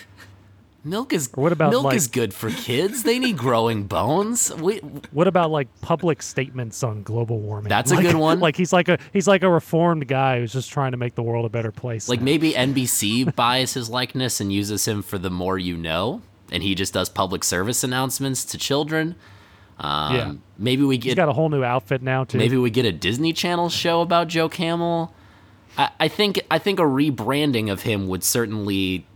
Milk 0.85 1.13
is 1.13 1.29
Or 1.35 1.43
what 1.43 1.53
about, 1.53 1.71
milk 1.71 1.85
like- 1.85 1.97
is 1.97 2.07
good 2.07 2.33
for 2.33 2.49
kids. 2.51 3.03
They 3.03 3.19
need 3.19 3.37
growing 3.37 3.85
bones. 3.89 4.53
We, 4.55 4.79
What 5.11 5.27
about 5.27 5.51
like 5.51 5.67
public 5.81 6.23
statements 6.23 6.85
on 6.85 7.03
global 7.03 7.41
warming? 7.41 7.69
That's 7.69 7.91
a 7.91 7.97
good 8.01 8.15
one. 8.15 8.39
Like 8.47 8.57
he's 8.57 8.73
like 8.73 8.89
a 8.89 8.99
he's 9.13 9.27
like 9.27 9.43
a 9.43 9.51
reformed 9.51 10.07
guy 10.07 10.39
who's 10.39 10.53
just 10.53 10.71
trying 10.71 10.93
to 10.93 10.97
make 10.97 11.17
the 11.17 11.25
world 11.25 11.45
a 11.45 11.49
better 11.49 11.73
place. 11.73 12.09
Like 12.09 12.21
now. 12.21 12.25
maybe 12.27 12.53
NBC 12.53 13.35
buys 13.37 13.75
his 13.75 13.91
likeness 13.91 14.41
and 14.41 14.53
uses 14.53 14.87
him 14.87 15.03
for 15.03 15.19
the 15.19 15.31
more 15.31 15.59
you 15.59 15.77
know, 15.77 16.23
and 16.53 16.63
he 16.63 16.77
just 16.77 16.93
does 16.95 17.09
public 17.09 17.43
service 17.43 17.83
announcements 17.83 18.45
to 18.45 18.57
children. 18.59 19.17
Um, 19.79 20.17
Yeah. 20.17 20.33
Maybe 20.59 20.83
we 20.85 20.97
he's 20.97 21.05
get 21.05 21.17
got 21.17 21.29
a 21.29 21.33
whole 21.33 21.49
new 21.51 21.63
outfit 21.65 22.01
now 22.03 22.25
too. 22.25 22.39
maybe 22.39 22.57
we 22.57 22.71
get 22.71 22.85
a 22.87 22.93
Disney 22.93 23.33
Channel 23.33 23.69
show 23.69 24.01
about 24.01 24.29
Joe 24.29 24.49
Camel. 24.49 25.13
I, 25.77 25.91
I 26.01 26.09
think 26.09 26.41
I 26.51 26.59
think 26.59 26.79
a 26.79 26.85
rebranding 26.85 27.71
of 27.71 27.83
him 27.83 28.09
would 28.09 28.25
certainly 28.25 29.07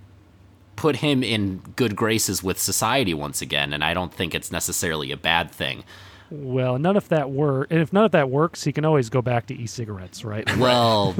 put 0.77 0.96
him 0.96 1.23
in 1.23 1.59
good 1.77 1.94
graces 1.96 2.42
with 2.42 2.59
society 2.59 3.14
once 3.14 3.40
again, 3.42 3.73
and 3.73 3.83
I 3.85 3.94
don't 3.94 4.12
think 4.12 4.35
it's 4.35 4.51
necessarily 4.53 5.12
a 5.12 5.16
bad 5.16 5.51
thing. 5.51 5.85
Well, 6.31 6.79
none 6.79 6.96
of 6.96 7.09
that 7.09 7.31
work. 7.31 7.66
And 7.70 7.81
if 7.81 7.92
none 7.92 8.05
of 8.05 8.12
that 8.12 8.31
works, 8.31 8.62
he 8.62 8.73
can 8.73 8.85
always 8.85 9.11
go 9.11 9.20
back 9.20 9.46
to 9.46 9.55
e-cigarettes, 9.55 10.25
right? 10.25 10.49
Well, 10.59 11.14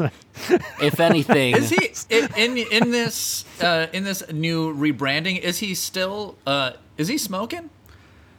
if 0.81 1.01
anything, 1.01 1.57
Is 1.57 1.71
he 1.71 1.91
in 2.11 2.29
in, 2.37 2.59
in 2.71 2.91
this 2.91 3.45
uh, 3.61 3.87
in 3.93 4.05
this 4.05 4.23
new 4.33 4.75
rebranding? 4.75 5.39
Is 5.41 5.59
he 5.59 5.75
still 5.75 6.37
uh, 6.47 6.73
is 6.97 7.09
he 7.09 7.19
smoking, 7.19 7.71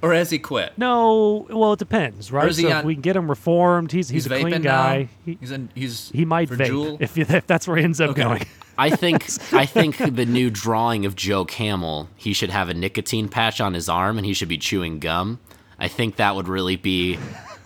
or 0.02 0.14
has 0.14 0.30
he 0.30 0.40
quit? 0.40 0.74
no, 0.78 1.46
well, 1.50 1.74
it 1.74 1.80
depends, 1.80 2.32
right? 2.32 2.48
is 2.48 2.58
he 2.58 2.64
so 2.64 2.80
if 2.80 2.86
we 2.86 2.96
can 2.96 3.02
get 3.02 3.16
him 3.16 3.30
reformed, 3.30 3.92
he's 3.92 4.10
he's, 4.10 4.26
He's, 4.26 4.32
a 4.32 4.40
clean 4.42 4.62
guy. 4.62 5.10
He, 5.26 5.38
he's 5.40 5.52
in, 5.52 5.70
he's 5.76 6.10
he 6.12 6.26
might 6.26 6.50
for 6.50 6.56
vape 6.58 6.68
Juul? 6.70 6.98
if, 7.00 7.18
if 7.18 7.48
that's 7.48 7.68
where 7.68 7.78
he 7.78 7.84
ends 7.84 8.02
up 8.02 8.12
Okay. 8.12 8.24
going. 8.24 8.46
I 8.78 8.90
think 8.90 9.26
I 9.54 9.66
think 9.66 9.98
the 9.98 10.26
new 10.26 10.50
drawing 10.50 11.06
of 11.06 11.16
Joe 11.16 11.46
Camel, 11.46 12.10
he 12.16 12.34
should 12.34 12.50
have 12.50 12.70
a 12.70 12.74
nicotine 12.74 13.30
patch 13.30 13.62
on 13.62 13.74
his 13.74 13.88
arm 13.90 14.18
and 14.18 14.26
he 14.26 14.34
should 14.34 14.50
be 14.50 14.58
chewing 14.58 15.00
gum. 15.00 15.40
I 15.78 15.88
think 15.88 16.16
that 16.18 16.36
would 16.36 16.48
really 16.48 16.76
be 16.76 17.18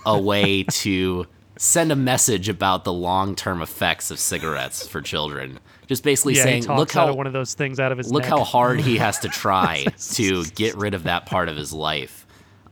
a 0.06 0.18
way 0.20 0.64
to 0.64 1.26
send 1.58 1.92
a 1.92 1.96
message 1.96 2.50
about 2.50 2.84
the 2.84 2.92
long-term 2.94 3.62
effects 3.62 4.12
of 4.12 4.20
cigarettes 4.20 4.88
for 4.88 5.02
children. 5.02 5.60
Just 5.88 6.04
basically 6.04 6.36
yeah, 6.36 6.44
saying, 6.44 6.68
look 6.68 6.92
how 6.92 7.14
one 7.14 7.28
of 7.28 7.34
those 7.34 7.54
things 7.54 7.80
out 7.80 7.92
of 7.92 7.98
his 7.98 8.12
look 8.12 8.24
neck. 8.24 8.30
how 8.30 8.44
hard 8.44 8.82
he 8.82 8.98
has 8.98 9.20
to 9.20 9.30
try 9.44 9.86
to 10.14 10.44
get 10.46 10.76
rid 10.76 10.94
of 10.94 11.04
that 11.04 11.26
part 11.26 11.48
of 11.48 11.56
his 11.56 11.72
life. 11.72 12.25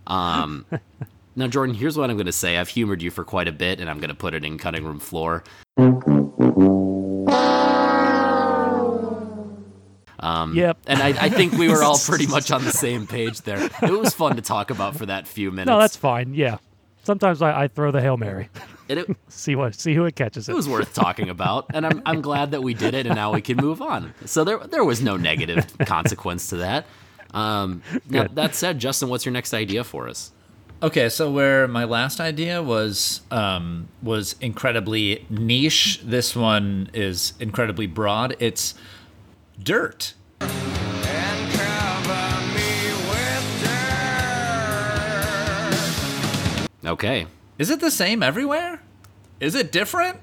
Um, 0.07 0.65
now, 1.35 1.47
Jordan, 1.47 1.75
here's 1.75 1.97
what 1.97 2.09
I'm 2.09 2.15
going 2.15 2.25
to 2.25 2.31
say. 2.31 2.57
I've 2.57 2.69
humored 2.69 3.01
you 3.01 3.11
for 3.11 3.23
quite 3.23 3.47
a 3.47 3.51
bit, 3.51 3.79
and 3.79 3.89
I'm 3.89 3.99
going 3.99 4.09
to 4.09 4.15
put 4.15 4.33
it 4.33 4.43
in 4.43 4.57
cutting 4.57 4.83
room 4.85 4.99
floor. 4.99 5.43
Um, 10.19 10.55
Yep. 10.55 10.77
And 10.87 11.01
I, 11.01 11.09
I 11.25 11.29
think 11.29 11.53
we 11.53 11.67
were 11.67 11.83
all 11.83 11.97
pretty 12.05 12.27
much 12.27 12.51
on 12.51 12.63
the 12.63 12.71
same 12.71 13.07
page 13.07 13.41
there. 13.41 13.69
It 13.81 13.91
was 13.91 14.13
fun 14.13 14.35
to 14.37 14.41
talk 14.41 14.69
about 14.69 14.95
for 14.95 15.05
that 15.05 15.27
few 15.27 15.51
minutes. 15.51 15.67
No, 15.67 15.79
that's 15.79 15.97
fine. 15.97 16.33
Yeah. 16.33 16.57
Sometimes 17.03 17.41
I, 17.41 17.63
I 17.63 17.67
throw 17.67 17.91
the 17.91 17.99
hail 17.99 18.15
mary, 18.15 18.47
And 18.87 18.99
it, 18.99 19.17
see 19.27 19.55
what 19.55 19.75
see 19.75 19.93
who 19.93 20.05
it 20.05 20.15
catches. 20.15 20.47
it 20.47 20.55
was 20.55 20.69
worth 20.69 20.93
talking 20.93 21.27
about, 21.29 21.65
and 21.73 21.85
I'm, 21.85 22.01
I'm 22.05 22.21
glad 22.21 22.51
that 22.51 22.63
we 22.63 22.73
did 22.73 22.93
it, 22.93 23.05
and 23.05 23.13
now 23.15 23.33
we 23.33 23.41
can 23.41 23.57
move 23.57 23.81
on. 23.81 24.13
So 24.25 24.45
there 24.45 24.59
there 24.59 24.85
was 24.85 25.01
no 25.01 25.17
negative 25.17 25.67
consequence 25.79 26.47
to 26.49 26.57
that. 26.57 26.85
Um, 27.33 27.81
now, 28.09 28.27
that 28.33 28.55
said, 28.55 28.79
Justin, 28.79 29.09
what's 29.09 29.25
your 29.25 29.33
next 29.33 29.53
idea 29.53 29.83
for 29.83 30.07
us? 30.07 30.31
Okay, 30.81 31.07
so 31.07 31.31
where 31.31 31.67
my 31.67 31.85
last 31.85 32.19
idea 32.19 32.61
was 32.61 33.21
um, 33.31 33.87
was 34.01 34.35
incredibly 34.41 35.25
niche, 35.29 36.01
this 36.03 36.35
one 36.35 36.89
is 36.93 37.33
incredibly 37.39 37.87
broad. 37.87 38.35
It's 38.39 38.75
dirt. 39.61 40.13
and 40.41 40.51
cover 41.53 42.41
me 42.53 42.91
with 43.09 43.63
dirt. 46.83 46.89
Okay. 46.89 47.27
Is 47.57 47.69
it 47.69 47.79
the 47.79 47.91
same 47.91 48.21
everywhere? 48.21 48.81
Is 49.39 49.55
it 49.55 49.71
different? 49.71 50.19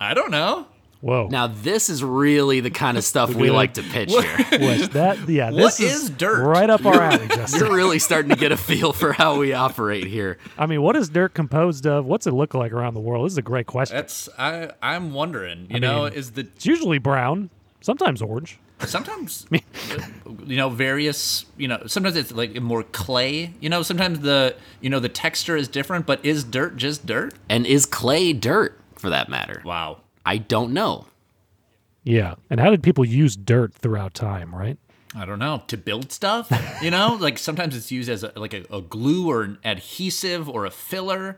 I 0.00 0.14
don't 0.14 0.30
know. 0.30 0.68
Whoa. 1.02 1.26
Now 1.30 1.48
this 1.48 1.90
is 1.90 2.02
really 2.02 2.60
the 2.60 2.70
kind 2.70 2.96
of 2.96 3.02
stuff 3.04 3.34
we 3.34 3.50
like 3.50 3.74
to 3.74 3.82
pitch 3.82 4.10
here. 4.10 4.46
Was 4.60 4.88
that 4.90 5.28
yeah? 5.28 5.50
What 5.50 5.56
This 5.76 5.80
is 5.80 6.08
dirt? 6.08 6.42
Right 6.46 6.70
up 6.70 6.86
our 6.86 7.02
alley, 7.02 7.26
Justin. 7.34 7.60
You're 7.66 7.74
really 7.76 7.98
starting 7.98 8.30
to 8.30 8.36
get 8.36 8.52
a 8.52 8.56
feel 8.56 8.92
for 8.92 9.12
how 9.12 9.36
we 9.36 9.52
operate 9.52 10.06
here. 10.06 10.38
I 10.56 10.66
mean, 10.66 10.80
what 10.80 10.94
is 10.96 11.08
dirt 11.08 11.34
composed 11.34 11.86
of? 11.86 12.06
What's 12.06 12.26
it 12.28 12.32
look 12.32 12.54
like 12.54 12.70
around 12.72 12.94
the 12.94 13.00
world? 13.00 13.26
This 13.26 13.32
is 13.32 13.38
a 13.38 13.42
great 13.42 13.66
question. 13.66 13.96
That's 13.96 14.28
I 14.38 14.70
I'm 14.80 15.12
wondering, 15.12 15.66
you 15.70 15.80
know, 15.80 16.04
mean- 16.04 16.12
is 16.14 16.30
the 16.30 16.42
It's 16.42 16.66
usually 16.66 16.98
brown, 16.98 17.50
sometimes 17.80 18.22
orange. 18.22 18.60
sometimes 18.86 19.46
uh, 19.52 19.58
you 20.46 20.56
know 20.56 20.68
various 20.68 21.46
you 21.56 21.66
know 21.68 21.82
sometimes 21.86 22.16
it's 22.16 22.32
like 22.32 22.60
more 22.60 22.82
clay 22.82 23.52
you 23.60 23.68
know 23.68 23.80
sometimes 23.82 24.20
the 24.20 24.54
you 24.80 24.90
know 24.90 24.98
the 24.98 25.08
texture 25.08 25.56
is 25.56 25.68
different 25.68 26.04
but 26.06 26.24
is 26.24 26.42
dirt 26.42 26.76
just 26.76 27.06
dirt 27.06 27.32
And 27.48 27.64
is 27.66 27.86
clay 27.86 28.32
dirt, 28.32 28.78
for 28.96 29.08
that 29.10 29.28
matter? 29.28 29.62
wow 29.64 29.98
I 30.24 30.38
don't 30.38 30.72
know. 30.72 31.06
Yeah. 32.04 32.34
And 32.50 32.60
how 32.60 32.70
did 32.70 32.82
people 32.82 33.04
use 33.04 33.36
dirt 33.36 33.74
throughout 33.74 34.14
time, 34.14 34.54
right? 34.54 34.78
i 35.14 35.26
don't 35.26 35.38
know 35.38 35.62
to 35.66 35.76
build 35.76 36.10
stuff 36.10 36.50
you 36.80 36.90
know 36.90 37.18
like 37.20 37.36
sometimes 37.36 37.76
it's 37.76 37.92
used 37.92 38.08
as 38.08 38.24
a, 38.24 38.32
like 38.34 38.54
a, 38.54 38.64
a 38.70 38.80
glue 38.80 39.28
or 39.30 39.42
an 39.42 39.58
adhesive 39.62 40.48
or 40.48 40.64
a 40.64 40.70
filler 40.70 41.36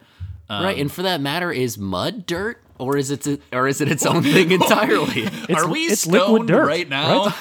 right, 0.49 0.77
and 0.79 0.83
um, 0.83 0.89
for 0.89 1.03
that 1.03 1.21
matter, 1.21 1.51
is 1.51 1.79
mud 1.79 2.27
dirt, 2.27 2.63
or 2.79 2.97
is 2.97 3.11
it 3.11 3.27
or 3.53 3.67
is 3.67 3.81
it 3.81 3.91
its 3.91 4.05
own 4.05 4.23
thing 4.23 4.51
entirely? 4.51 5.27
are 5.55 5.69
we 5.69 5.81
it's 5.81 6.07
liquid 6.07 6.27
stoned 6.27 6.49
dirt, 6.49 6.67
right 6.67 6.89
now 6.89 7.35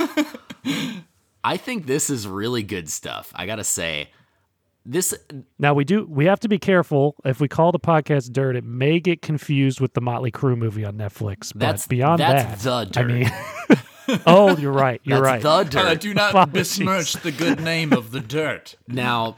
I 1.43 1.57
think 1.57 1.85
this 1.85 2.09
is 2.09 2.27
really 2.27 2.63
good 2.63 2.89
stuff. 2.89 3.31
I 3.35 3.45
gotta 3.45 3.65
say, 3.65 4.09
this 4.85 5.13
Now 5.59 5.73
we 5.73 5.83
do 5.85 6.05
we 6.09 6.25
have 6.25 6.39
to 6.41 6.49
be 6.49 6.59
careful. 6.59 7.15
If 7.23 7.39
we 7.39 7.47
call 7.47 7.71
the 7.71 7.79
podcast 7.79 8.31
dirt, 8.33 8.55
it 8.55 8.63
may 8.63 8.99
get 8.99 9.21
confused 9.21 9.79
with 9.79 9.93
the 9.93 10.01
Motley 10.01 10.31
Crue 10.31 10.57
movie 10.57 10.83
on 10.85 10.95
Netflix. 10.97 11.51
But 11.53 11.59
That's- 11.59 11.87
beyond 11.87 12.19
that's 12.19 12.63
that, 12.63 12.91
the 12.93 12.99
I 12.99 13.03
dirt. 13.03 13.07
mean, 13.07 14.21
oh, 14.27 14.57
you're 14.57 14.71
right. 14.73 14.99
You're 15.03 15.21
that's 15.21 15.43
right. 15.45 15.71
the 15.71 15.79
Uh, 15.79 15.83
dirt. 15.93 16.01
do 16.01 16.13
not 16.13 16.29
Apologies. 16.31 16.77
besmirch 16.79 17.13
the 17.23 17.31
good 17.31 17.61
name 17.61 17.93
of 17.93 18.11
the 18.11 18.19
dirt 18.19 18.75
Now, 18.87 19.35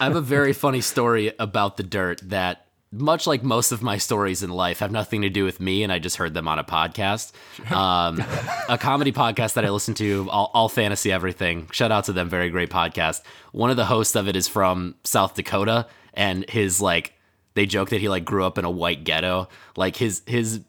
I 0.00 0.04
have 0.04 0.16
a 0.16 0.20
very 0.20 0.52
funny 0.52 0.80
story 0.80 1.32
about 1.38 1.76
the 1.76 1.82
dirt 1.84 2.20
that 2.24 2.63
much 2.94 3.26
like 3.26 3.42
most 3.42 3.72
of 3.72 3.82
my 3.82 3.98
stories 3.98 4.42
in 4.42 4.50
life, 4.50 4.78
have 4.78 4.92
nothing 4.92 5.22
to 5.22 5.28
do 5.28 5.44
with 5.44 5.60
me, 5.60 5.82
and 5.82 5.92
I 5.92 5.98
just 5.98 6.16
heard 6.16 6.34
them 6.34 6.48
on 6.48 6.58
a 6.58 6.64
podcast. 6.64 7.32
Um, 7.72 8.22
a 8.68 8.78
comedy 8.78 9.12
podcast 9.12 9.54
that 9.54 9.64
I 9.64 9.70
listen 9.70 9.94
to, 9.94 10.28
all, 10.30 10.50
all 10.54 10.68
fantasy 10.68 11.10
everything. 11.10 11.68
Shout 11.72 11.92
out 11.92 12.04
to 12.04 12.12
them, 12.12 12.28
very 12.28 12.50
great 12.50 12.70
podcast. 12.70 13.22
One 13.52 13.70
of 13.70 13.76
the 13.76 13.86
hosts 13.86 14.16
of 14.16 14.28
it 14.28 14.36
is 14.36 14.48
from 14.48 14.94
South 15.04 15.34
Dakota, 15.34 15.86
and 16.14 16.48
his 16.48 16.80
like, 16.80 17.14
they 17.54 17.66
joke 17.66 17.90
that 17.90 18.00
he 18.00 18.08
like 18.08 18.24
grew 18.24 18.44
up 18.44 18.58
in 18.58 18.64
a 18.64 18.70
white 18.70 19.04
ghetto. 19.04 19.48
Like 19.76 19.96
his 19.96 20.22
his 20.26 20.60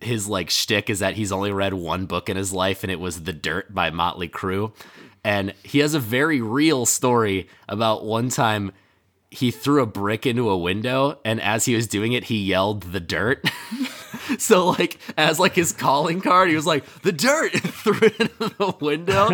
his 0.00 0.28
like 0.28 0.50
shtick 0.50 0.90
is 0.90 1.00
that 1.00 1.14
he's 1.14 1.32
only 1.32 1.52
read 1.52 1.74
one 1.74 2.06
book 2.06 2.28
in 2.28 2.36
his 2.36 2.52
life, 2.52 2.82
and 2.82 2.90
it 2.90 3.00
was 3.00 3.22
The 3.22 3.32
Dirt 3.32 3.74
by 3.74 3.90
Motley 3.90 4.28
Crue. 4.28 4.72
And 5.24 5.52
he 5.62 5.80
has 5.80 5.94
a 5.94 6.00
very 6.00 6.40
real 6.40 6.86
story 6.86 7.48
about 7.68 8.04
one 8.04 8.28
time 8.28 8.72
he 9.30 9.50
threw 9.50 9.82
a 9.82 9.86
brick 9.86 10.26
into 10.26 10.48
a 10.48 10.56
window 10.56 11.18
and 11.24 11.40
as 11.40 11.66
he 11.66 11.74
was 11.74 11.86
doing 11.86 12.12
it 12.12 12.24
he 12.24 12.38
yelled 12.38 12.82
the 12.84 13.00
dirt. 13.00 13.48
So 14.38 14.68
like 14.68 14.98
as 15.16 15.38
like 15.38 15.54
his 15.54 15.72
calling 15.72 16.20
card 16.20 16.50
he 16.50 16.54
was 16.54 16.66
like 16.66 16.84
the 17.00 17.12
dirt! 17.12 17.52
Threw 17.52 17.98
it 18.02 18.20
into 18.20 18.48
the 18.58 18.74
window. 18.80 19.28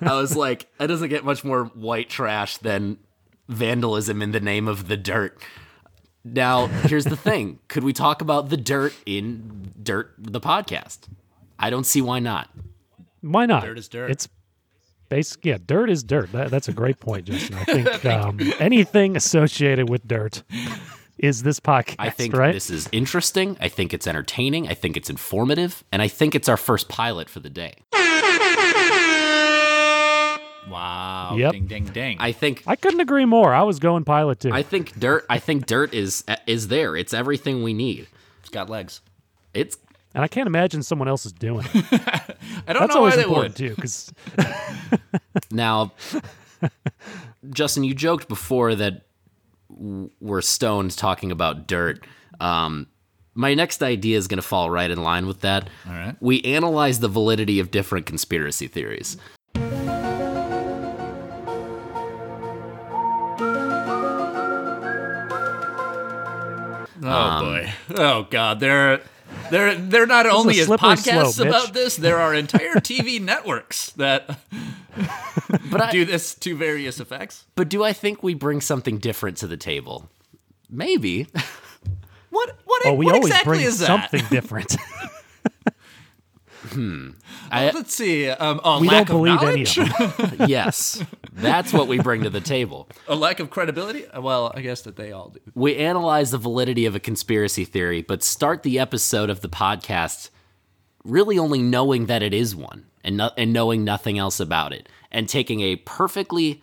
I 0.00 0.14
was 0.14 0.34
like 0.34 0.66
that 0.78 0.88
doesn't 0.88 1.08
get 1.08 1.24
much 1.24 1.44
more 1.44 1.66
white 1.66 2.08
trash 2.08 2.56
than 2.56 2.98
vandalism 3.48 4.22
in 4.22 4.32
the 4.32 4.40
name 4.40 4.66
of 4.66 4.88
the 4.88 4.96
dirt. 4.96 5.40
Now 6.24 6.66
here's 6.66 7.04
the 7.04 7.16
thing. 7.16 7.60
Could 7.68 7.84
we 7.84 7.92
talk 7.92 8.22
about 8.22 8.48
the 8.48 8.56
dirt 8.56 8.94
in 9.06 9.72
dirt 9.80 10.14
the 10.18 10.40
podcast? 10.40 11.00
I 11.58 11.70
don't 11.70 11.84
see 11.84 12.02
why 12.02 12.18
not. 12.18 12.50
Why 13.20 13.46
not? 13.46 13.62
Dirt 13.62 13.78
is 13.78 13.88
dirt. 13.88 14.10
It's 14.10 14.28
basic. 15.10 15.44
Yeah, 15.44 15.58
dirt 15.64 15.90
is 15.90 16.02
dirt. 16.02 16.32
That, 16.32 16.50
that's 16.50 16.68
a 16.68 16.72
great 16.72 16.98
point, 17.00 17.26
Justin. 17.26 17.56
I 17.56 17.64
think 17.64 18.04
um, 18.06 18.40
anything 18.58 19.16
associated 19.16 19.90
with 19.90 20.08
dirt 20.08 20.42
is 21.18 21.42
this 21.42 21.60
podcast. 21.60 21.96
I 21.98 22.08
think 22.08 22.34
right. 22.34 22.54
this 22.54 22.70
is 22.70 22.88
interesting. 22.92 23.58
I 23.60 23.68
think 23.68 23.92
it's 23.92 24.06
entertaining. 24.06 24.68
I 24.68 24.74
think 24.74 24.96
it's 24.96 25.10
informative. 25.10 25.84
And 25.92 26.00
I 26.00 26.08
think 26.08 26.34
it's 26.34 26.48
our 26.48 26.56
first 26.56 26.88
pilot 26.88 27.28
for 27.28 27.40
the 27.40 27.50
day. 27.50 27.74
Wow. 30.68 31.34
Yep. 31.36 31.52
Ding, 31.52 31.66
ding, 31.66 31.84
ding. 31.86 32.16
I 32.20 32.32
think 32.32 32.62
I 32.66 32.76
couldn't 32.76 33.00
agree 33.00 33.24
more. 33.24 33.52
I 33.52 33.62
was 33.62 33.78
going 33.78 34.04
pilot 34.04 34.40
too. 34.40 34.52
I 34.52 34.62
think 34.62 34.98
dirt 34.98 35.26
I 35.28 35.38
think 35.38 35.66
dirt 35.66 35.92
is 35.92 36.24
is 36.46 36.68
there. 36.68 36.96
It's 36.96 37.12
everything 37.12 37.62
we 37.62 37.74
need. 37.74 38.06
it's 38.40 38.50
got 38.50 38.70
legs. 38.70 39.00
It's 39.52 39.76
and 40.14 40.24
I 40.24 40.28
can't 40.28 40.46
imagine 40.46 40.82
someone 40.82 41.08
else 41.08 41.24
is 41.26 41.32
doing 41.32 41.66
it. 41.72 41.84
I 42.66 42.72
don't 42.72 42.80
That's 42.82 42.94
know 42.94 43.02
why 43.02 43.16
they 43.16 43.26
would. 43.26 43.54
too, 43.56 43.74
because 43.74 44.12
now 45.50 45.92
Justin, 47.50 47.84
you 47.84 47.94
joked 47.94 48.28
before 48.28 48.74
that 48.74 49.06
we're 49.68 50.40
stoned 50.42 50.96
talking 50.96 51.30
about 51.32 51.66
dirt. 51.66 52.04
Um 52.40 52.86
my 53.32 53.54
next 53.54 53.82
idea 53.82 54.18
is 54.18 54.26
going 54.26 54.38
to 54.42 54.46
fall 54.46 54.70
right 54.70 54.90
in 54.90 55.02
line 55.04 55.26
with 55.26 55.40
that. 55.42 55.70
All 55.86 55.92
right. 55.92 56.16
We 56.20 56.42
analyze 56.42 56.98
the 56.98 57.08
validity 57.08 57.60
of 57.60 57.70
different 57.70 58.04
conspiracy 58.04 58.66
theories. 58.66 59.16
Oh 67.02 67.08
Um, 67.08 67.44
boy. 67.44 67.72
Oh 67.96 68.26
god. 68.30 68.60
They're 68.60 69.00
they're 69.50 69.74
they're 69.74 70.06
not 70.06 70.26
only 70.26 70.58
a 70.58 70.62
as 70.62 70.68
podcasts 70.68 71.32
slope, 71.34 71.46
Mitch. 71.46 71.54
about 71.54 71.74
this. 71.74 71.96
There 71.96 72.18
are 72.18 72.34
entire 72.34 72.74
TV 72.76 73.20
networks 73.20 73.90
that 73.92 74.38
But 75.70 75.80
I, 75.80 75.90
do 75.90 76.04
this 76.04 76.34
to 76.36 76.56
various 76.56 77.00
effects. 77.00 77.46
but 77.54 77.68
do 77.68 77.82
I 77.84 77.92
think 77.92 78.22
we 78.22 78.34
bring 78.34 78.60
something 78.60 78.98
different 78.98 79.36
to 79.38 79.46
the 79.46 79.56
table? 79.56 80.08
Maybe. 80.68 81.26
What 82.30 82.56
what, 82.64 82.82
oh, 82.86 82.94
we 82.94 83.06
what 83.06 83.14
always 83.16 83.30
exactly 83.30 83.56
bring 83.58 83.66
is 83.66 83.78
that? 83.80 83.86
something 83.86 84.24
different. 84.30 84.76
I, 87.50 87.70
Let's 87.74 87.94
see. 87.94 88.28
Um, 88.28 88.60
a 88.62 88.78
we 88.80 88.88
lack 88.88 89.06
don't 89.06 89.16
believe 89.16 89.42
of 89.42 89.48
any 89.48 89.64
knowledge, 89.64 89.78
of 89.78 90.38
them. 90.38 90.48
yes, 90.48 91.02
that's 91.32 91.72
what 91.72 91.88
we 91.88 91.98
bring 91.98 92.22
to 92.24 92.30
the 92.30 92.40
table. 92.40 92.88
a 93.08 93.14
lack 93.14 93.40
of 93.40 93.50
credibility. 93.50 94.06
Uh, 94.06 94.20
Well, 94.20 94.52
I 94.54 94.60
guess 94.60 94.82
that 94.82 94.96
they 94.96 95.12
all 95.12 95.30
do. 95.30 95.40
We 95.54 95.76
analyze 95.76 96.30
the 96.30 96.38
validity 96.38 96.86
of 96.86 96.94
a 96.94 97.00
conspiracy 97.00 97.64
theory, 97.64 98.02
but 98.02 98.22
start 98.22 98.62
the 98.62 98.78
episode 98.78 99.30
of 99.30 99.40
the 99.40 99.48
podcast 99.48 100.30
really 101.04 101.38
only 101.38 101.62
knowing 101.62 102.06
that 102.06 102.22
it 102.22 102.34
is 102.34 102.54
one 102.54 102.86
and, 103.02 103.16
no, 103.16 103.30
and 103.36 103.52
knowing 103.52 103.84
nothing 103.84 104.18
else 104.18 104.40
about 104.40 104.72
it 104.72 104.88
and 105.10 105.28
taking 105.28 105.60
a 105.60 105.76
perfectly 105.76 106.62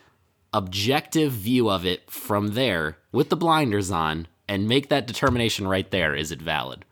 objective 0.54 1.32
view 1.32 1.70
of 1.70 1.86
it 1.86 2.10
from 2.10 2.50
there 2.50 2.98
with 3.12 3.30
the 3.30 3.36
blinders 3.36 3.92
on 3.92 4.28
and 4.48 4.68
make 4.68 4.90
that 4.90 5.08
determination 5.08 5.68
right 5.68 5.92
there 5.92 6.16
is 6.16 6.32
it 6.32 6.42
valid? 6.42 6.86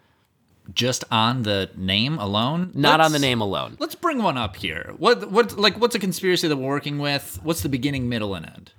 Just 0.73 1.03
on 1.11 1.43
the 1.43 1.69
name 1.75 2.17
alone. 2.17 2.71
Not 2.73 2.99
on 3.01 3.11
the 3.11 3.19
name 3.19 3.41
alone. 3.41 3.77
Let's 3.79 3.95
bring 3.95 4.21
one 4.23 4.37
up 4.37 4.55
here. 4.55 4.93
What 4.97 5.31
what 5.31 5.57
like 5.57 5.79
what's 5.79 5.95
a 5.95 5.99
conspiracy 5.99 6.47
that 6.47 6.57
we're 6.57 6.67
working 6.67 6.97
with? 6.99 7.39
What's 7.43 7.61
the 7.61 7.69
beginning, 7.69 8.09
middle, 8.09 8.35
and 8.35 8.45
end? 8.45 8.71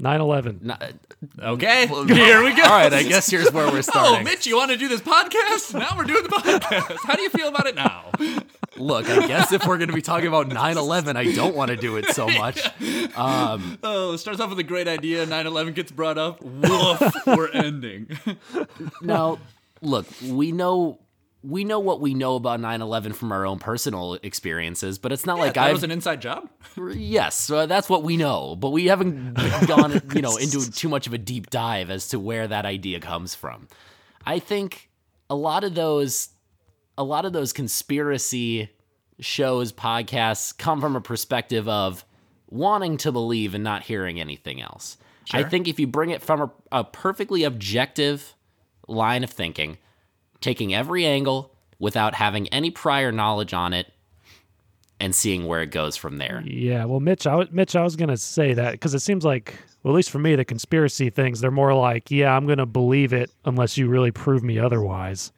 9/11. 0.00 0.62
Not- 0.62 0.82
uh, 0.82 0.86
Okay, 1.42 1.86
here 2.06 2.44
we 2.44 2.54
go. 2.54 2.62
All 2.64 2.68
right, 2.68 2.92
I 2.92 3.02
guess 3.02 3.30
here's 3.30 3.50
where 3.50 3.66
we're 3.70 3.78
oh, 3.78 3.80
starting. 3.80 4.20
Oh. 4.20 4.30
Mitch, 4.30 4.46
you 4.46 4.56
want 4.56 4.70
to 4.72 4.76
do 4.76 4.88
this 4.88 5.00
podcast? 5.00 5.72
Now 5.72 5.94
we're 5.96 6.04
doing 6.04 6.22
the 6.22 6.28
podcast. 6.28 6.98
How 7.04 7.14
do 7.14 7.22
you 7.22 7.30
feel 7.30 7.48
about 7.48 7.66
it 7.66 7.74
now? 7.74 8.10
Look, 8.76 9.08
I 9.08 9.26
guess 9.26 9.52
if 9.52 9.66
we're 9.66 9.78
going 9.78 9.88
to 9.88 9.94
be 9.94 10.02
talking 10.02 10.26
about 10.26 10.48
9 10.48 10.76
11, 10.76 11.16
I 11.16 11.32
don't 11.32 11.54
want 11.54 11.70
to 11.70 11.76
do 11.76 11.96
it 11.96 12.06
so 12.10 12.28
much. 12.28 12.60
Um, 13.16 13.78
oh, 13.82 14.12
it 14.14 14.18
starts 14.18 14.40
off 14.40 14.50
with 14.50 14.58
a 14.58 14.64
great 14.64 14.88
idea. 14.88 15.24
9/11 15.26 15.74
gets 15.74 15.92
brought 15.92 16.18
up. 16.18 16.42
Woof, 16.42 17.00
we're 17.26 17.50
ending. 17.50 18.08
Now, 19.00 19.38
look, 19.84 20.06
we 20.22 20.52
know. 20.52 21.00
We 21.46 21.62
know 21.62 21.78
what 21.78 22.00
we 22.00 22.14
know 22.14 22.36
about 22.36 22.58
9/11 22.58 23.14
from 23.14 23.30
our 23.30 23.44
own 23.44 23.58
personal 23.58 24.14
experiences, 24.22 24.98
but 24.98 25.12
it's 25.12 25.26
not 25.26 25.38
like 25.38 25.58
I've 25.58 25.74
was 25.74 25.82
an 25.82 25.90
inside 25.90 26.22
job. 26.22 26.48
yes, 26.94 27.38
so 27.38 27.66
that's 27.66 27.86
what 27.90 28.02
we 28.02 28.16
know, 28.16 28.56
but 28.56 28.70
we 28.70 28.86
haven't 28.86 29.34
gone, 29.66 30.00
you 30.14 30.22
know, 30.22 30.36
into 30.36 30.70
too 30.72 30.88
much 30.88 31.06
of 31.06 31.12
a 31.12 31.18
deep 31.18 31.50
dive 31.50 31.90
as 31.90 32.08
to 32.08 32.18
where 32.18 32.48
that 32.48 32.64
idea 32.64 32.98
comes 32.98 33.34
from. 33.34 33.68
I 34.24 34.38
think 34.38 34.88
a 35.28 35.34
lot 35.34 35.64
of 35.64 35.74
those 35.74 36.30
a 36.96 37.04
lot 37.04 37.26
of 37.26 37.34
those 37.34 37.52
conspiracy 37.52 38.70
shows, 39.20 39.72
podcasts 39.72 40.56
come 40.56 40.80
from 40.80 40.96
a 40.96 41.00
perspective 41.00 41.68
of 41.68 42.04
wanting 42.48 42.96
to 42.98 43.12
believe 43.12 43.54
and 43.54 43.64
not 43.64 43.82
hearing 43.82 44.20
anything 44.20 44.60
else. 44.60 44.96
I 45.32 45.42
think 45.42 45.68
if 45.68 45.80
you 45.80 45.86
bring 45.86 46.10
it 46.10 46.22
from 46.22 46.40
a, 46.42 46.50
a 46.70 46.84
perfectly 46.84 47.44
objective 47.44 48.33
line 48.88 49.24
of 49.24 49.30
thinking, 49.30 49.78
taking 50.40 50.74
every 50.74 51.06
angle 51.06 51.54
without 51.78 52.14
having 52.14 52.48
any 52.48 52.70
prior 52.70 53.12
knowledge 53.12 53.52
on 53.52 53.72
it 53.72 53.92
and 55.00 55.14
seeing 55.14 55.46
where 55.46 55.62
it 55.62 55.70
goes 55.70 55.96
from 55.96 56.18
there. 56.18 56.42
Yeah, 56.46 56.84
well, 56.84 57.00
Mitch, 57.00 57.26
I 57.26 57.34
was, 57.34 57.50
Mitch, 57.50 57.76
I 57.76 57.82
was 57.82 57.96
gonna 57.96 58.16
say 58.16 58.54
that 58.54 58.72
because 58.72 58.94
it 58.94 59.00
seems 59.00 59.24
like, 59.24 59.54
well, 59.82 59.92
at 59.92 59.96
least 59.96 60.10
for 60.10 60.18
me, 60.18 60.36
the 60.36 60.44
conspiracy 60.44 61.10
things 61.10 61.40
they're 61.40 61.50
more 61.50 61.74
like, 61.74 62.10
yeah, 62.10 62.34
I'm 62.34 62.46
gonna 62.46 62.66
believe 62.66 63.12
it 63.12 63.30
unless 63.44 63.76
you 63.76 63.88
really 63.88 64.10
prove 64.10 64.42
me 64.42 64.58
otherwise. 64.58 65.32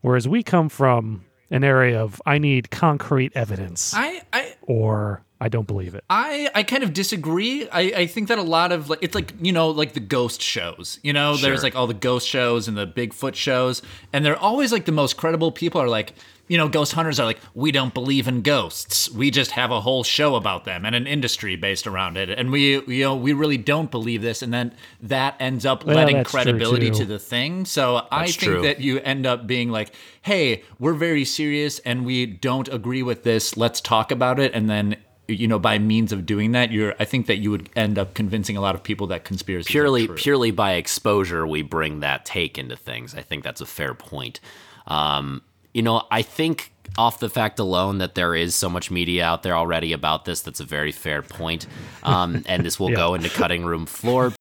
Whereas 0.00 0.28
we 0.28 0.42
come 0.42 0.68
from 0.68 1.24
an 1.50 1.64
area 1.64 2.00
of 2.00 2.22
I 2.24 2.38
need 2.38 2.70
concrete 2.70 3.32
evidence, 3.34 3.92
I 3.94 4.22
I 4.32 4.54
or 4.62 5.24
I 5.44 5.48
don't 5.48 5.66
believe 5.66 5.94
it. 5.94 6.04
I, 6.08 6.48
I 6.54 6.62
kind 6.62 6.82
of 6.82 6.94
disagree. 6.94 7.68
I, 7.68 7.80
I 7.82 8.06
think 8.06 8.28
that 8.28 8.38
a 8.38 8.42
lot 8.42 8.72
of 8.72 8.88
like 8.88 9.00
it's 9.02 9.14
like 9.14 9.34
you 9.42 9.52
know 9.52 9.68
like 9.68 9.92
the 9.92 10.00
ghost 10.00 10.40
shows. 10.40 10.98
You 11.02 11.12
know, 11.12 11.36
Sure. 11.36 11.50
there's 11.50 11.62
like 11.62 11.76
all 11.76 11.86
the 11.86 11.92
ghost 11.92 12.26
shows 12.26 12.66
and 12.66 12.78
the 12.78 12.86
Bigfoot 12.86 13.34
shows, 13.34 13.82
and 14.10 14.24
they're 14.24 14.38
always 14.38 14.72
like 14.72 14.86
the 14.86 14.92
most 14.92 15.18
credible 15.18 15.52
people 15.52 15.82
are 15.82 15.88
like 15.88 16.14
you 16.48 16.56
know 16.56 16.66
ghost 16.68 16.92
hunters 16.94 17.20
are 17.20 17.26
like 17.26 17.40
we 17.54 17.70
don't 17.72 17.92
believe 17.92 18.26
in 18.26 18.40
ghosts. 18.40 19.10
We 19.10 19.30
just 19.30 19.50
have 19.50 19.70
a 19.70 19.82
whole 19.82 20.02
show 20.02 20.34
about 20.34 20.64
them 20.64 20.86
and 20.86 20.94
an 20.94 21.06
industry 21.06 21.56
based 21.56 21.86
around 21.86 22.16
it, 22.16 22.30
and 22.30 22.50
we 22.50 22.80
you 22.86 23.04
know 23.04 23.14
we 23.14 23.34
really 23.34 23.58
don't 23.58 23.90
believe 23.90 24.22
this, 24.22 24.40
and 24.40 24.50
then 24.54 24.74
that 25.02 25.36
ends 25.40 25.66
up 25.66 25.84
Well, 25.84 25.96
letting 25.96 26.24
credibility 26.24 26.90
to 26.92 27.04
the 27.04 27.18
thing. 27.18 27.66
So 27.66 28.06
I 28.10 28.28
think 28.28 28.38
true. 28.38 28.62
that 28.62 28.80
you 28.80 28.98
end 29.00 29.26
up 29.26 29.46
being 29.46 29.68
like, 29.70 29.94
hey, 30.22 30.62
we're 30.78 30.94
very 30.94 31.26
serious 31.26 31.80
and 31.80 32.06
we 32.06 32.24
don't 32.24 32.68
agree 32.68 33.02
with 33.02 33.24
this. 33.24 33.58
Let's 33.58 33.82
talk 33.82 34.10
about 34.10 34.38
it, 34.40 34.54
and 34.54 34.70
then 34.70 34.96
you 35.28 35.48
know 35.48 35.58
by 35.58 35.78
means 35.78 36.12
of 36.12 36.26
doing 36.26 36.52
that 36.52 36.70
you're 36.70 36.94
i 37.00 37.04
think 37.04 37.26
that 37.26 37.36
you 37.36 37.50
would 37.50 37.70
end 37.74 37.98
up 37.98 38.12
convincing 38.12 38.56
a 38.56 38.60
lot 38.60 38.74
of 38.74 38.82
people 38.82 39.06
that 39.06 39.24
conspiracy 39.24 39.70
purely 39.70 40.06
purely 40.08 40.50
by 40.50 40.72
exposure 40.74 41.46
we 41.46 41.62
bring 41.62 42.00
that 42.00 42.24
take 42.26 42.58
into 42.58 42.76
things. 42.76 43.14
I 43.14 43.22
think 43.22 43.42
that's 43.42 43.60
a 43.62 43.66
fair 43.66 43.94
point. 43.94 44.40
Um, 44.86 45.40
you 45.72 45.82
know 45.82 46.02
i 46.10 46.20
think 46.22 46.72
off 46.98 47.18
the 47.18 47.28
fact 47.30 47.58
alone 47.58 47.98
that 47.98 48.14
there 48.14 48.34
is 48.34 48.54
so 48.54 48.68
much 48.68 48.90
media 48.90 49.24
out 49.24 49.42
there 49.42 49.56
already 49.56 49.92
about 49.92 50.26
this 50.26 50.42
that's 50.42 50.60
a 50.60 50.64
very 50.64 50.92
fair 50.92 51.22
point. 51.22 51.66
Um, 52.04 52.44
and 52.46 52.64
this 52.64 52.78
will 52.78 52.90
Yeah. 52.90 52.96
go 52.96 53.14
into 53.14 53.28
cutting 53.30 53.64
room 53.64 53.86
floor. 53.86 54.32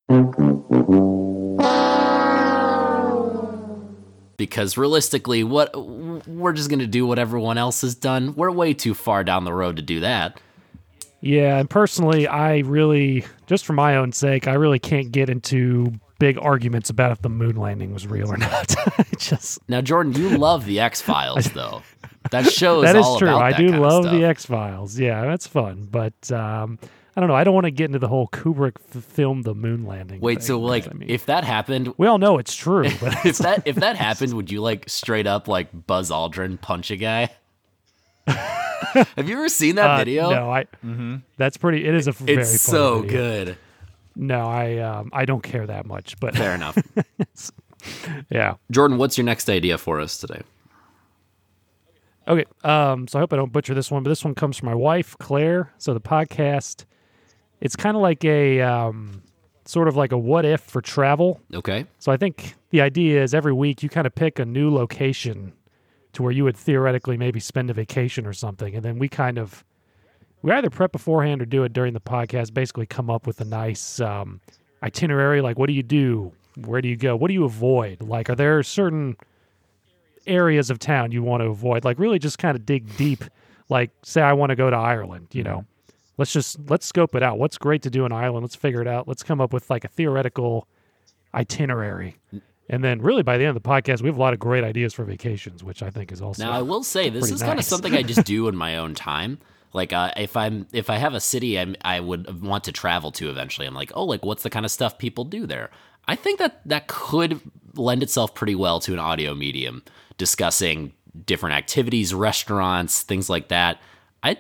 Because 4.38 4.78
realistically 4.78 5.44
what 5.44 5.74
we're 6.28 6.54
just 6.54 6.70
going 6.70 6.80
to 6.80 6.88
do 6.88 7.08
what 7.08 7.18
everyone 7.18 7.58
else 7.58 7.82
has 7.82 7.96
done. 7.96 8.36
We're 8.36 8.52
way 8.52 8.74
too 8.74 8.94
far 8.94 9.24
down 9.24 9.46
the 9.46 9.54
road 9.54 9.78
to 9.78 9.82
do 9.82 10.02
that 10.02 10.40
Yeah, 11.24 11.58
and 11.58 11.70
personally, 11.70 12.28
I 12.28 12.60
really, 12.60 13.26
just 13.48 13.66
for 13.66 13.72
my 13.72 13.96
own 13.96 14.12
sake, 14.12 14.46
I 14.46 14.56
really 14.56 14.78
can't 14.80 15.10
get 15.10 15.30
into 15.30 15.94
big 16.20 16.38
arguments 16.38 16.90
about 16.90 17.14
if 17.14 17.22
the 17.22 17.30
moon 17.30 17.56
landing 17.56 17.94
was 17.94 18.06
real 18.06 18.30
or 18.30 18.36
not. 18.38 18.76
Just 19.18 19.60
Now, 19.70 19.80
Jordan, 19.80 20.12
you 20.14 20.38
love 20.38 20.66
the 20.66 20.82
X 20.82 21.02
Files, 21.02 21.46
though. 21.54 21.82
That 22.32 22.52
show 22.52 22.84
is 22.84 22.92
that 22.92 22.98
is 22.98 23.08
true. 23.18 23.30
I 23.30 23.52
that 23.52 23.58
do 23.58 23.70
love 23.70 24.04
the 24.04 24.26
X 24.26 24.46
Files. 24.46 25.00
Yeah, 25.00 25.24
that's 25.26 25.48
fun. 25.48 25.88
But 25.90 26.30
um, 26.30 26.78
I 27.16 27.22
don't 27.22 27.30
know. 27.30 27.36
I 27.36 27.46
don't 27.46 27.54
want 27.54 27.66
to 27.66 27.72
get 27.72 27.86
into 27.86 28.00
the 28.00 28.10
whole 28.10 28.28
Kubrick 28.28 28.76
f- 28.94 29.04
film 29.04 29.44
the 29.44 29.56
moon 29.56 29.86
landing. 29.86 30.20
Wait, 30.20 30.40
thing, 30.40 30.48
so 30.48 30.60
like, 30.60 30.90
I 30.90 30.94
mean, 30.94 31.10
if 31.10 31.28
that 31.28 31.46
happened, 31.46 31.94
we 31.98 32.08
all 32.08 32.18
know 32.18 32.38
it's 32.38 32.56
true, 32.56 32.90
but 33.00 33.14
if 33.26 33.38
that 33.38 33.64
if 33.66 33.78
that 33.78 33.96
happened, 33.96 34.34
would 34.34 34.52
you 34.52 34.62
like 34.62 34.90
straight 34.90 35.28
up 35.28 35.48
like 35.48 35.70
Buzz 35.88 36.10
Aldrin 36.12 36.60
punch 36.60 36.92
a 36.92 36.98
guy? 36.98 37.30
Have 39.16 39.28
you 39.28 39.36
ever 39.36 39.50
seen 39.50 39.76
that 39.76 39.92
uh, 39.92 39.98
video? 39.98 40.30
no, 40.30 40.52
I. 40.52 40.66
That's 41.38 41.58
pretty. 41.58 41.86
It 41.86 41.94
is 41.94 42.08
a 42.08 42.12
f- 42.12 42.18
very 42.18 42.42
it's 42.42 42.62
so 42.62 43.02
video. 43.02 43.12
good. 43.12 43.58
No, 44.16 44.46
I 44.48 44.78
um, 44.78 45.10
I 45.14 45.26
don't 45.26 45.42
care 45.42 45.66
that 45.66 45.86
much, 45.86 46.20
but 46.20 46.36
Fair 46.36 46.54
enough. 46.54 46.78
yeah. 48.30 48.56
Jordan, 48.72 48.98
what's 48.98 49.18
your 49.18 49.26
next 49.26 49.50
idea 49.50 49.78
for 49.78 50.00
us 50.00 50.18
today? 50.18 50.42
Okay. 52.28 52.46
Um, 52.64 53.08
so 53.08 53.20
I 53.20 53.22
hope 53.22 53.34
I 53.34 53.36
don't 53.36 53.52
butcher 53.52 53.74
this 53.74 53.92
one, 53.92 54.04
but 54.04 54.10
this 54.10 54.24
one 54.24 54.36
comes 54.36 54.58
from 54.58 54.68
my 54.68 54.76
wife, 54.76 55.16
Claire. 55.20 55.74
So 55.78 55.94
the 55.94 56.00
podcast, 56.02 56.86
it's 57.60 57.76
kind 57.76 57.98
of 57.98 58.02
like 58.02 58.24
a 58.24 58.62
um, 58.62 59.24
sort 59.66 59.88
of 59.88 59.96
like 59.96 60.12
a 60.12 60.18
what 60.18 60.46
if 60.46 60.62
for 60.62 60.82
travel. 60.82 61.42
Okay. 61.54 61.86
So 62.00 62.12
I 62.12 62.18
think 62.18 62.56
the 62.70 62.82
idea 62.82 63.24
is 63.24 63.34
every 63.34 63.54
week 63.54 63.84
you 63.84 63.90
kind 63.90 64.08
of 64.08 64.16
pick 64.16 64.40
a 64.40 64.46
new 64.46 64.74
location 64.74 65.54
to 66.14 66.24
where 66.24 66.32
you 66.32 66.44
would 66.44 66.58
theoretically 66.58 67.18
maybe 67.18 67.40
spend 67.40 67.70
a 67.70 67.74
vacation 67.74 68.26
or 68.26 68.34
something, 68.34 68.76
and 68.76 68.84
then 68.84 69.00
we 69.00 69.10
kind 69.10 69.38
of 69.38 69.64
we 70.42 70.52
either 70.52 70.70
prep 70.70 70.92
beforehand 70.92 71.42
or 71.42 71.46
do 71.46 71.64
it 71.64 71.74
during 71.74 71.94
the 71.94 72.02
podcast. 72.02 72.54
Basically, 72.54 72.86
come 72.86 73.10
up 73.10 73.26
with 73.26 73.42
a 73.42 73.46
nice 73.46 74.00
um, 74.00 74.40
itinerary. 74.84 75.42
Like, 75.42 75.58
what 75.58 75.68
do 75.68 75.74
you 75.74 75.84
do? 75.84 76.32
Where 76.66 76.82
do 76.82 76.88
you 76.88 76.98
go? 76.98 77.16
What 77.16 77.30
do 77.30 77.34
you 77.34 77.46
avoid? 77.46 78.02
Like, 78.02 78.30
are 78.30 78.36
there 78.36 78.62
certain 78.62 79.18
areas 80.28 80.70
of 80.70 80.80
town 80.80 81.12
you 81.12 81.24
want 81.24 81.42
to 81.42 81.48
avoid? 81.48 81.84
Like, 81.84 81.98
really, 81.98 82.20
just 82.20 82.38
kind 82.38 82.56
of 82.56 82.66
dig 82.66 82.96
deep. 82.98 83.24
Like, 83.70 83.92
say 84.04 84.22
I 84.22 84.34
want 84.34 84.52
to 84.52 84.56
go 84.56 84.70
to 84.70 84.76
Ireland. 84.76 85.28
You 85.32 85.44
know, 85.44 85.66
let's 86.18 86.34
just 86.34 86.60
let's 86.70 86.86
scope 86.86 87.16
it 87.16 87.24
out. 87.24 87.40
What's 87.40 87.58
great 87.58 87.82
to 87.84 87.90
do 87.90 88.06
in 88.06 88.12
Ireland? 88.12 88.44
Let's 88.44 88.56
figure 88.56 88.82
it 88.82 88.88
out. 88.88 89.08
Let's 89.08 89.24
come 89.24 89.42
up 89.42 89.54
with 89.54 89.70
like 89.70 89.86
a 89.86 89.88
theoretical 89.88 90.68
itinerary. 91.34 92.18
And 92.74 92.84
then, 92.84 93.04
really, 93.04 93.22
by 93.22 93.38
the 93.38 93.46
end 93.46 93.56
of 93.56 93.62
the 93.62 93.70
podcast, 93.70 94.02
we 94.02 94.08
have 94.08 94.18
a 94.18 94.20
lot 94.20 94.34
of 94.34 94.40
great 94.40 94.64
ideas 94.64 94.96
for 94.96 95.04
vacations, 95.04 95.64
which 95.64 95.84
I 95.84 95.92
think 95.92 96.12
is 96.12 96.24
also 96.24 96.44
Now 96.44 96.52
I 96.52 96.64
will 96.64 96.82
say 96.82 97.12
this 97.12 97.22
pretty 97.22 97.36
is 97.36 97.44
kind 97.44 97.60
of 97.60 97.66
something 97.66 97.94
I 97.94 98.02
just 98.02 98.26
do 98.26 98.48
in 98.50 98.56
my 98.56 98.78
own 98.78 98.96
time. 98.96 99.38
Like 99.74 99.94
uh, 99.94 100.10
if 100.18 100.36
I'm 100.36 100.66
if 100.74 100.90
I 100.90 100.98
have 100.98 101.14
a 101.14 101.20
city 101.20 101.60
I'm, 101.60 101.76
I 101.84 102.00
would 102.00 102.42
want 102.42 102.64
to 102.64 102.72
travel 102.72 103.12
to 103.12 103.30
eventually, 103.30 103.68
I'm 103.68 103.76
like, 103.76 103.92
oh, 103.94 104.06
like 104.06 104.26
what's 104.26 104.42
the 104.42 104.50
kind 104.50 104.66
of 104.66 104.72
stuff 104.72 104.98
people 104.98 105.24
do 105.24 105.46
there? 105.46 105.70
I 106.08 106.16
think 106.16 106.40
that 106.40 106.62
that 106.66 106.88
could 106.88 107.40
lend 107.76 108.02
itself 108.02 108.34
pretty 108.34 108.56
well 108.56 108.80
to 108.80 108.94
an 108.94 109.00
audio 109.00 109.36
medium 109.36 109.84
discussing 110.18 110.94
different 111.28 111.56
activities, 111.56 112.12
restaurants, 112.12 113.04
things 113.04 113.30
like 113.30 113.50
that. 113.50 113.80
I 114.24 114.40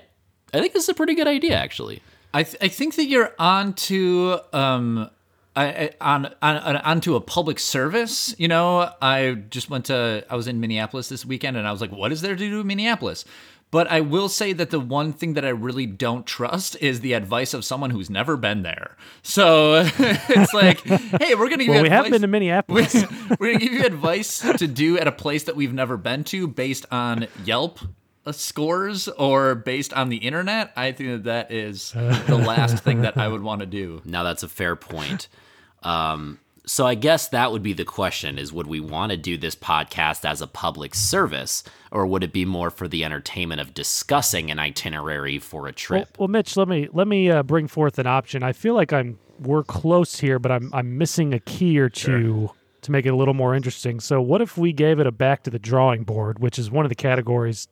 I 0.51 0.59
think 0.59 0.73
this 0.73 0.83
is 0.83 0.89
a 0.89 0.95
pretty 0.95 1.13
good 1.13 1.27
idea 1.27 1.55
actually. 1.55 2.01
I, 2.33 2.41
th- 2.41 2.57
I 2.61 2.67
think 2.67 2.95
that 2.95 3.05
you're 3.05 3.35
onto 3.37 4.37
um 4.53 5.11
I, 5.55 5.65
I- 5.65 5.89
on, 6.01 6.25
on 6.41 6.57
on 6.57 6.77
onto 6.77 7.15
a 7.15 7.21
public 7.21 7.59
service. 7.59 8.33
You 8.37 8.47
know, 8.47 8.91
I 9.01 9.33
just 9.49 9.69
went 9.69 9.85
to 9.85 10.25
I 10.29 10.35
was 10.35 10.47
in 10.47 10.59
Minneapolis 10.59 11.09
this 11.09 11.25
weekend, 11.25 11.57
and 11.57 11.67
I 11.67 11.71
was 11.71 11.81
like, 11.81 11.91
what 11.91 12.11
is 12.11 12.21
there 12.21 12.35
to 12.35 12.49
do 12.49 12.61
in 12.61 12.67
Minneapolis? 12.67 13.25
But 13.71 13.87
I 13.91 14.01
will 14.01 14.29
say 14.29 14.53
that 14.53 14.69
the 14.69 14.79
one 14.79 15.13
thing 15.13 15.33
that 15.33 15.43
I 15.43 15.49
really 15.49 15.87
don't 15.87 16.27
trust 16.27 16.77
is 16.79 16.99
the 16.99 17.13
advice 17.13 17.55
of 17.55 17.65
someone 17.65 17.89
who's 17.89 18.07
never 18.07 18.37
been 18.37 18.61
there. 18.61 18.95
So 19.23 19.83
it's 19.97 20.53
like, 20.53 20.81
hey, 20.81 21.33
we're 21.33 21.49
gonna 21.49 21.57
give 21.65 21.69
well, 21.69 21.77
you 21.77 21.83
we 21.83 21.89
have 21.89 22.05
advice- 22.05 22.11
been 22.11 22.21
to 22.21 22.27
Minneapolis. 22.27 22.93
we're 23.39 23.53
gonna 23.53 23.57
give 23.59 23.73
you 23.73 23.83
advice 23.83 24.39
to 24.39 24.67
do 24.67 24.99
at 24.99 25.07
a 25.07 25.11
place 25.11 25.45
that 25.45 25.55
we've 25.55 25.73
never 25.73 25.97
been 25.97 26.23
to 26.25 26.47
based 26.47 26.85
on 26.91 27.25
Yelp 27.45 27.79
uh, 28.27 28.31
scores 28.31 29.07
or 29.07 29.55
based 29.55 29.91
on 29.93 30.09
the 30.09 30.17
internet. 30.17 30.71
I 30.75 30.91
think 30.91 31.09
that 31.09 31.23
that 31.23 31.51
is 31.51 31.93
the 31.93 32.37
last 32.37 32.83
thing 32.83 33.01
that 33.01 33.17
I 33.17 33.27
would 33.27 33.41
want 33.41 33.61
to 33.61 33.65
do. 33.65 34.03
Now 34.05 34.21
that's 34.21 34.43
a 34.43 34.47
fair 34.47 34.75
point. 34.75 35.29
Um, 35.83 36.39
so 36.65 36.85
I 36.85 36.95
guess 36.95 37.27
that 37.29 37.51
would 37.51 37.63
be 37.63 37.73
the 37.73 37.85
question: 37.85 38.37
is 38.37 38.53
would 38.53 38.67
we 38.67 38.79
want 38.79 39.11
to 39.11 39.17
do 39.17 39.37
this 39.37 39.55
podcast 39.55 40.23
as 40.23 40.41
a 40.41 40.47
public 40.47 40.95
service, 40.95 41.63
or 41.91 42.05
would 42.05 42.23
it 42.23 42.31
be 42.31 42.45
more 42.45 42.69
for 42.69 42.87
the 42.87 43.03
entertainment 43.03 43.59
of 43.59 43.73
discussing 43.73 44.49
an 44.49 44.59
itinerary 44.59 45.39
for 45.39 45.67
a 45.67 45.73
trip? 45.73 46.17
well, 46.17 46.29
Mitch, 46.29 46.55
let 46.55 46.67
me 46.67 46.87
let 46.93 47.07
me 47.07 47.29
uh, 47.29 47.43
bring 47.43 47.67
forth 47.67 47.99
an 47.99 48.07
option. 48.07 48.43
I 48.43 48.53
feel 48.53 48.75
like 48.75 48.93
I'm 48.93 49.19
we're 49.39 49.63
close 49.63 50.19
here, 50.19 50.39
but 50.39 50.51
I'm 50.51 50.69
I'm 50.73 50.97
missing 50.97 51.33
a 51.33 51.39
key 51.39 51.77
or 51.79 51.89
two 51.89 52.49
to 52.81 52.91
make 52.91 53.05
it 53.05 53.09
a 53.09 53.15
little 53.15 53.33
more 53.33 53.55
interesting. 53.55 53.99
So, 53.99 54.21
what 54.21 54.41
if 54.41 54.57
we 54.57 54.71
gave 54.73 54.99
it 54.99 55.07
a 55.07 55.11
back 55.11 55.43
to 55.43 55.49
the 55.49 55.59
drawing 55.59 56.03
board, 56.03 56.39
which 56.39 56.59
is 56.59 56.69
one 56.71 56.85
of 56.85 56.89
the 56.89 56.95
categories? 56.95 57.67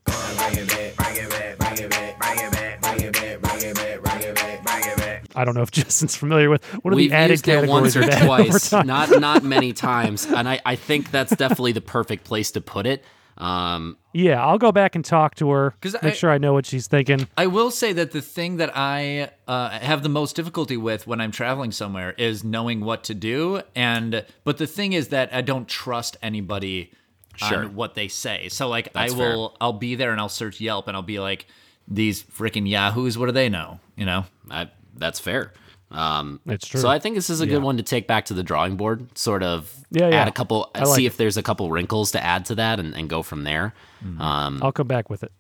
I 5.36 5.46
don't 5.46 5.56
know 5.56 5.62
if 5.62 5.72
Justin's 5.72 6.16
familiar 6.16 6.50
with. 6.50 6.64
What 6.84 6.94
are 6.94 6.98
We've 6.98 7.10
the 7.10 7.16
added 7.16 7.32
used 7.32 7.48
it 7.48 7.68
once 7.70 7.96
or 7.96 8.02
that 8.06 8.26
twice, 8.26 8.72
not 8.72 9.10
not 9.20 9.44
many 9.44 9.74
times, 9.74 10.26
and 10.26 10.48
I, 10.48 10.60
I 10.66 10.76
think 10.76 11.12
that's 11.12 11.36
definitely 11.36 11.72
the 11.74 11.82
perfect 11.82 12.24
place 12.24 12.52
to 12.52 12.62
put 12.62 12.86
it. 12.86 13.04
Um, 13.38 13.98
Yeah, 14.14 14.46
I'll 14.46 14.60
go 14.60 14.72
back 14.72 14.94
and 14.94 15.04
talk 15.04 15.34
to 15.36 15.50
her. 15.50 15.74
'Cause 15.82 15.94
Make 16.04 16.14
I- 16.14 16.16
sure 16.16 16.30
I 16.30 16.38
know 16.38 16.54
what 16.54 16.66
she's 16.68 16.86
thinking. 16.88 17.28
I 17.38 17.48
will 17.48 17.72
say 17.72 17.92
that 17.94 18.12
the 18.12 18.22
thing 18.22 18.58
that 18.58 18.72
I 18.76 19.32
uh, 19.48 19.70
have 19.70 20.04
the 20.04 20.10
most 20.10 20.36
difficulty 20.36 20.78
with 20.78 21.08
when 21.08 21.20
I'm 21.22 21.32
traveling 21.32 21.72
somewhere 21.72 22.12
is 22.20 22.44
knowing 22.44 22.82
what 22.82 23.04
to 23.06 23.16
do. 23.16 23.62
And 23.76 24.26
but 24.44 24.58
the 24.58 24.68
thing 24.68 24.94
is 24.94 25.08
that 25.08 25.34
I 25.34 25.42
don't 25.42 25.68
trust 25.68 26.18
anybody 26.22 26.92
Sure. 27.38 27.60
on 27.64 27.76
what 27.76 27.96
they 27.96 28.10
say. 28.10 28.50
So 28.50 28.68
like 28.68 28.92
That's 28.94 29.14
I 29.14 29.18
fair. 29.18 29.30
will, 29.38 29.56
I'll 29.62 29.74
be 29.74 29.96
there 29.96 30.12
and 30.12 30.20
I'll 30.20 30.28
search 30.30 30.60
Yelp 30.62 30.88
and 30.90 30.96
I'll 30.98 31.02
be 31.02 31.20
like, 31.20 31.48
these 31.88 32.22
freaking 32.22 32.68
yahoos, 32.70 33.18
what 33.18 33.26
do 33.28 33.32
they 33.32 33.48
know? 33.50 33.80
You 33.96 34.06
know? 34.06 34.26
I, 34.52 34.70
that's 34.96 35.20
fair. 35.20 35.54
Um, 35.90 36.40
It's 36.46 36.68
true. 36.68 36.80
So 36.80 36.88
I 36.88 37.00
think 37.00 37.16
this 37.16 37.30
is 37.30 37.42
a 37.42 37.46
good 37.46 37.62
one 37.62 37.76
to 37.78 37.84
take 37.84 38.08
back 38.08 38.26
to 38.26 38.34
the 38.34 38.44
drawing 38.44 38.78
board. 38.78 39.18
Sort 39.18 39.44
of 39.44 39.74
Yeah, 39.92 40.08
yeah. 40.10 40.22
add 40.22 40.28
a 40.30 40.32
couple, 40.32 40.72
I 40.74 40.84
like 40.84 40.96
see 40.96 41.04
it. 41.06 41.08
if 41.08 41.18
there's 41.18 41.36
a 41.36 41.44
couple 41.44 41.70
wrinkles 41.70 42.12
to 42.12 42.24
add 42.24 42.46
to 42.46 42.56
that, 42.56 42.80
and, 42.80 42.96
and 42.96 43.10
go 43.10 43.22
from 43.24 43.44
there. 43.44 43.74
Um, 44.20 44.62
I'll 44.64 44.72
come 44.72 44.88
back 44.88 45.10
with 45.10 45.22
it. 45.24 45.32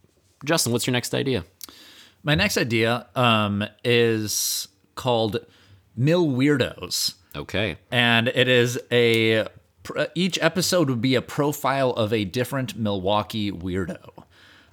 Justin, 0.43 0.73
what's 0.73 0.85
your 0.85 0.91
next 0.93 1.13
idea? 1.13 1.45
My 2.23 2.35
next 2.35 2.57
idea 2.57 3.07
um, 3.15 3.63
is 3.83 4.67
called 4.95 5.37
Mill 5.95 6.27
Weirdos. 6.27 7.15
Okay. 7.33 7.77
and 7.91 8.27
it 8.27 8.49
is 8.49 8.77
a 8.91 9.45
each 10.15 10.37
episode 10.41 10.89
would 10.89 11.01
be 11.01 11.15
a 11.15 11.21
profile 11.21 11.91
of 11.91 12.11
a 12.13 12.25
different 12.25 12.77
Milwaukee 12.77 13.51
weirdo. 13.51 14.25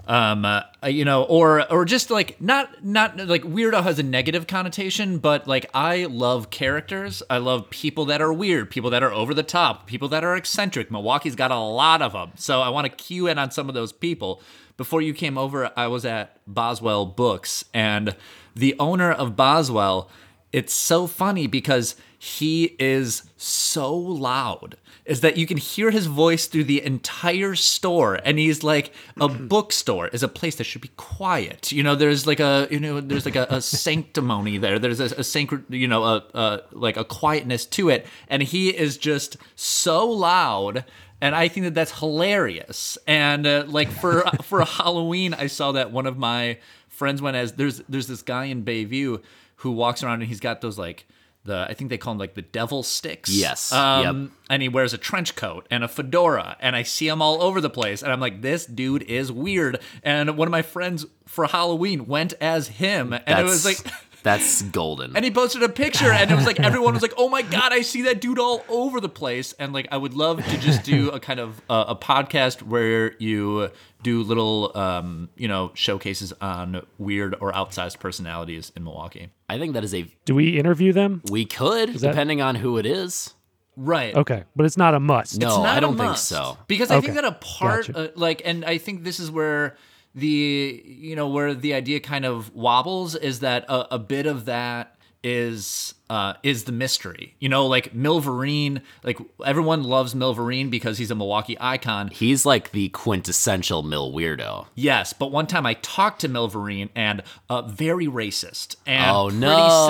Um, 0.09 0.47
uh, 0.47 0.63
you 0.87 1.05
know, 1.05 1.25
or 1.25 1.71
or 1.71 1.85
just 1.85 2.11
like 2.11 2.41
not 2.41 2.83
not 2.83 3.19
like 3.19 3.43
weirdo 3.43 3.83
has 3.83 3.99
a 3.99 4.03
negative 4.03 4.47
connotation, 4.47 5.19
but 5.19 5.47
like 5.47 5.69
I 5.75 6.07
love 6.07 6.49
characters. 6.49 7.23
I 7.29 7.37
love 7.37 7.69
people 7.69 8.07
that 8.07 8.23
are 8.23 8.33
weird, 8.33 8.71
people 8.71 8.89
that 8.89 9.03
are 9.03 9.13
over 9.13 9.35
the 9.35 9.43
top, 9.43 9.87
people 9.87 10.09
that 10.09 10.25
are 10.25 10.35
eccentric. 10.35 10.91
Milwaukee's 10.91 11.37
got 11.37 11.51
a 11.51 11.59
lot 11.59 12.01
of 12.01 12.15
them, 12.15 12.33
so 12.37 12.63
I 12.63 12.71
want 12.71 12.87
to 12.87 12.91
cue 12.91 13.27
in 13.27 13.39
on 13.39 13.51
some 13.51 13.69
of 13.69 13.75
those 13.75 13.93
people. 13.93 14.41
Before 14.79 15.03
you 15.03 15.13
came 15.13 15.37
over, 15.37 15.71
I 15.77 15.89
was 15.89 16.07
at 16.07 16.39
Boswell 16.47 17.05
Books, 17.05 17.67
and 17.75 18.17
the 18.57 18.75
owner 18.79 19.13
of 19.13 19.37
Boswell 19.37 20.09
it's 20.53 20.72
so 20.72 21.07
funny 21.07 21.46
because 21.46 21.96
he 22.18 22.76
is 22.78 23.22
so 23.36 23.94
loud 23.94 24.76
is 25.05 25.20
that 25.22 25.36
you 25.36 25.46
can 25.46 25.57
hear 25.57 25.90
his 25.90 26.07
voice 26.07 26.46
through 26.46 26.64
the 26.64 26.82
entire 26.82 27.55
store 27.55 28.18
and 28.24 28.38
he's 28.38 28.62
like 28.62 28.92
a 29.18 29.28
bookstore 29.28 30.09
is 30.09 30.22
a 30.22 30.28
place 30.28 30.57
that 30.57 30.64
should 30.64 30.82
be 30.82 30.90
quiet. 30.96 31.72
You 31.72 31.82
know 31.82 31.94
there's 31.94 32.26
like 32.26 32.40
a 32.40 32.66
you 32.70 32.80
know 32.80 33.01
there's 33.01 33.24
like 33.24 33.36
a, 33.36 33.46
a 33.51 33.61
sanctimony 33.61 34.59
there. 34.59 34.78
There's 34.78 35.01
a, 35.01 35.05
a 35.05 35.24
sacred 35.24 35.64
you 35.68 35.88
know 35.88 36.05
a, 36.05 36.24
a 36.34 36.62
like 36.72 36.96
a 36.96 37.05
quietness 37.05 37.64
to 37.66 37.88
it. 37.88 38.07
And 38.28 38.42
he 38.42 38.70
is 38.70 38.99
just 38.99 39.36
so 39.57 40.07
loud 40.09 40.84
and 41.20 41.34
I 41.34 41.49
think 41.49 41.64
that 41.64 41.74
that's 41.74 41.99
hilarious. 41.99 42.96
And 43.07 43.46
uh, 43.46 43.64
like 43.66 43.90
for 43.90 44.22
for 44.42 44.64
Halloween, 44.64 45.34
I 45.34 45.46
saw 45.46 45.72
that 45.72 45.90
one 45.90 46.07
of 46.07 46.16
my 46.16 46.59
friends 46.88 47.22
went 47.22 47.36
as 47.36 47.53
there's 47.53 47.78
there's 47.88 48.07
this 48.07 48.22
guy 48.22 48.46
in 48.46 48.64
Bayview 48.64 49.22
who 49.59 49.71
walks 49.71 50.03
around 50.03 50.21
and 50.21 50.29
he's 50.29 50.41
got 50.41 50.61
those 50.61 50.79
like 50.79 51.07
the 51.45 51.67
I 51.69 51.75
think 51.75 51.91
they 51.91 51.99
call 51.99 52.13
them 52.15 52.19
like 52.19 52.35
the 52.35 52.43
devil 52.43 52.83
sticks. 52.83 53.31
Yes. 53.31 53.73
Um, 53.73 54.33
And 54.51 54.63
he 54.63 54.69
wears 54.69 54.93
a 54.93 54.99
trench 54.99 55.35
coat 55.37 55.67
and 55.71 55.83
a 55.85 55.89
fedora, 55.89 56.57
and 56.61 56.77
I 56.77 56.83
see 56.83 57.09
him 57.09 57.21
all 57.23 57.43
over 57.43 57.61
the 57.61 57.71
place, 57.71 58.03
and 58.03 58.13
I'm 58.13 58.21
like, 58.21 58.43
this 58.43 58.67
dude 58.67 59.03
is 59.03 59.33
weird. 59.33 59.81
And 60.03 60.37
one 60.37 60.47
of 60.49 60.53
my 60.53 60.63
friends 60.63 61.07
for 61.27 61.47
Halloween 61.47 62.07
went 62.07 62.35
as 62.41 62.69
him, 62.69 63.13
and 63.13 63.23
That's 63.27 63.41
it 63.41 63.45
was 63.45 63.65
like. 63.65 63.79
that's 64.23 64.62
golden. 64.62 65.14
And 65.16 65.25
he 65.25 65.31
posted 65.31 65.62
a 65.62 65.69
picture, 65.69 66.11
and 66.12 66.31
it 66.31 66.35
was 66.35 66.47
like 66.47 66.61
everyone 66.61 66.93
was 66.95 67.03
like, 67.03 67.14
"Oh 67.16 67.29
my 67.29 67.43
god, 67.43 67.73
I 67.73 67.83
see 67.83 68.03
that 68.03 68.21
dude 68.21 68.39
all 68.39 68.64
over 68.69 69.01
the 69.01 69.09
place." 69.09 69.53
And 69.55 69.73
like, 69.73 69.89
I 69.93 69.97
would 69.97 70.14
love 70.14 70.45
to 70.45 70.59
just 70.59 70.83
do 70.85 71.11
a 71.11 71.21
kind 71.21 71.41
of 71.41 71.61
uh, 71.71 71.85
a 71.89 71.97
podcast 71.97 72.62
where 72.62 73.14
you 73.19 73.71
do 74.03 74.23
little, 74.23 74.77
um, 74.77 75.29
you 75.37 75.49
know, 75.49 75.71
showcases 75.75 76.33
on 76.41 76.87
weird 76.99 77.35
or 77.41 77.53
outsized 77.53 77.99
personalities 77.99 78.71
in 78.77 78.85
Milwaukee. 78.85 79.31
I 79.49 79.59
think 79.59 79.73
that 79.75 79.83
is 79.85 79.95
a 79.95 80.07
Do 80.25 80.35
we 80.35 80.59
interview 80.59 80.93
them? 80.93 81.23
we 81.31 81.45
could 81.45 81.95
that- 81.95 82.01
depending 82.01 82.41
on 82.41 82.57
who 82.57 82.79
it 82.79 82.87
is. 82.87 83.35
right. 83.77 84.14
Okay, 84.14 84.45
but 84.57 84.66
it's 84.66 84.77
not 84.77 84.95
a 84.95 85.01
must. 85.01 85.39
No, 85.39 85.47
It's 85.49 85.57
not 85.59 85.66
I 85.66 85.79
a 85.79 85.81
don't 85.81 85.97
think 85.97 86.11
must. 86.11 86.29
so. 86.29 86.59
Because 86.66 86.91
I 86.91 87.01
think 87.01 87.14
that 87.14 87.25
a 87.25 87.33
part, 87.33 87.87
Gotcha. 87.87 88.11
uh, 88.11 88.12
like, 88.16 88.43
and 88.45 88.64
I 88.64 88.79
think 88.79 89.05
this 89.05 89.19
is 89.21 89.31
where 89.31 89.77
the, 90.19 90.83
you 90.87 91.16
know, 91.16 91.29
where 91.29 91.55
the 91.55 91.75
idea 91.75 92.01
kind 92.01 92.25
of 92.25 92.55
wobbles 92.55 93.14
is 93.14 93.41
that 93.41 93.64
a, 93.69 93.95
a 93.95 93.99
bit 93.99 94.27
of 94.27 94.45
that 94.47 94.97
is 95.23 95.95
uh 96.11 96.35
is 96.43 96.65
the 96.65 96.73
mystery 96.73 97.35
you 97.39 97.49
know 97.49 97.67
like 97.67 97.93
milverine 97.95 98.81
like 99.05 99.19
everyone 99.45 99.83
loves 99.85 100.15
milverine 100.15 100.71
because 100.71 100.99
he's 100.99 101.11
a 101.11 101.15
milwaukee 101.15 101.57
icon 101.61 102.09
He's 102.09 102.47
like 102.47 102.71
the 102.73 102.89
quintessential 102.91 103.83
mill 103.83 104.13
weirdo. 104.13 104.67
yes 104.75 105.13
but 105.13 105.31
one 105.33 105.47
time 105.47 105.67
i 105.67 105.75
talked 105.75 106.21
to 106.23 106.29
milverine 106.29 106.89
and 106.95 107.23
uh 107.51 107.63
very 107.63 108.07
racist 108.07 108.77
and 108.87 109.11
Oh 109.11 109.25
pretty 109.29 109.41
no, 109.41 109.89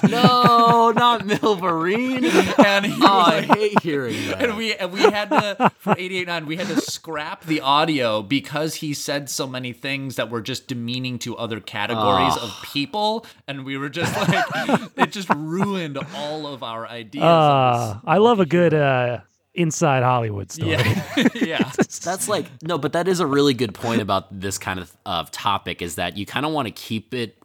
sexist 0.00 0.10
no, 0.10 0.90
not 0.92 1.20
Milverine. 1.26 2.24
and 2.64 2.86
he 2.86 2.92
Oh, 3.02 3.18
was 3.18 3.28
I 3.28 3.42
hate 3.42 3.80
hearing 3.82 4.14
that. 4.28 4.42
and 4.42 4.56
we 4.56 4.74
and 4.74 4.92
we 4.92 5.00
had 5.00 5.30
to 5.30 5.70
for 5.78 5.92
889 5.92 6.46
we 6.46 6.56
had 6.56 6.66
to 6.68 6.80
scrap 6.80 7.44
the 7.44 7.60
audio 7.60 8.22
because 8.22 8.76
he 8.76 8.94
said 8.94 9.28
so 9.30 9.46
many 9.46 9.72
things 9.72 10.16
that 10.16 10.30
were 10.30 10.40
just 10.40 10.66
demeaning 10.66 11.18
to 11.20 11.36
other 11.36 11.60
categories 11.60 12.36
of 12.36 12.50
people 12.64 13.24
and 13.46 13.64
we 13.64 13.76
were 13.76 13.88
just 13.88 14.14
like 14.16 14.90
it 14.96 15.12
just 15.12 15.28
ruined 15.36 15.98
all 16.14 16.46
of 16.46 16.62
our 16.62 16.86
ideas 16.86 17.22
Uh, 17.24 18.00
I 18.04 18.18
love 18.18 18.40
a 18.40 18.46
good 18.46 18.74
uh, 18.74 19.20
inside 19.54 20.02
Hollywood 20.02 20.50
story. 20.50 20.72
yeah 20.72 21.06
yeah 21.34 21.70
That's 22.02 22.28
like 22.28 22.46
no, 22.62 22.78
but 22.78 22.92
that 22.92 23.08
is 23.08 23.20
a 23.20 23.26
really 23.26 23.54
good 23.54 23.74
point 23.74 24.00
about 24.02 24.40
this 24.40 24.58
kind 24.58 24.78
of 24.80 24.92
of 25.06 25.30
topic 25.30 25.82
is 25.82 25.94
that 25.96 26.16
you 26.16 26.26
kind 26.26 26.44
of 26.46 26.52
want 26.52 26.66
to 26.66 26.72
keep 26.72 27.14
it 27.14 27.36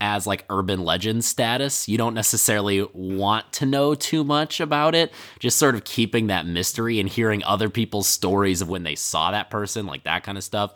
as 0.00 0.28
like 0.28 0.44
urban 0.48 0.84
legend 0.84 1.24
status. 1.24 1.88
You 1.88 1.98
don't 1.98 2.14
necessarily 2.14 2.86
want 2.92 3.52
to 3.54 3.66
know 3.66 3.94
too 3.96 4.22
much 4.22 4.60
about 4.60 4.94
it. 4.94 5.12
Just 5.40 5.58
sort 5.58 5.74
of 5.74 5.82
keeping 5.82 6.28
that 6.28 6.46
mystery 6.46 7.00
and 7.00 7.08
hearing 7.08 7.42
other 7.42 7.68
people's 7.68 8.06
stories 8.06 8.60
of 8.62 8.68
when 8.68 8.84
they 8.84 8.94
saw 8.94 9.32
that 9.32 9.50
person, 9.50 9.86
like 9.86 10.04
that 10.04 10.22
kind 10.22 10.38
of 10.38 10.44
stuff. 10.44 10.72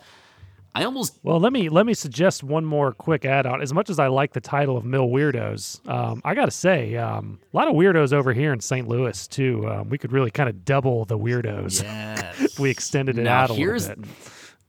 I 0.75 0.83
almost 0.85 1.19
Well, 1.23 1.39
let 1.39 1.53
me 1.53 1.69
let 1.69 1.85
me 1.85 1.93
suggest 1.93 2.43
one 2.43 2.65
more 2.65 2.93
quick 2.93 3.25
add-on. 3.25 3.61
As 3.61 3.73
much 3.73 3.89
as 3.89 3.99
I 3.99 4.07
like 4.07 4.33
the 4.33 4.41
title 4.41 4.75
of 4.75 4.83
Mill 4.83 5.07
Weirdos, 5.07 5.87
um, 5.87 6.21
I 6.25 6.33
got 6.33 6.45
to 6.45 6.51
say, 6.51 6.95
um, 6.97 7.39
a 7.53 7.57
lot 7.57 7.67
of 7.67 7.75
weirdos 7.75 8.11
over 8.11 8.33
here 8.33 8.51
in 8.53 8.59
St. 8.59 8.87
Louis 8.87 9.27
too. 9.27 9.69
Um, 9.69 9.89
we 9.89 9.97
could 9.99 10.11
really 10.11 10.31
kind 10.31 10.49
of 10.49 10.65
double 10.65 11.05
the 11.05 11.17
weirdos 11.17 11.83
yes 11.83 12.39
if 12.41 12.59
we 12.59 12.69
extended 12.71 13.17
it 13.19 13.23
Now, 13.23 13.41
out 13.41 13.49
a 13.49 13.53
little 13.53 13.87
bit. 13.95 13.99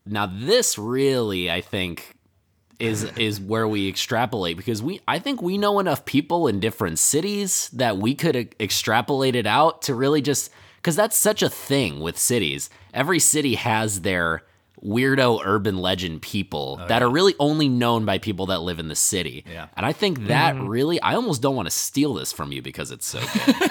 now 0.04 0.26
this 0.26 0.76
really 0.78 1.50
I 1.50 1.60
think 1.62 2.14
is 2.78 3.04
is 3.16 3.40
where 3.40 3.66
we 3.68 3.88
extrapolate 3.88 4.56
because 4.58 4.82
we 4.82 5.00
I 5.08 5.18
think 5.20 5.40
we 5.40 5.56
know 5.56 5.78
enough 5.78 6.04
people 6.04 6.48
in 6.48 6.58
different 6.60 6.98
cities 6.98 7.70
that 7.72 7.96
we 7.98 8.14
could 8.14 8.34
e- 8.36 8.48
extrapolate 8.60 9.36
it 9.36 9.46
out 9.46 9.80
to 9.82 9.94
really 9.94 10.20
just 10.20 10.50
cuz 10.82 10.96
that's 10.96 11.16
such 11.16 11.40
a 11.42 11.48
thing 11.48 12.00
with 12.00 12.18
cities. 12.18 12.68
Every 12.92 13.20
city 13.20 13.54
has 13.54 14.00
their 14.02 14.42
weirdo 14.84 15.40
urban 15.44 15.78
legend 15.78 16.20
people 16.22 16.78
oh, 16.80 16.86
that 16.88 17.02
are 17.02 17.08
really 17.08 17.34
only 17.38 17.68
known 17.68 18.04
by 18.04 18.18
people 18.18 18.46
that 18.46 18.60
live 18.60 18.78
in 18.78 18.88
the 18.88 18.94
city. 18.94 19.44
Yeah. 19.50 19.68
And 19.76 19.86
I 19.86 19.92
think 19.92 20.26
that 20.26 20.54
mm-hmm. 20.54 20.66
really 20.66 21.00
I 21.00 21.14
almost 21.14 21.40
don't 21.42 21.56
want 21.56 21.66
to 21.66 21.70
steal 21.70 22.14
this 22.14 22.32
from 22.32 22.52
you 22.52 22.62
because 22.62 22.90
it's 22.90 23.06
so 23.06 23.20
good. 23.20 23.70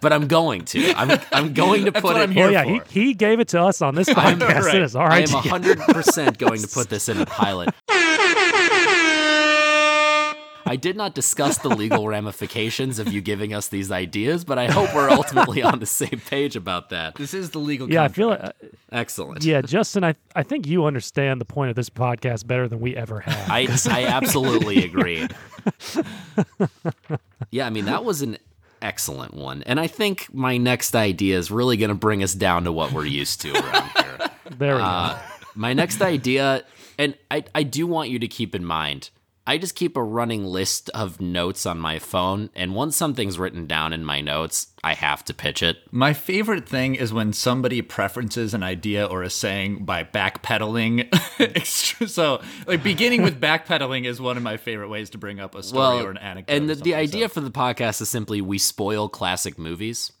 but 0.00 0.12
I'm 0.12 0.26
going 0.26 0.64
to. 0.66 0.92
I'm 0.94 1.20
I'm 1.32 1.52
going 1.52 1.84
to 1.86 1.92
put 1.92 2.04
what 2.04 2.16
it 2.16 2.20
I'm 2.20 2.30
here 2.30 2.46
Oh 2.46 2.50
yeah, 2.50 2.64
he, 2.64 2.78
for. 2.80 2.88
he 2.88 3.14
gave 3.14 3.40
it 3.40 3.48
to 3.48 3.60
us 3.60 3.82
on 3.82 3.94
this 3.94 4.08
podcast. 4.10 4.62
right. 4.62 4.74
It 4.74 4.82
is 4.82 4.96
all 4.96 5.02
I 5.02 5.20
right. 5.20 5.34
am 5.34 5.42
hundred 5.42 5.78
percent 5.80 6.38
going 6.38 6.60
to 6.60 6.68
put 6.68 6.88
this 6.88 7.08
in 7.08 7.20
a 7.20 7.26
pilot. 7.34 7.74
I 10.66 10.76
did 10.76 10.96
not 10.96 11.14
discuss 11.14 11.58
the 11.58 11.68
legal 11.68 12.06
ramifications 12.16 12.98
of 12.98 13.12
you 13.12 13.20
giving 13.20 13.52
us 13.52 13.68
these 13.68 13.90
ideas, 13.90 14.44
but 14.44 14.58
I 14.58 14.66
hope 14.70 14.94
we're 14.94 15.10
ultimately 15.10 15.62
on 15.62 15.78
the 15.78 15.86
same 15.86 16.20
page 16.26 16.56
about 16.56 16.90
that. 16.90 17.14
this 17.16 17.34
is 17.34 17.50
the 17.50 17.58
legal 17.58 17.90
yeah, 17.90 18.02
I 18.02 18.08
feel 18.08 18.28
like, 18.28 18.42
uh, 18.42 18.52
Excellent. 18.92 19.44
yeah, 19.44 19.60
Justin, 19.62 20.04
I 20.04 20.14
I 20.34 20.42
think 20.42 20.66
you 20.66 20.84
understand 20.84 21.40
the 21.40 21.44
point 21.44 21.70
of 21.70 21.76
this 21.76 21.90
podcast 21.90 22.46
better 22.46 22.68
than 22.68 22.80
we 22.80 22.96
ever 22.96 23.20
have. 23.20 23.50
I 23.50 23.66
I 23.90 24.04
absolutely 24.06 24.84
agree. 24.84 25.26
Yeah, 27.50 27.66
I 27.66 27.70
mean 27.70 27.84
that 27.84 28.04
was 28.04 28.22
an 28.22 28.38
excellent 28.82 29.34
one, 29.34 29.62
and 29.64 29.78
I 29.78 29.86
think 29.86 30.32
my 30.34 30.56
next 30.56 30.96
idea 30.96 31.38
is 31.38 31.50
really 31.50 31.76
going 31.76 31.90
to 31.90 31.94
bring 31.94 32.22
us 32.22 32.34
down 32.34 32.64
to 32.64 32.72
what 32.72 32.90
we're 32.92 33.06
used 33.06 33.40
to 33.42 33.52
around 33.52 33.90
here. 33.96 34.18
there 34.58 34.74
we 34.74 34.80
go. 34.80 34.84
Uh, 34.84 35.18
my 35.54 35.72
next 35.72 36.02
idea, 36.02 36.64
and 36.98 37.16
I, 37.30 37.44
I 37.54 37.62
do 37.62 37.86
want 37.86 38.10
you 38.10 38.18
to 38.18 38.26
keep 38.26 38.54
in 38.56 38.64
mind, 38.64 39.10
I 39.46 39.58
just 39.58 39.74
keep 39.74 39.94
a 39.96 40.02
running 40.02 40.46
list 40.46 40.88
of 40.94 41.20
notes 41.20 41.66
on 41.66 41.78
my 41.78 41.98
phone, 41.98 42.48
and 42.54 42.74
once 42.74 42.96
something's 42.96 43.38
written 43.38 43.66
down 43.66 43.92
in 43.92 44.02
my 44.02 44.22
notes, 44.22 44.68
I 44.82 44.94
have 44.94 45.22
to 45.26 45.34
pitch 45.34 45.62
it. 45.62 45.78
My 45.90 46.14
favorite 46.14 46.66
thing 46.66 46.94
is 46.94 47.12
when 47.12 47.34
somebody 47.34 47.82
preferences 47.82 48.54
an 48.54 48.62
idea 48.62 49.04
or 49.04 49.22
a 49.22 49.28
saying 49.28 49.84
by 49.84 50.04
backpedaling. 50.04 51.08
So, 52.08 52.40
like 52.66 52.82
beginning 52.82 53.22
with 53.22 53.40
backpedaling 53.40 54.06
is 54.06 54.20
one 54.20 54.36
of 54.36 54.42
my 54.42 54.56
favorite 54.56 54.88
ways 54.88 55.10
to 55.10 55.18
bring 55.18 55.40
up 55.40 55.54
a 55.54 55.62
story 55.62 55.78
Well, 55.80 56.06
or 56.06 56.10
an 56.10 56.16
anecdote. 56.18 56.54
and 56.54 56.70
the, 56.70 56.74
the 56.76 56.94
idea 56.94 57.28
so- 57.28 57.34
for 57.34 57.40
the 57.40 57.50
podcast 57.50 58.00
is 58.00 58.08
simply 58.08 58.40
we 58.40 58.58
spoil 58.58 59.08
classic 59.08 59.58
movies. 59.58 60.12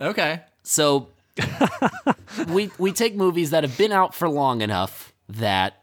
okay, 0.00 0.42
So 0.62 1.08
we 2.48 2.70
we 2.78 2.92
take 2.92 3.14
movies 3.16 3.50
that 3.50 3.64
have 3.64 3.76
been 3.76 3.92
out 3.92 4.14
for 4.14 4.28
long 4.28 4.60
enough 4.62 5.12
that 5.28 5.79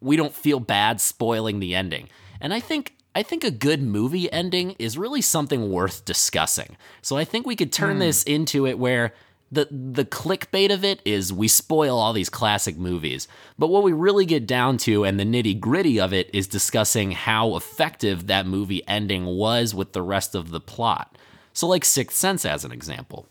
we 0.00 0.16
don't 0.16 0.34
feel 0.34 0.60
bad 0.60 1.00
spoiling 1.00 1.60
the 1.60 1.74
ending. 1.74 2.08
And 2.40 2.54
I 2.54 2.60
think 2.60 2.94
I 3.14 3.22
think 3.22 3.42
a 3.42 3.50
good 3.50 3.82
movie 3.82 4.32
ending 4.32 4.76
is 4.78 4.96
really 4.96 5.22
something 5.22 5.70
worth 5.70 6.04
discussing. 6.04 6.76
So 7.02 7.16
I 7.16 7.24
think 7.24 7.46
we 7.46 7.56
could 7.56 7.72
turn 7.72 7.94
hmm. 7.94 8.00
this 8.00 8.22
into 8.22 8.66
it 8.66 8.78
where 8.78 9.12
the 9.50 9.66
the 9.70 10.04
clickbait 10.04 10.72
of 10.72 10.84
it 10.84 11.00
is 11.04 11.32
we 11.32 11.48
spoil 11.48 11.98
all 11.98 12.12
these 12.12 12.28
classic 12.28 12.76
movies. 12.76 13.26
But 13.58 13.68
what 13.68 13.82
we 13.82 13.92
really 13.92 14.26
get 14.26 14.46
down 14.46 14.76
to 14.78 15.04
and 15.04 15.18
the 15.18 15.24
nitty-gritty 15.24 15.98
of 15.98 16.12
it 16.12 16.30
is 16.32 16.46
discussing 16.46 17.12
how 17.12 17.56
effective 17.56 18.26
that 18.26 18.46
movie 18.46 18.86
ending 18.86 19.26
was 19.26 19.74
with 19.74 19.94
the 19.94 20.02
rest 20.02 20.34
of 20.34 20.50
the 20.50 20.60
plot. 20.60 21.16
So 21.52 21.66
like 21.66 21.84
Sixth 21.84 22.16
Sense 22.16 22.44
as 22.44 22.64
an 22.64 22.72
example. 22.72 23.26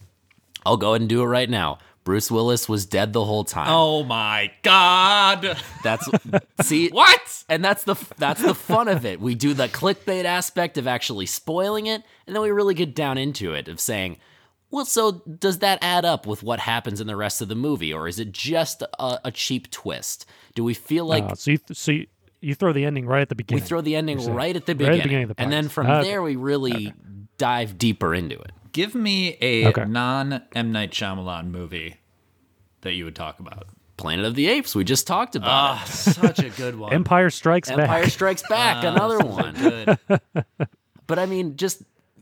I'll 0.66 0.76
go 0.76 0.90
ahead 0.92 1.02
and 1.02 1.10
do 1.10 1.22
it 1.22 1.28
right 1.28 1.50
now. 1.50 1.78
Bruce 2.08 2.32
Willis 2.32 2.70
was 2.70 2.86
dead 2.86 3.12
the 3.12 3.26
whole 3.26 3.44
time. 3.44 3.68
Oh 3.70 4.02
my 4.06 4.50
god! 4.64 5.58
That's 5.84 6.08
see 6.62 6.88
What? 6.88 7.44
and 7.50 7.62
that's 7.66 7.84
the 7.84 7.96
that's 8.18 8.42
the 8.42 8.56
fun 8.56 8.88
of 8.88 9.06
it. 9.06 9.20
We 9.20 9.36
do 9.36 9.54
the 9.54 9.68
clickbait 9.68 10.24
aspect 10.24 10.78
of 10.78 10.88
actually 10.88 11.26
spoiling 11.26 11.88
it, 11.88 12.04
and 12.26 12.34
then 12.34 12.42
we 12.42 12.50
really 12.50 12.76
get 12.76 12.96
down 12.96 13.18
into 13.18 13.52
it 13.54 13.68
of 13.68 13.82
saying, 13.82 14.20
well, 14.72 14.86
so 14.86 15.12
does 15.40 15.60
that 15.60 15.80
add 15.82 16.06
up 16.06 16.26
with 16.26 16.44
what 16.44 16.62
happens 16.62 17.02
in 17.02 17.08
the 17.08 17.18
rest 17.18 17.42
of 17.42 17.50
the 17.50 17.56
movie, 17.56 17.92
or 17.94 18.08
is 18.08 18.20
it 18.20 18.32
just 18.32 18.84
a, 18.84 19.20
a 19.26 19.32
cheap 19.32 19.70
twist? 19.70 20.26
Do 20.56 20.64
we 20.64 20.74
feel 20.76 21.06
like 21.06 21.26
Uh, 21.26 21.36
so 21.36 21.52
you 21.52 21.58
th- 21.58 21.78
so 21.78 21.92
you, 21.92 22.08
you 22.40 22.56
throw 22.56 22.72
the 22.72 22.86
ending 22.86 23.06
right 23.06 23.22
at 23.22 23.28
the 23.28 23.36
beginning? 23.36 23.62
we 23.64 23.68
throw 23.68 23.82
the 23.82 23.98
ending 23.98 24.18
right 24.34 24.56
at 24.56 24.66
the 24.66 24.72
right 24.76 24.76
at 24.76 24.78
beginning, 24.78 24.98
the 25.00 25.04
beginning 25.04 25.24
of 25.30 25.36
the 25.36 25.42
and 25.42 25.52
then 25.52 25.68
from 25.68 25.88
Okay. 25.88 26.08
there 26.08 26.22
we 26.22 26.38
really 26.38 26.94
dive 27.38 27.78
deeper 27.78 28.16
into 28.16 28.40
it? 28.40 28.52
Give 28.78 28.94
me 28.94 29.36
a 29.42 29.68
Okay. 29.70 29.86
non 29.86 30.44
M 30.56 30.72
Night 30.72 30.92
Shyamalan 30.92 31.50
movie 31.50 31.96
that 32.82 32.94
you 32.94 33.06
would 33.06 33.16
talk 33.16 33.40
about. 33.40 33.66
Planet 33.98 34.24
of 34.24 34.36
the 34.36 34.48
Apes, 34.48 34.76
we 34.76 34.84
just 34.84 35.08
talked 35.08 35.36
about. 35.36 35.50
Ah, 35.50 35.84
such 35.88 36.38
a 36.38 36.50
good 36.52 36.76
one. 36.78 36.94
Empire 36.94 37.32
Strikes 37.32 37.72
Empire 37.72 37.88
Back. 37.88 37.96
Empire 37.96 38.10
Strikes 38.12 38.44
Back, 38.50 38.84
Ah, 38.86 38.92
another 38.94 39.18
one. 39.18 39.56
Good. 39.56 39.98
But 41.08 41.18
I 41.18 41.26
mean, 41.26 41.56
just 41.58 41.82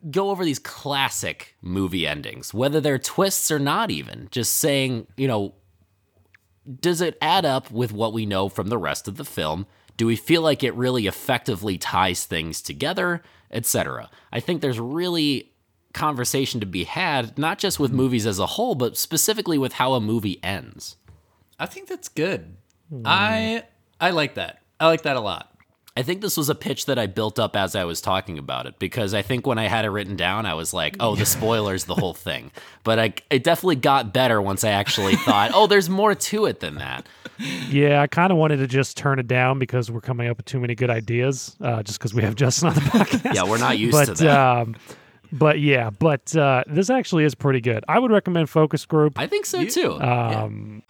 go 0.09 0.29
over 0.29 0.45
these 0.45 0.59
classic 0.59 1.55
movie 1.61 2.07
endings, 2.07 2.53
whether 2.53 2.79
they're 2.79 2.99
twists 2.99 3.51
or 3.51 3.59
not, 3.59 3.91
even. 3.91 4.29
Just 4.31 4.55
saying, 4.55 5.07
you 5.17 5.27
know, 5.27 5.55
does 6.79 7.01
it 7.01 7.17
add 7.21 7.43
up 7.43 7.69
with 7.69 7.91
what 7.91 8.13
we 8.13 8.25
know 8.25 8.47
from 8.47 8.67
the 8.69 8.77
rest 8.77 9.09
of 9.09 9.17
the 9.17 9.25
film? 9.25 9.65
Do 9.97 10.05
we 10.05 10.15
feel 10.15 10.41
like 10.41 10.63
it 10.63 10.73
really 10.75 11.05
effectively 11.05 11.77
ties 11.77 12.23
things 12.25 12.61
together, 12.61 13.21
etc.? 13.51 14.09
I 14.31 14.39
think 14.39 14.61
there's 14.61 14.79
really 14.79 15.51
conversation 15.95 16.59
to 16.59 16.65
be 16.67 16.83
had, 16.83 17.37
not 17.37 17.57
just 17.57 17.79
with 17.79 17.91
movies 17.91 18.27
as 18.27 18.37
a 18.37 18.45
whole, 18.45 18.75
but 18.75 18.97
specifically 18.97 19.57
with 19.57 19.73
how 19.73 19.93
a 19.93 19.99
movie 20.01 20.39
ends. 20.43 20.97
I 21.57 21.65
think 21.65 21.87
that's 21.87 22.09
good. 22.09 22.57
I 23.03 23.63
I 23.99 24.11
like 24.11 24.35
that. 24.35 24.59
I 24.79 24.87
like 24.87 25.01
that 25.03 25.15
a 25.15 25.21
lot. 25.21 25.51
I 25.97 26.03
think 26.03 26.19
this 26.19 26.35
was 26.35 26.49
a 26.49 26.55
pitch 26.55 26.87
that 26.87 26.99
I 26.99 27.07
built 27.07 27.39
up 27.39 27.55
as 27.55 27.73
I 27.73 27.85
was 27.85 28.01
talking 28.01 28.37
about 28.37 28.65
it 28.65 28.77
because 28.79 29.13
I 29.13 29.21
think 29.21 29.47
when 29.47 29.57
I 29.57 29.69
had 29.69 29.85
it 29.85 29.89
written 29.89 30.17
down, 30.17 30.45
I 30.45 30.53
was 30.53 30.73
like, 30.73 30.97
"Oh, 30.99 31.15
the 31.15 31.25
spoilers, 31.37 31.85
the 31.85 31.95
whole 31.95 32.13
thing." 32.13 32.51
But 32.83 32.99
I, 32.99 33.13
it 33.29 33.45
definitely 33.45 33.77
got 33.77 34.13
better 34.13 34.41
once 34.41 34.65
I 34.65 34.71
actually 34.71 35.15
thought, 35.15 35.51
"Oh, 35.53 35.67
there's 35.67 35.89
more 35.89 36.13
to 36.13 36.45
it 36.45 36.59
than 36.59 36.75
that." 36.75 37.07
Yeah, 37.69 38.01
I 38.01 38.07
kind 38.07 38.31
of 38.31 38.37
wanted 38.37 38.57
to 38.57 38.67
just 38.67 38.97
turn 38.97 39.19
it 39.19 39.27
down 39.27 39.57
because 39.57 39.89
we're 39.89 40.01
coming 40.01 40.27
up 40.27 40.35
with 40.37 40.45
too 40.45 40.59
many 40.59 40.75
good 40.75 40.89
ideas. 40.89 41.55
Uh, 41.61 41.81
just 41.81 41.97
because 41.97 42.13
we 42.13 42.23
have 42.23 42.35
Justin 42.35 42.67
on 42.69 42.73
the 42.75 42.81
podcast. 42.81 43.33
Yeah, 43.33 43.43
we're 43.43 43.57
not 43.57 43.77
used 43.77 43.93
but 43.93 44.17
to 44.17 44.23
that. 44.25 44.37
um, 44.37 44.75
but 45.37 45.59
yeah, 45.59 45.89
but 45.89 46.35
uh, 46.35 46.63
this 46.67 46.89
actually 46.89 47.25
is 47.25 47.35
pretty 47.35 47.61
good. 47.61 47.83
I 47.87 47.99
would 47.99 48.11
recommend 48.11 48.49
Focus 48.49 48.85
Group. 48.85 49.19
I 49.19 49.27
think 49.27 49.45
so 49.45 49.65
too. 49.65 50.01
Um, 50.01 50.83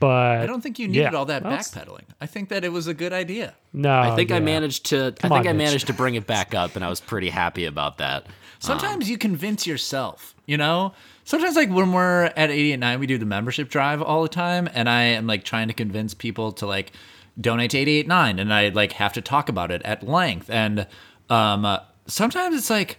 but 0.00 0.40
I 0.40 0.46
don't 0.46 0.60
think 0.60 0.78
you 0.78 0.86
needed 0.88 1.12
yeah. 1.12 1.18
all 1.18 1.24
that 1.26 1.42
Well, 1.42 1.56
backpedaling. 1.56 2.04
I 2.20 2.26
think 2.26 2.50
that 2.50 2.64
it 2.64 2.68
was 2.68 2.86
a 2.86 2.94
good 2.94 3.12
idea. 3.12 3.54
No, 3.72 3.98
I 3.98 4.14
think 4.14 4.30
I 4.30 4.40
managed 4.40 4.86
to. 4.86 5.14
I 5.22 5.28
think 5.28 5.32
on, 5.32 5.46
I 5.46 5.52
Mitch. 5.52 5.66
managed 5.66 5.86
to 5.88 5.92
bring 5.92 6.14
it 6.14 6.26
back 6.26 6.54
up, 6.54 6.76
and 6.76 6.84
I 6.84 6.88
was 6.88 7.00
pretty 7.00 7.30
happy 7.30 7.64
about 7.64 7.98
that. 7.98 8.26
Sometimes 8.60 9.08
you 9.08 9.16
convince 9.16 9.68
yourself, 9.68 10.34
you 10.46 10.56
know? 10.56 10.92
Sometimes, 11.24 11.56
like 11.56 11.70
when 11.70 11.92
we're 11.92 12.24
at 12.24 12.50
eighty 12.50 12.72
and 12.72 12.80
nine, 12.80 13.00
we 13.00 13.06
do 13.06 13.18
the 13.18 13.26
membership 13.26 13.68
drive 13.68 14.02
all 14.02 14.22
the 14.22 14.28
time, 14.28 14.68
and 14.72 14.88
I 14.88 15.02
am 15.02 15.26
like 15.26 15.44
trying 15.44 15.68
to 15.68 15.74
convince 15.74 16.14
people 16.14 16.52
to 16.52 16.66
like 16.66 16.92
donate 17.40 17.70
to 17.72 17.78
889, 17.78 18.38
and 18.38 18.52
I 18.52 18.68
like 18.68 18.92
have 18.92 19.12
to 19.14 19.20
talk 19.20 19.48
about 19.48 19.70
it 19.70 19.82
at 19.82 20.02
length. 20.06 20.50
And 20.50 20.86
um, 21.30 21.64
uh, 21.64 21.80
sometimes 22.06 22.56
it's 22.56 22.70
like, 22.70 22.98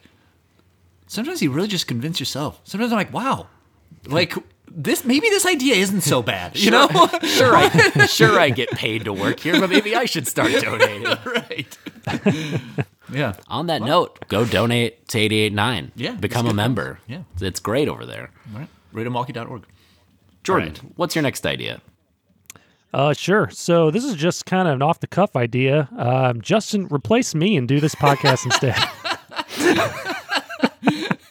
sometimes 1.08 1.42
you 1.42 1.52
really 1.52 1.68
just 1.68 1.88
convince 1.88 2.20
yourself. 2.20 2.60
Sometimes 2.64 2.92
I'm 2.92 2.98
like, 2.98 3.14
wow, 3.14 3.48
like 4.08 4.34
this, 4.72 5.04
maybe 5.04 5.28
this 5.30 5.46
idea 5.46 5.76
isn't 5.76 6.02
so 6.02 6.22
bad, 6.22 6.58
you 6.58 6.72
know? 6.72 6.88
sure, 7.24 7.56
I, 7.56 8.06
sure, 8.10 8.40
I 8.40 8.50
get 8.50 8.70
paid 8.72 9.06
to 9.06 9.14
work 9.14 9.40
here, 9.40 9.60
but 9.60 9.70
maybe 9.70 9.96
I 9.96 10.06
should 10.06 10.28
start 10.28 10.52
donating. 10.62 11.04
right. 11.26 11.78
yeah. 13.12 13.34
On 13.48 13.68
that 13.68 13.82
note, 13.82 14.28
go 14.28 14.46
donate 14.46 15.08
to 15.10 15.18
889. 15.20 15.92
Yeah, 15.96 16.12
Become 16.14 16.48
a 16.48 16.54
member. 16.54 17.00
Yeah. 17.08 17.24
It's 17.42 17.60
great 17.60 17.88
over 17.88 18.06
there. 18.06 18.32
All 18.54 18.60
right. 18.60 18.70
RadioMilwaukee.org. 18.94 19.66
Jordan, 20.44 20.70
Right. 20.70 20.82
what's 20.96 21.16
your 21.16 21.22
next 21.24 21.46
idea? 21.46 21.82
Uh, 22.94 23.14
sure. 23.14 23.50
So 23.52 23.92
this 23.92 24.04
is 24.04 24.16
just 24.16 24.46
kind 24.46 24.68
of 24.68 24.74
an 24.76 24.82
off 24.82 25.00
the 25.00 25.08
cuff 25.08 25.36
idea. 25.36 25.88
Um, 25.98 26.42
Justin, 26.42 26.88
replace 26.90 27.36
me 27.36 27.56
and 27.56 27.68
do 27.68 27.80
this 27.80 27.96
podcast 27.96 28.46
instead. 28.46 28.76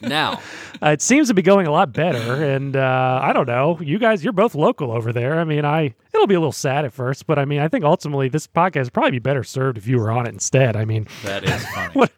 Now, 0.01 0.41
Uh, 0.81 0.91
it 0.91 1.03
seems 1.03 1.27
to 1.29 1.35
be 1.35 1.43
going 1.43 1.67
a 1.67 1.73
lot 1.73 1.93
better, 1.93 2.43
and 2.45 2.77
uh, 2.77 3.21
I 3.23 3.33
don't 3.33 3.49
know. 3.49 3.79
You 3.81 3.99
guys, 3.99 4.23
you're 4.23 4.33
both 4.33 4.55
local 4.55 4.93
over 4.93 5.13
there. 5.13 5.39
I 5.41 5.45
mean, 5.45 5.65
I 5.65 5.93
it'll 6.15 6.29
be 6.29 6.37
a 6.37 6.39
little 6.41 6.53
sad 6.53 6.85
at 6.85 6.93
first, 6.93 7.27
but 7.27 7.37
I 7.39 7.45
mean, 7.45 7.59
I 7.61 7.67
think 7.69 7.85
ultimately 7.85 8.29
this 8.29 8.47
podcast 8.47 8.85
would 8.85 8.93
probably 8.93 9.11
be 9.11 9.19
better 9.19 9.43
served 9.43 9.77
if 9.77 9.89
you 9.89 9.99
were 9.99 10.11
on 10.13 10.25
it 10.27 10.31
instead. 10.31 10.77
I 10.77 10.85
mean, 10.85 11.09
That 11.25 11.43
is 11.45 11.67
funny. 11.75 11.93
what 11.95 12.13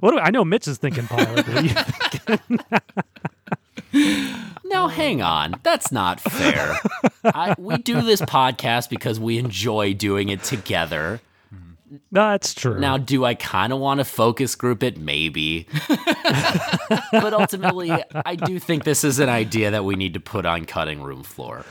what 0.00 0.12
do 0.12 0.18
I 0.18 0.30
know? 0.30 0.44
Mitch 0.46 0.66
is 0.66 0.78
thinking 0.78 1.06
pilot. 1.06 1.46
What 3.96 4.02
do 4.02 4.10
you- 4.10 4.34
no, 4.64 4.88
hang 4.88 5.22
on. 5.22 5.54
That's 5.62 5.92
not 5.92 6.20
fair. 6.20 6.76
I, 7.24 7.54
we 7.56 7.76
do 7.78 8.02
this 8.02 8.20
podcast 8.20 8.90
because 8.90 9.20
we 9.20 9.38
enjoy 9.38 9.94
doing 9.94 10.28
it 10.28 10.42
together. 10.42 11.20
That's 12.10 12.52
true. 12.52 12.80
Now, 12.80 12.98
do 12.98 13.24
I 13.24 13.34
kind 13.34 13.72
of 13.72 13.78
want 13.78 13.98
to 14.00 14.04
focus 14.04 14.56
group 14.56 14.82
it? 14.82 14.98
Maybe. 14.98 15.68
but 17.12 17.32
ultimately, 17.32 17.92
I 18.24 18.34
do 18.34 18.58
think 18.58 18.82
this 18.82 19.04
is 19.04 19.20
an 19.20 19.28
idea 19.28 19.70
that 19.70 19.84
we 19.84 19.94
need 19.94 20.14
to 20.14 20.20
put 20.20 20.44
on 20.46 20.64
cutting 20.64 21.00
room 21.00 21.22
floor. 21.22 21.64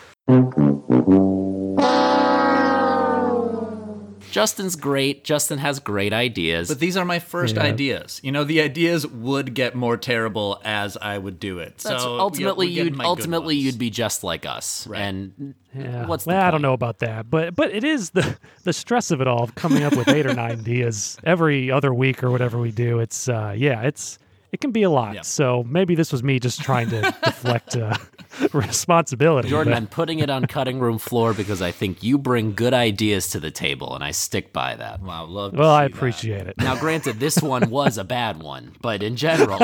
Justin's 4.35 4.75
great. 4.75 5.23
Justin 5.23 5.59
has 5.59 5.79
great 5.79 6.11
ideas. 6.11 6.67
But 6.67 6.79
these 6.79 6.97
are 6.97 7.05
my 7.05 7.19
first 7.19 7.55
Yeah. 7.55 7.63
ideas. 7.63 8.19
You 8.21 8.33
know, 8.33 8.43
the 8.43 8.59
ideas 8.59 9.07
would 9.07 9.53
get 9.53 9.75
more 9.75 9.95
terrible 9.95 10.59
as 10.65 10.97
I 10.97 11.17
would 11.17 11.39
do 11.39 11.59
it. 11.59 11.77
That's 11.77 12.03
so 12.03 12.19
ultimately 12.19 12.67
we're 12.67 12.83
you'd 12.83 12.99
ultimately 12.99 13.55
you'd 13.55 13.79
be 13.79 13.89
just 13.89 14.25
like 14.25 14.45
us. 14.45 14.85
Right. 14.87 14.99
And 14.99 15.53
Yeah. 15.73 16.05
what's 16.05 16.25
the 16.25 16.31
well, 16.31 16.41
I 16.41 16.51
don't 16.51 16.61
know 16.61 16.73
about 16.73 16.99
that, 16.99 17.29
but 17.29 17.55
but 17.55 17.71
it 17.73 17.85
is 17.85 18.09
the 18.09 18.35
the 18.65 18.73
stress 18.73 19.09
of 19.09 19.21
it 19.21 19.27
all 19.29 19.41
of 19.43 19.55
coming 19.55 19.83
up 19.83 19.95
with 19.95 20.09
eight 20.09 20.25
or 20.25 20.33
nine 20.33 20.51
ideas 20.59 21.17
every 21.23 21.71
other 21.71 21.93
week 21.93 22.21
or 22.21 22.29
whatever 22.29 22.59
we 22.59 22.71
do. 22.71 22.99
It's 22.99 23.29
uh, 23.29 23.53
yeah, 23.55 23.83
it's 23.83 24.19
it 24.55 24.61
can 24.61 24.71
be 24.71 24.83
a 24.83 24.89
lot. 24.89 25.15
Yeah. 25.15 25.21
So 25.21 25.65
maybe 25.67 25.95
this 25.95 26.13
was 26.13 26.23
me 26.23 26.39
just 26.39 26.61
trying 26.61 26.89
to 26.89 27.01
deflect 27.25 27.75
uh, 27.75 27.93
responsibility. 28.53 29.49
Jordan, 29.49 29.73
but- 29.73 29.77
I'm 29.77 29.87
putting 29.87 30.19
it 30.19 30.29
on 30.29 30.45
cutting 30.45 30.79
room 30.79 30.97
floor 30.97 31.33
because 31.33 31.61
I 31.61 31.71
think 31.71 32.01
you 32.03 32.17
bring 32.17 32.53
good 32.55 32.73
ideas 32.73 33.27
to 33.31 33.41
the 33.41 33.51
table, 33.51 33.93
and 33.95 34.01
I 34.01 34.11
stick 34.11 34.53
by 34.53 34.75
that. 34.77 35.01
Wow, 35.01 35.25
love. 35.25 35.51
to 35.51 35.59
well, 35.59 35.71
I 35.71 35.87
see 35.87 35.91
that. 35.91 35.97
appreciate 35.97 36.47
it. 36.47 36.57
Now, 36.57 36.77
granted, 36.79 37.19
this 37.19 37.41
one 37.41 37.69
was 37.79 37.97
a 37.97 38.05
bad 38.05 38.41
one, 38.41 38.71
but 38.81 39.03
in 39.03 39.17
general. 39.17 39.59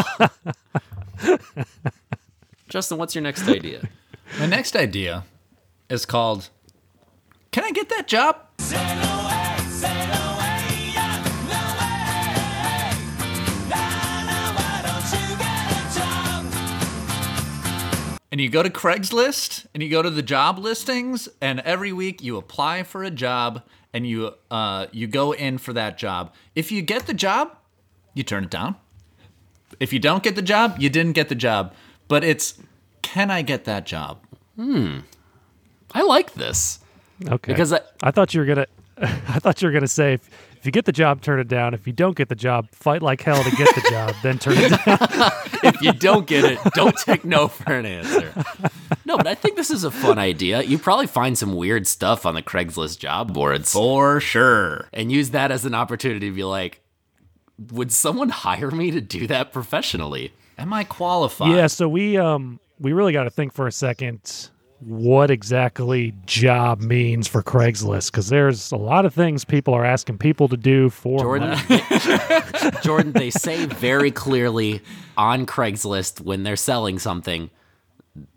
Justin, 2.68 2.98
what's 2.98 3.16
your 3.16 3.22
next 3.22 3.48
idea? 3.48 3.88
My 4.40 4.46
next 4.46 4.76
idea 4.76 5.24
is 5.90 6.06
called 6.06 6.50
Can 7.54 7.64
I 7.64 7.72
get 7.72 7.88
that 7.88 8.08
job? 8.08 8.36
And 18.32 18.40
you 18.40 18.50
go 18.50 18.64
to 18.64 18.70
Craigslist 18.70 19.66
and 19.74 19.84
you 19.84 19.90
go 19.90 20.02
to 20.02 20.10
the 20.10 20.22
job 20.22 20.58
listings, 20.58 21.28
and 21.42 21.60
every 21.62 21.92
week 21.92 22.24
you 22.24 22.38
apply 22.38 22.84
for 22.84 23.04
a 23.04 23.12
job 23.12 23.62
and 23.94 24.08
you 24.08 24.34
uh, 24.50 24.86
you 24.94 25.06
go 25.08 25.34
in 25.34 25.58
for 25.58 25.74
that 25.74 25.98
job. 25.98 26.34
If 26.56 26.72
you 26.72 26.82
get 26.82 27.08
the 27.08 27.14
job, 27.14 27.58
you 28.14 28.24
turn 28.24 28.46
it 28.46 28.50
down. 28.50 28.76
If 29.82 29.92
you 29.92 30.00
don't 30.00 30.24
get 30.24 30.36
the 30.36 30.42
job, 30.42 30.78
you 30.80 30.90
didn't 30.90 31.14
get 31.14 31.28
the 31.28 31.36
job. 31.36 31.74
But 32.08 32.24
it's 32.24 32.54
can 33.02 33.30
I 33.32 33.42
get 33.42 33.66
that 33.66 33.86
job? 33.86 34.20
Hmm. 34.56 35.00
I 35.94 36.04
like 36.04 36.34
this. 36.36 36.80
Okay. 37.28 37.52
Because 37.52 37.74
I- 37.74 37.82
I 38.02 38.12
thought 38.12 38.34
you 38.34 38.40
were 38.40 38.46
gonna 38.46 38.68
I 38.98 39.40
thought 39.40 39.62
you 39.62 39.68
were 39.68 39.74
gonna 39.74 39.88
say 39.88 40.14
if, 40.14 40.30
if 40.62 40.66
you 40.68 40.72
get 40.72 40.86
the 40.86 40.92
job, 40.92 41.22
turn 41.24 41.40
it 41.40 41.48
down. 41.48 41.74
If 41.74 41.88
you 41.88 41.94
don't 41.94 42.16
get 42.16 42.30
the 42.30 42.36
job, 42.36 42.70
fight 42.72 43.02
like 43.02 43.20
hell 43.24 43.44
to 43.44 43.50
get 43.56 43.74
the 43.74 43.82
job, 43.90 44.14
then 44.22 44.38
turn 44.38 44.54
it 44.58 44.70
down. 44.86 45.32
If 45.64 45.82
you 45.82 45.92
don't 45.94 46.26
get 46.28 46.44
it, 46.44 46.60
don't 46.76 46.96
take 46.98 47.24
no 47.26 47.48
for 47.48 47.74
an 47.74 47.86
answer. 47.86 48.32
No, 49.06 49.18
but 49.18 49.26
I 49.28 49.36
think 49.36 49.56
this 49.58 49.70
is 49.72 49.84
a 49.84 49.90
fun 49.92 50.18
idea. 50.20 50.62
You 50.64 50.78
probably 50.80 51.06
find 51.08 51.36
some 51.38 51.56
weird 51.56 51.86
stuff 51.88 52.26
on 52.28 52.34
the 52.36 52.42
Craigslist 52.44 52.98
job 53.00 53.34
boards 53.34 53.72
For 53.74 54.20
sure. 54.20 54.88
and 54.94 55.12
use 55.12 55.32
that 55.32 55.52
as 55.52 55.66
an 55.66 55.74
opportunity 55.76 56.30
to 56.30 56.36
be 56.36 56.44
like, 56.44 56.82
would 57.72 57.92
someone 57.92 58.30
hire 58.30 58.70
me 58.72 58.90
to 58.92 59.02
do 59.02 59.26
that 59.28 59.52
professionally? 59.52 60.32
Am 60.60 60.74
I 60.74 60.84
qualified? 60.84 61.52
Yeah, 61.56 61.68
so 61.68 61.88
we 61.90 62.18
um 62.18 62.60
we 62.80 62.94
really 62.94 63.14
got 63.14 63.24
to 63.24 63.30
think 63.32 63.54
for 63.54 63.66
a 63.68 63.72
second 63.72 64.50
what 64.82 65.30
exactly 65.30 66.14
job 66.26 66.82
means 66.82 67.28
for 67.28 67.44
Craigslist 67.44 68.12
because 68.12 68.30
there's 68.30 68.72
a 68.72 68.78
lot 68.78 69.06
of 69.06 69.14
things 69.14 69.46
people 69.46 69.74
are 69.74 69.86
asking 69.86 70.18
people 70.18 70.50
to 70.50 70.58
do 70.58 70.90
for 70.90 71.20
Jordan, 71.20 71.50
money. 71.50 71.84
Jordan, 72.82 73.12
they 73.12 73.30
say 73.30 73.66
very 73.68 74.12
clearly 74.12 74.82
on 75.18 75.46
Craigslist 75.46 76.22
when 76.22 76.44
they're 76.44 76.56
selling 76.56 76.98
something, 76.98 77.52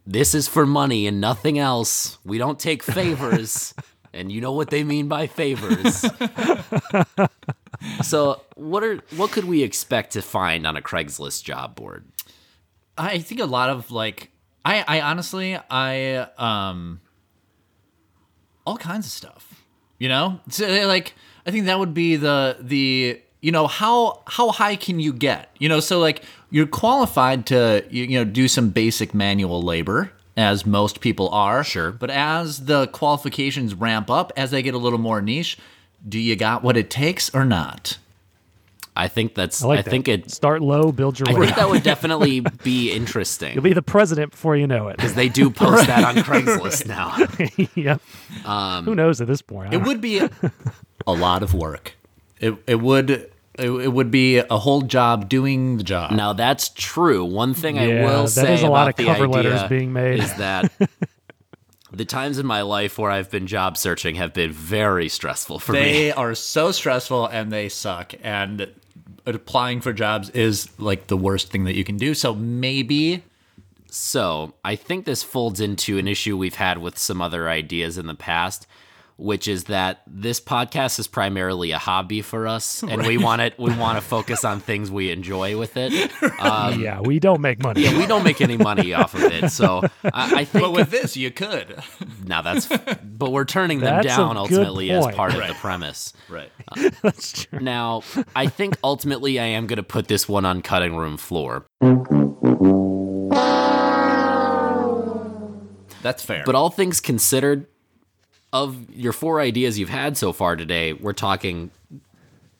this 0.06 0.34
is 0.34 0.46
for 0.46 0.66
money 0.66 1.06
and 1.06 1.20
nothing 1.20 1.58
else. 1.58 2.18
We 2.24 2.36
don't 2.36 2.58
take 2.58 2.82
favors. 2.82 3.72
and 4.12 4.30
you 4.30 4.40
know 4.40 4.52
what 4.52 4.70
they 4.70 4.84
mean 4.84 5.08
by 5.08 5.26
favors. 5.26 6.04
so, 8.02 8.42
what 8.54 8.84
are 8.84 8.96
what 9.16 9.30
could 9.30 9.44
we 9.44 9.62
expect 9.62 10.12
to 10.12 10.22
find 10.22 10.66
on 10.66 10.76
a 10.76 10.82
Craigslist 10.82 11.42
job 11.42 11.74
board? 11.74 12.04
I 12.96 13.18
think 13.18 13.40
a 13.40 13.46
lot 13.46 13.70
of 13.70 13.90
like 13.90 14.30
I 14.64 14.84
I 14.86 15.00
honestly 15.00 15.58
I 15.70 16.28
um 16.38 17.00
all 18.66 18.76
kinds 18.76 19.06
of 19.06 19.12
stuff. 19.12 19.64
You 19.98 20.08
know? 20.08 20.40
So 20.48 20.66
like 20.86 21.14
I 21.46 21.50
think 21.50 21.66
that 21.66 21.78
would 21.78 21.94
be 21.94 22.16
the 22.16 22.56
the 22.60 23.20
you 23.40 23.52
know 23.52 23.66
how 23.66 24.22
how 24.26 24.50
high 24.50 24.76
can 24.76 25.00
you 25.00 25.12
get? 25.12 25.50
You 25.58 25.68
know, 25.68 25.80
so 25.80 25.98
like 25.98 26.22
you're 26.50 26.66
qualified 26.66 27.46
to 27.46 27.84
you, 27.90 28.04
you 28.04 28.18
know 28.18 28.24
do 28.24 28.48
some 28.48 28.70
basic 28.70 29.14
manual 29.14 29.62
labor 29.62 30.12
as 30.36 30.66
most 30.66 31.00
people 31.00 31.28
are. 31.28 31.62
Sure. 31.62 31.92
But 31.92 32.10
as 32.10 32.64
the 32.66 32.86
qualifications 32.88 33.74
ramp 33.74 34.10
up, 34.10 34.32
as 34.36 34.50
they 34.50 34.62
get 34.62 34.74
a 34.74 34.78
little 34.78 34.98
more 34.98 35.20
niche, 35.20 35.58
do 36.08 36.18
you 36.18 36.36
got 36.36 36.62
what 36.62 36.76
it 36.76 36.90
takes 36.90 37.32
or 37.34 37.44
not? 37.44 37.98
I 38.96 39.08
think 39.08 39.34
that's 39.34 39.62
I 39.64 39.68
I, 39.70 39.76
that. 39.76 39.86
think 39.86 40.08
it 40.08 40.30
Start 40.30 40.62
low, 40.62 40.92
build 40.92 41.18
your 41.18 41.26
way. 41.26 41.34
I 41.34 41.38
way. 41.38 41.46
think 41.46 41.58
up. 41.58 41.64
that 41.64 41.70
would 41.70 41.82
definitely 41.82 42.40
be 42.62 42.92
interesting. 42.92 43.54
You'll 43.54 43.64
be 43.64 43.72
the 43.72 43.82
president 43.82 44.30
before 44.30 44.56
you 44.56 44.66
know 44.66 44.88
it. 44.88 44.96
Because 44.96 45.14
they 45.14 45.28
do 45.28 45.50
post 45.50 45.86
that 45.88 46.04
on 46.04 46.16
Craigslist 46.22 46.86
now. 46.86 47.16
yep. 47.74 48.00
Um, 48.44 48.84
Who 48.84 48.94
knows 48.94 49.20
at 49.20 49.26
this 49.26 49.42
point? 49.42 49.74
It 49.74 49.82
would 49.82 50.00
be 50.00 50.20
a 51.06 51.12
lot 51.12 51.42
of 51.42 51.54
work. 51.54 51.94
It 52.38 52.54
it 52.66 52.76
would 52.76 53.10
it, 53.10 53.32
it 53.58 53.92
would 53.92 54.10
be 54.10 54.38
a 54.38 54.58
whole 54.58 54.82
job 54.82 55.28
doing 55.28 55.76
the 55.76 55.84
job. 55.84 56.12
Now 56.12 56.32
that's 56.32 56.68
true. 56.68 57.24
One 57.24 57.52
thing 57.52 57.78
I 57.78 57.86
will 58.04 58.24
that 58.24 58.28
say 58.28 58.54
is 58.54 58.62
a 58.62 58.68
lot 58.68 58.88
of 58.88 58.96
the 58.96 59.04
cover 59.04 59.26
letters 59.26 59.62
being 59.68 59.92
made. 59.92 60.20
is 60.20 60.34
that 60.34 60.72
the 61.92 62.04
times 62.04 62.38
in 62.38 62.46
my 62.46 62.62
life 62.62 62.98
where 62.98 63.10
I've 63.10 63.30
been 63.30 63.46
job 63.46 63.76
searching 63.76 64.16
have 64.16 64.34
been 64.34 64.52
very 64.52 65.08
stressful 65.08 65.58
for 65.60 65.72
me. 65.72 65.80
They 65.80 66.12
are 66.12 66.34
so 66.34 66.72
stressful 66.72 67.26
and 67.26 67.52
they 67.52 67.68
suck. 67.68 68.14
And 68.22 68.72
applying 69.26 69.80
for 69.80 69.92
jobs 69.92 70.30
is 70.30 70.68
like 70.78 71.06
the 71.06 71.16
worst 71.16 71.50
thing 71.50 71.64
that 71.64 71.74
you 71.74 71.84
can 71.84 71.96
do. 71.96 72.14
So 72.14 72.34
maybe 72.34 73.22
So 73.94 74.54
I 74.64 74.74
think 74.74 75.04
this 75.04 75.22
folds 75.22 75.60
into 75.60 75.98
an 75.98 76.08
issue 76.08 76.36
we've 76.36 76.56
had 76.56 76.78
with 76.78 76.98
some 76.98 77.22
other 77.22 77.48
ideas 77.48 77.96
in 77.96 78.08
the 78.08 78.14
past, 78.16 78.66
which 79.16 79.46
is 79.48 79.64
that 79.64 80.02
this 80.06 80.40
podcast 80.40 80.98
is 80.98 81.06
primarily 81.06 81.70
a 81.70 81.78
hobby 81.78 82.22
for 82.22 82.46
us, 82.46 82.82
and 82.88 83.06
we 83.06 83.16
want 83.18 83.42
it. 83.42 83.58
We 83.58 83.76
want 83.76 83.98
to 83.98 84.02
focus 84.02 84.44
on 84.44 84.60
things 84.60 84.90
we 84.90 85.10
enjoy 85.10 85.58
with 85.58 85.76
it. 85.76 86.12
Um, 86.40 86.80
yeah, 86.80 87.00
we 87.00 87.20
don't 87.20 87.40
make 87.40 87.62
money. 87.62 87.82
we 87.96 88.06
don't 88.06 88.24
make 88.24 88.40
any 88.40 88.56
money 88.56 88.92
off 88.92 89.14
of 89.14 89.22
it, 89.22 89.50
so 89.50 89.82
I, 90.04 90.40
I 90.40 90.44
think 90.44 90.64
but 90.64 90.72
with 90.72 90.90
this 90.90 91.16
you 91.16 91.30
could. 91.30 91.82
now 92.24 92.42
that's 92.42 92.66
but 93.02 93.30
we're 93.30 93.44
turning 93.44 93.80
them 93.80 94.02
That's 94.02 94.16
down 94.16 94.36
ultimately 94.36 94.90
as 94.90 95.04
point. 95.04 95.16
part 95.16 95.34
of 95.34 95.46
the 95.46 95.54
premise. 95.54 96.12
Right. 96.28 96.50
That's 97.02 97.44
true. 97.44 97.60
Now, 97.60 98.02
I 98.34 98.46
think 98.46 98.76
ultimately 98.82 99.38
I 99.38 99.46
am 99.46 99.66
going 99.66 99.76
to 99.76 99.82
put 99.82 100.08
this 100.08 100.28
one 100.28 100.44
on 100.44 100.60
cutting 100.60 100.96
room 100.96 101.16
floor. 101.16 101.64
That's 106.02 106.22
fair. 106.22 106.42
But 106.44 106.54
all 106.54 106.68
things 106.68 107.00
considered, 107.00 107.66
of 108.54 108.88
your 108.94 109.12
four 109.12 109.40
ideas 109.40 109.78
you've 109.78 109.88
had 109.90 110.16
so 110.16 110.32
far 110.32 110.54
today, 110.54 110.92
we're 110.92 111.12
talking, 111.12 111.70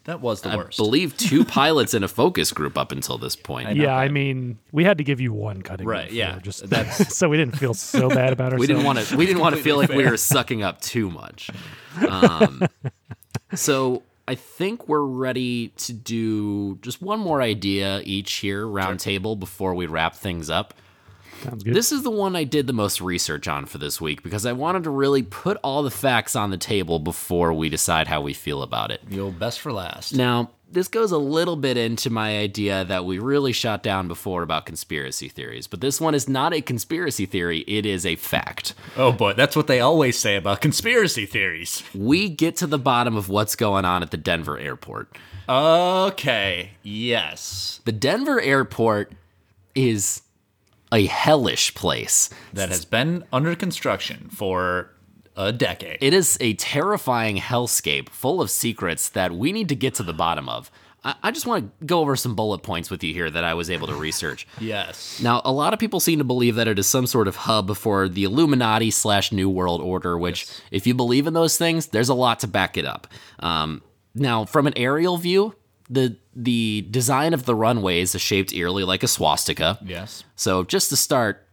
that 0.04 0.20
was 0.20 0.40
the 0.40 0.50
I 0.50 0.56
worst. 0.56 0.76
believe, 0.76 1.16
two 1.16 1.44
pilots 1.60 1.94
in 1.94 2.02
a 2.02 2.08
focus 2.08 2.52
group 2.52 2.76
up 2.76 2.90
until 2.90 3.16
this 3.16 3.36
point. 3.36 3.76
Yeah, 3.76 3.96
I 3.96 4.08
mean, 4.08 4.58
we 4.72 4.82
had 4.84 4.98
to 4.98 5.04
give 5.04 5.20
you 5.20 5.32
one 5.32 5.62
cutting. 5.62 5.86
Right, 5.86 6.10
yeah, 6.10 6.32
floor, 6.32 6.40
Just 6.42 6.68
that's- 6.68 7.16
so 7.16 7.28
we 7.28 7.36
didn't 7.36 7.56
feel 7.56 7.74
so 7.74 8.08
bad 8.08 8.32
about 8.32 8.52
ourselves. 8.52 8.60
we 8.60 8.66
didn't 8.66 8.82
want 8.84 8.98
to. 8.98 9.16
We 9.16 9.24
didn't 9.24 9.40
want 9.40 9.54
to 9.54 9.62
feel 9.62 9.76
like 9.76 9.90
we 9.90 10.04
were 10.04 10.16
sucking 10.16 10.64
up 10.64 10.80
too 10.80 11.10
much. 11.10 11.48
Um, 12.08 12.66
so 13.54 14.02
I 14.26 14.34
think 14.34 14.88
we're 14.88 15.00
ready 15.04 15.68
to 15.68 15.92
do 15.92 16.76
just 16.82 17.00
one 17.00 17.20
more 17.20 17.40
idea 17.40 18.00
each 18.04 18.32
here, 18.34 18.66
round 18.66 18.98
table, 18.98 19.36
before 19.36 19.74
we 19.76 19.86
wrap 19.86 20.16
things 20.16 20.50
up. 20.50 20.74
Sounds 21.44 21.62
good. 21.62 21.74
This 21.74 21.92
is 21.92 22.02
the 22.02 22.10
one 22.10 22.34
I 22.34 22.44
did 22.44 22.66
the 22.66 22.72
most 22.72 23.02
research 23.02 23.46
on 23.48 23.66
for 23.66 23.76
this 23.76 24.00
week 24.00 24.22
because 24.22 24.46
I 24.46 24.52
wanted 24.52 24.84
to 24.84 24.90
really 24.90 25.22
put 25.22 25.58
all 25.62 25.82
the 25.82 25.90
facts 25.90 26.34
on 26.34 26.50
the 26.50 26.56
table 26.56 26.98
before 26.98 27.52
we 27.52 27.68
decide 27.68 28.06
how 28.06 28.22
we 28.22 28.32
feel 28.32 28.62
about 28.62 28.90
it. 28.90 29.02
Yo, 29.10 29.30
best 29.30 29.60
for 29.60 29.70
last. 29.70 30.14
Now, 30.14 30.52
this 30.72 30.88
goes 30.88 31.12
a 31.12 31.18
little 31.18 31.56
bit 31.56 31.76
into 31.76 32.08
my 32.08 32.38
idea 32.38 32.84
that 32.86 33.04
we 33.04 33.18
really 33.18 33.52
shot 33.52 33.82
down 33.82 34.08
before 34.08 34.42
about 34.42 34.64
conspiracy 34.64 35.28
theories, 35.28 35.66
but 35.66 35.82
this 35.82 36.00
one 36.00 36.14
is 36.14 36.30
not 36.30 36.54
a 36.54 36.62
conspiracy 36.62 37.26
theory, 37.26 37.60
it 37.68 37.84
is 37.84 38.06
a 38.06 38.16
fact. 38.16 38.72
Oh 38.96 39.12
boy, 39.12 39.34
that's 39.34 39.54
what 39.54 39.66
they 39.66 39.80
always 39.80 40.18
say 40.18 40.36
about 40.36 40.62
conspiracy 40.62 41.26
theories. 41.26 41.82
We 41.94 42.30
get 42.30 42.56
to 42.56 42.66
the 42.66 42.78
bottom 42.78 43.16
of 43.16 43.28
what's 43.28 43.54
going 43.54 43.84
on 43.84 44.02
at 44.02 44.10
the 44.10 44.16
Denver 44.16 44.58
airport. 44.58 45.16
Okay. 45.46 46.70
Yes. 46.82 47.80
The 47.84 47.92
Denver 47.92 48.40
airport 48.40 49.12
is 49.74 50.22
a 50.94 51.06
hellish 51.06 51.74
place. 51.74 52.30
That 52.52 52.70
has 52.70 52.84
been 52.84 53.24
under 53.32 53.54
construction 53.54 54.28
for 54.30 54.90
a 55.36 55.52
decade. 55.52 55.98
It 56.00 56.14
is 56.14 56.38
a 56.40 56.54
terrifying 56.54 57.36
hellscape 57.36 58.08
full 58.08 58.40
of 58.40 58.50
secrets 58.50 59.08
that 59.10 59.32
we 59.32 59.52
need 59.52 59.68
to 59.68 59.74
get 59.74 59.94
to 59.96 60.02
the 60.02 60.14
bottom 60.14 60.48
of. 60.48 60.70
I, 61.04 61.16
I 61.24 61.30
just 61.32 61.46
want 61.46 61.78
to 61.80 61.84
go 61.84 62.00
over 62.00 62.16
some 62.16 62.34
bullet 62.36 62.62
points 62.62 62.90
with 62.90 63.02
you 63.02 63.12
here 63.12 63.30
that 63.30 63.44
I 63.44 63.54
was 63.54 63.70
able 63.70 63.88
to 63.88 63.94
research. 63.94 64.46
yes. 64.60 65.20
Now, 65.20 65.42
a 65.44 65.52
lot 65.52 65.72
of 65.72 65.80
people 65.80 66.00
seem 66.00 66.18
to 66.18 66.24
believe 66.24 66.54
that 66.54 66.68
it 66.68 66.78
is 66.78 66.86
some 66.86 67.06
sort 67.06 67.28
of 67.28 67.36
hub 67.36 67.76
for 67.76 68.08
the 68.08 68.24
Illuminati 68.24 68.90
slash 68.90 69.32
New 69.32 69.50
World 69.50 69.80
Order, 69.80 70.16
which, 70.16 70.46
if 70.70 70.86
you 70.86 70.94
believe 70.94 71.26
in 71.26 71.34
those 71.34 71.58
things, 71.58 71.88
there's 71.88 72.08
a 72.08 72.14
lot 72.14 72.40
to 72.40 72.46
back 72.46 72.76
it 72.76 72.86
up. 72.86 73.08
Um, 73.40 73.82
now, 74.14 74.44
from 74.44 74.68
an 74.68 74.74
aerial 74.76 75.16
view, 75.16 75.56
the 75.88 76.16
the 76.34 76.86
design 76.90 77.34
of 77.34 77.44
the 77.44 77.54
runways 77.54 78.14
is 78.14 78.20
shaped 78.20 78.52
eerily 78.52 78.84
like 78.84 79.02
a 79.02 79.08
swastika. 79.08 79.78
Yes. 79.84 80.24
So 80.36 80.64
just 80.64 80.88
to 80.90 80.96
start, 80.96 81.46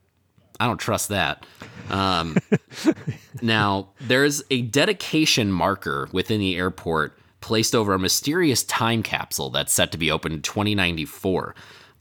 I 0.59 0.67
don't 0.67 0.79
trust 0.79 1.09
that. 1.09 1.45
Um, 1.89 2.37
now, 3.41 3.89
there's 3.99 4.43
a 4.49 4.61
dedication 4.61 5.51
marker 5.51 6.07
within 6.11 6.39
the 6.39 6.55
airport 6.55 7.17
placed 7.41 7.75
over 7.75 7.93
a 7.93 7.99
mysterious 7.99 8.63
time 8.63 9.03
capsule 9.03 9.49
that's 9.49 9.73
set 9.73 9.91
to 9.91 9.97
be 9.97 10.11
opened 10.11 10.35
in 10.35 10.41
2094. 10.41 11.55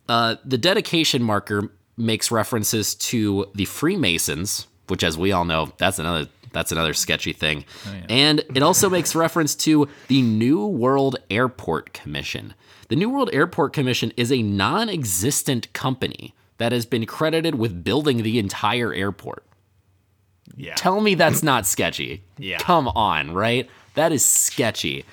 Uh, 0.08 0.36
the 0.44 0.58
dedication 0.58 1.22
marker 1.22 1.72
makes 1.96 2.30
references 2.30 2.94
to 2.94 3.46
the 3.54 3.64
Freemasons, 3.64 4.66
which, 4.88 5.02
as 5.02 5.16
we 5.16 5.32
all 5.32 5.44
know, 5.44 5.72
that's 5.78 5.98
another 5.98 6.28
that's 6.52 6.72
another 6.72 6.94
sketchy 6.94 7.32
thing, 7.32 7.64
oh, 7.86 7.94
and 8.08 8.40
it 8.54 8.62
also 8.62 8.90
makes 8.90 9.14
reference 9.14 9.54
to 9.56 9.88
the 10.08 10.22
New 10.22 10.66
World 10.66 11.16
Airport 11.30 11.92
Commission. 11.92 12.54
The 12.88 12.96
New 12.96 13.08
World 13.08 13.30
Airport 13.32 13.72
Commission 13.72 14.12
is 14.16 14.32
a 14.32 14.42
non-existent 14.42 15.72
company 15.72 16.34
that 16.58 16.72
has 16.72 16.86
been 16.86 17.06
credited 17.06 17.54
with 17.54 17.84
building 17.84 18.22
the 18.22 18.38
entire 18.38 18.92
airport. 18.92 19.44
Yeah. 20.56 20.74
Tell 20.74 21.00
me 21.00 21.14
that's 21.14 21.42
not 21.42 21.66
sketchy. 21.66 22.22
Yeah. 22.36 22.58
Come 22.58 22.88
on, 22.88 23.32
right? 23.32 23.70
That 23.94 24.12
is 24.12 24.24
sketchy. 24.24 25.04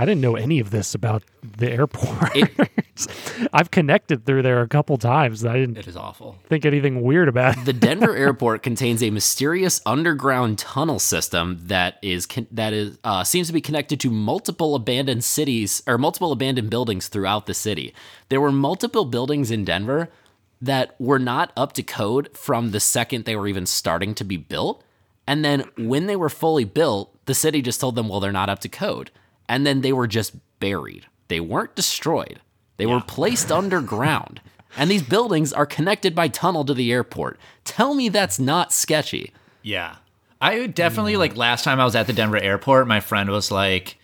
I 0.00 0.06
didn't 0.06 0.22
know 0.22 0.34
any 0.34 0.60
of 0.60 0.70
this 0.70 0.94
about 0.94 1.24
the 1.42 1.70
airport. 1.70 2.32
I've 3.52 3.70
connected 3.70 4.24
through 4.24 4.40
there 4.40 4.62
a 4.62 4.66
couple 4.66 4.96
times. 4.96 5.44
I 5.44 5.58
didn't 5.58 5.76
it 5.76 5.86
is 5.86 5.94
awful. 5.94 6.38
think 6.48 6.64
anything 6.64 7.02
weird 7.02 7.28
about 7.28 7.58
it. 7.58 7.64
The 7.66 7.74
Denver 7.74 8.16
airport 8.16 8.62
contains 8.62 9.02
a 9.02 9.10
mysterious 9.10 9.82
underground 9.84 10.58
tunnel 10.58 10.98
system 11.00 11.58
that 11.64 11.98
is 12.00 12.26
that 12.50 12.72
is 12.72 12.98
uh, 13.04 13.24
seems 13.24 13.48
to 13.48 13.52
be 13.52 13.60
connected 13.60 14.00
to 14.00 14.10
multiple 14.10 14.74
abandoned 14.74 15.22
cities 15.22 15.82
or 15.86 15.98
multiple 15.98 16.32
abandoned 16.32 16.70
buildings 16.70 17.08
throughout 17.08 17.44
the 17.44 17.52
city. 17.52 17.92
There 18.30 18.40
were 18.40 18.52
multiple 18.52 19.04
buildings 19.04 19.50
in 19.50 19.66
Denver 19.66 20.08
that 20.62 20.98
were 20.98 21.18
not 21.18 21.52
up 21.58 21.74
to 21.74 21.82
code 21.82 22.30
from 22.32 22.70
the 22.70 22.80
second 22.80 23.26
they 23.26 23.36
were 23.36 23.48
even 23.48 23.66
starting 23.66 24.14
to 24.14 24.24
be 24.24 24.38
built. 24.38 24.82
And 25.26 25.44
then 25.44 25.70
when 25.76 26.06
they 26.06 26.16
were 26.16 26.30
fully 26.30 26.64
built, 26.64 27.14
the 27.26 27.34
city 27.34 27.60
just 27.60 27.82
told 27.82 27.96
them, 27.96 28.08
well, 28.08 28.20
they're 28.20 28.32
not 28.32 28.48
up 28.48 28.60
to 28.60 28.68
code. 28.70 29.10
And 29.50 29.66
then 29.66 29.80
they 29.80 29.92
were 29.92 30.06
just 30.06 30.36
buried. 30.60 31.06
They 31.26 31.40
weren't 31.40 31.74
destroyed, 31.74 32.40
they 32.76 32.86
were 32.86 33.00
placed 33.00 33.50
underground. 33.60 34.40
And 34.76 34.88
these 34.88 35.02
buildings 35.02 35.52
are 35.52 35.66
connected 35.66 36.14
by 36.14 36.28
tunnel 36.28 36.64
to 36.64 36.72
the 36.72 36.92
airport. 36.92 37.40
Tell 37.64 37.92
me 37.92 38.08
that's 38.08 38.38
not 38.38 38.72
sketchy. 38.72 39.32
Yeah. 39.62 39.96
I 40.40 40.68
definitely 40.68 41.16
like 41.16 41.36
last 41.36 41.64
time 41.64 41.80
I 41.80 41.84
was 41.84 41.96
at 41.96 42.06
the 42.06 42.12
Denver 42.12 42.38
airport, 42.38 42.86
my 42.86 43.00
friend 43.00 43.28
was 43.30 43.50
like, 43.50 43.98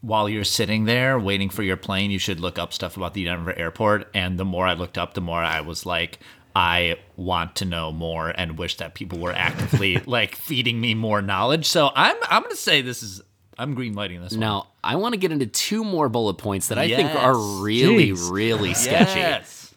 while 0.00 0.28
you're 0.28 0.42
sitting 0.42 0.84
there 0.84 1.16
waiting 1.16 1.48
for 1.48 1.62
your 1.62 1.76
plane, 1.76 2.10
you 2.10 2.18
should 2.18 2.40
look 2.40 2.58
up 2.58 2.72
stuff 2.72 2.96
about 2.96 3.14
the 3.14 3.24
Denver 3.24 3.56
airport. 3.56 4.08
And 4.12 4.36
the 4.36 4.44
more 4.44 4.66
I 4.66 4.72
looked 4.72 4.98
up, 4.98 5.14
the 5.14 5.20
more 5.20 5.38
I 5.38 5.60
was 5.60 5.86
like, 5.86 6.18
I 6.56 6.98
want 7.16 7.54
to 7.56 7.64
know 7.64 7.92
more 7.92 8.30
and 8.30 8.58
wish 8.58 8.78
that 8.78 8.94
people 8.94 9.20
were 9.20 9.32
actively 9.32 9.98
like 10.06 10.34
feeding 10.34 10.80
me 10.80 10.94
more 10.94 11.22
knowledge. 11.22 11.66
So 11.66 11.92
I'm 11.94 12.16
I'm 12.28 12.42
gonna 12.42 12.56
say 12.56 12.82
this 12.82 13.04
is 13.04 13.22
I'm 13.60 13.74
green 13.74 13.92
lighting 13.92 14.22
this 14.22 14.32
one. 14.32 14.40
Now, 14.40 14.68
I 14.82 14.96
want 14.96 15.12
to 15.12 15.18
get 15.18 15.32
into 15.32 15.46
two 15.46 15.84
more 15.84 16.08
bullet 16.08 16.38
points 16.38 16.68
that 16.68 16.78
I 16.78 16.88
think 16.88 17.14
are 17.14 17.36
really, 17.36 18.10
Jeez. 18.12 18.30
really 18.30 18.72
sketchy. 18.72 19.18
Yes. 19.20 19.74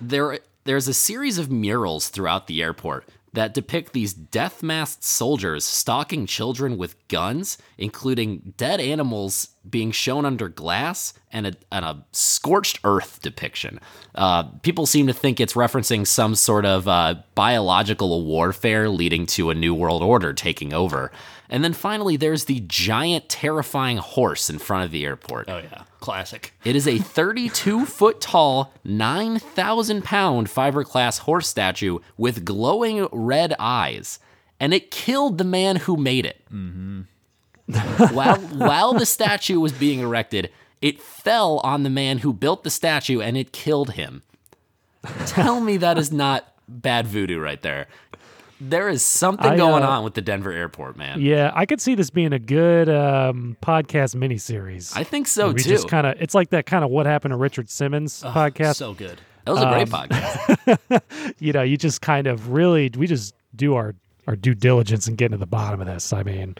there 0.00 0.38
there's 0.64 0.86
a 0.86 0.94
series 0.94 1.36
of 1.36 1.50
murals 1.50 2.08
throughout 2.08 2.46
the 2.46 2.62
airport 2.62 3.08
that 3.32 3.52
depict 3.52 3.92
these 3.92 4.14
death 4.14 4.62
masked 4.62 5.04
soldiers 5.04 5.64
stalking 5.64 6.26
children 6.26 6.78
with 6.78 6.96
guns, 7.08 7.58
including 7.76 8.54
dead 8.56 8.80
animals 8.80 9.48
being 9.70 9.90
shown 9.90 10.24
under 10.24 10.48
glass 10.48 11.14
and 11.32 11.46
a, 11.48 11.52
and 11.70 11.84
a 11.84 12.04
scorched 12.12 12.78
earth 12.84 13.20
depiction. 13.22 13.80
Uh, 14.14 14.44
people 14.62 14.86
seem 14.86 15.06
to 15.06 15.12
think 15.12 15.40
it's 15.40 15.54
referencing 15.54 16.06
some 16.06 16.34
sort 16.34 16.64
of 16.64 16.88
uh, 16.88 17.16
biological 17.34 18.24
warfare 18.24 18.88
leading 18.88 19.26
to 19.26 19.50
a 19.50 19.54
new 19.54 19.74
world 19.74 20.02
order 20.02 20.32
taking 20.32 20.72
over. 20.72 21.10
And 21.48 21.62
then 21.62 21.72
finally, 21.72 22.16
there's 22.16 22.46
the 22.46 22.62
giant, 22.66 23.28
terrifying 23.28 23.98
horse 23.98 24.50
in 24.50 24.58
front 24.58 24.84
of 24.84 24.90
the 24.90 25.04
airport. 25.04 25.48
Oh 25.48 25.58
yeah. 25.58 25.82
Classic. 26.00 26.52
It 26.64 26.76
is 26.76 26.86
a 26.86 26.98
32 26.98 27.86
foot 27.86 28.20
tall, 28.20 28.72
9,000 28.84 30.04
pound 30.04 30.48
fiberglass 30.48 31.20
horse 31.20 31.48
statue 31.48 31.98
with 32.16 32.44
glowing 32.44 33.08
red 33.10 33.54
eyes, 33.58 34.18
and 34.60 34.72
it 34.72 34.90
killed 34.90 35.38
the 35.38 35.44
man 35.44 35.76
who 35.76 35.96
made 35.96 36.26
it. 36.26 36.42
While, 38.12 38.38
while 38.38 38.92
the 38.94 39.06
statue 39.06 39.60
was 39.60 39.72
being 39.72 40.00
erected, 40.00 40.50
it 40.80 41.00
fell 41.00 41.58
on 41.64 41.82
the 41.82 41.90
man 41.90 42.18
who 42.18 42.32
built 42.32 42.64
the 42.64 42.70
statue 42.70 43.20
and 43.20 43.36
it 43.36 43.52
killed 43.52 43.92
him. 43.92 44.22
Tell 45.26 45.60
me 45.60 45.76
that 45.78 45.98
is 45.98 46.12
not 46.12 46.54
bad 46.68 47.06
voodoo 47.06 47.38
right 47.38 47.60
there. 47.62 47.86
There 48.60 48.88
is 48.88 49.02
something 49.02 49.52
I, 49.52 49.56
going 49.56 49.82
uh, 49.82 49.88
on 49.88 50.04
with 50.04 50.14
the 50.14 50.22
Denver 50.22 50.50
airport, 50.50 50.96
man. 50.96 51.20
Yeah, 51.20 51.52
I 51.54 51.66
could 51.66 51.80
see 51.80 51.94
this 51.94 52.08
being 52.08 52.32
a 52.32 52.38
good 52.38 52.88
um, 52.88 53.56
podcast 53.62 54.16
miniseries. 54.16 54.96
I 54.96 55.04
think 55.04 55.28
so 55.28 55.48
we 55.48 55.62
too. 55.62 55.68
just 55.68 55.88
kind 55.88 56.06
of 56.06 56.16
it's 56.20 56.34
like 56.34 56.50
that 56.50 56.64
kind 56.64 56.82
of 56.82 56.90
what 56.90 57.04
happened 57.04 57.32
to 57.32 57.36
Richard 57.36 57.68
Simmons 57.68 58.22
podcast. 58.22 58.76
So 58.76 58.94
good. 58.94 59.20
that 59.44 59.52
was 59.52 59.62
a 59.62 59.68
great 59.68 59.92
um, 59.92 60.08
podcast. 60.08 61.34
you 61.38 61.52
know, 61.52 61.62
you 61.62 61.76
just 61.76 62.00
kind 62.00 62.26
of 62.26 62.50
really 62.50 62.90
we 62.96 63.06
just 63.06 63.34
do 63.54 63.74
our 63.74 63.94
our 64.26 64.36
due 64.36 64.54
diligence 64.54 65.06
and 65.06 65.18
get 65.18 65.32
to 65.32 65.36
the 65.36 65.46
bottom 65.46 65.80
of 65.80 65.86
this. 65.86 66.14
I 66.14 66.22
mean, 66.22 66.56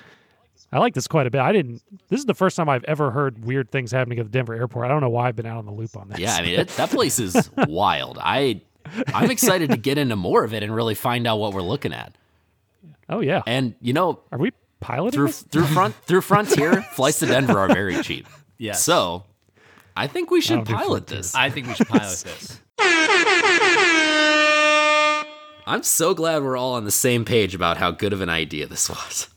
I 0.73 0.79
like 0.79 0.95
this 0.95 1.07
quite 1.07 1.27
a 1.27 1.31
bit. 1.31 1.41
I 1.41 1.53
didn't. 1.53 1.83
This 2.09 2.21
is 2.21 2.27
the 2.27 2.35
first 2.35 2.57
time 2.57 2.69
I've 2.69 2.85
ever 2.85 3.11
heard 3.11 3.45
weird 3.45 3.71
things 3.71 3.93
happening 3.93 4.19
at 4.19 4.27
the 4.27 4.31
Denver 4.31 4.55
airport. 4.55 4.87
I 4.87 4.89
don't 4.89 5.01
know 5.01 5.09
why 5.09 5.29
I've 5.29 5.37
been 5.37 5.47
out 5.47 5.59
on 5.59 5.67
the 5.67 5.73
loop 5.73 5.97
on 5.97 6.09
this. 6.09 6.19
Yeah, 6.19 6.35
I 6.35 6.43
mean 6.43 6.59
it, 6.61 6.69
that 6.71 6.91
place 6.91 7.19
is 7.19 7.51
wild. 7.69 8.19
I 8.21 8.61
I'm 9.15 9.31
excited 9.31 9.71
to 9.71 9.77
get 9.77 9.97
into 9.99 10.17
more 10.17 10.45
of 10.45 10.53
it 10.55 10.63
and 10.63 10.75
really 10.75 10.95
find 10.95 11.27
out 11.27 11.39
what 11.39 11.53
we're 11.55 11.63
looking 11.63 11.93
at. 11.93 12.17
oh 13.09 13.21
yeah. 13.21 13.43
And 13.47 13.75
you 13.81 13.93
know, 13.93 14.21
Are 14.33 14.39
we 14.39 14.53
piloting 14.81 15.13
through 15.17 15.27
this? 15.29 15.43
through 15.43 15.67
front 15.67 15.95
through 16.03 16.21
Frontier, 16.23 16.83
flights 16.93 17.21
to 17.21 17.27
Denver 17.27 17.59
are 17.59 17.69
very 17.69 18.03
cheap. 18.03 18.27
Yeah. 18.59 18.73
So, 18.73 19.25
I 19.97 20.07
think 20.09 20.31
we 20.31 20.41
should 20.41 20.65
pilot 20.67 21.07
this. 21.07 21.35
I 21.35 21.49
think 21.51 21.69
we 21.69 21.75
should 21.75 21.89
pilot 21.89 22.19
this. 22.25 22.61
I'm 25.69 25.83
so 25.83 26.15
glad 26.15 26.43
we're 26.43 26.57
all 26.57 26.75
on 26.75 26.85
the 26.85 26.91
same 26.93 27.25
page 27.25 27.55
about 27.55 27.77
how 27.77 27.91
good 27.91 28.13
of 28.13 28.21
an 28.21 28.29
idea 28.29 28.67
this 28.67 28.89
was. 28.89 29.29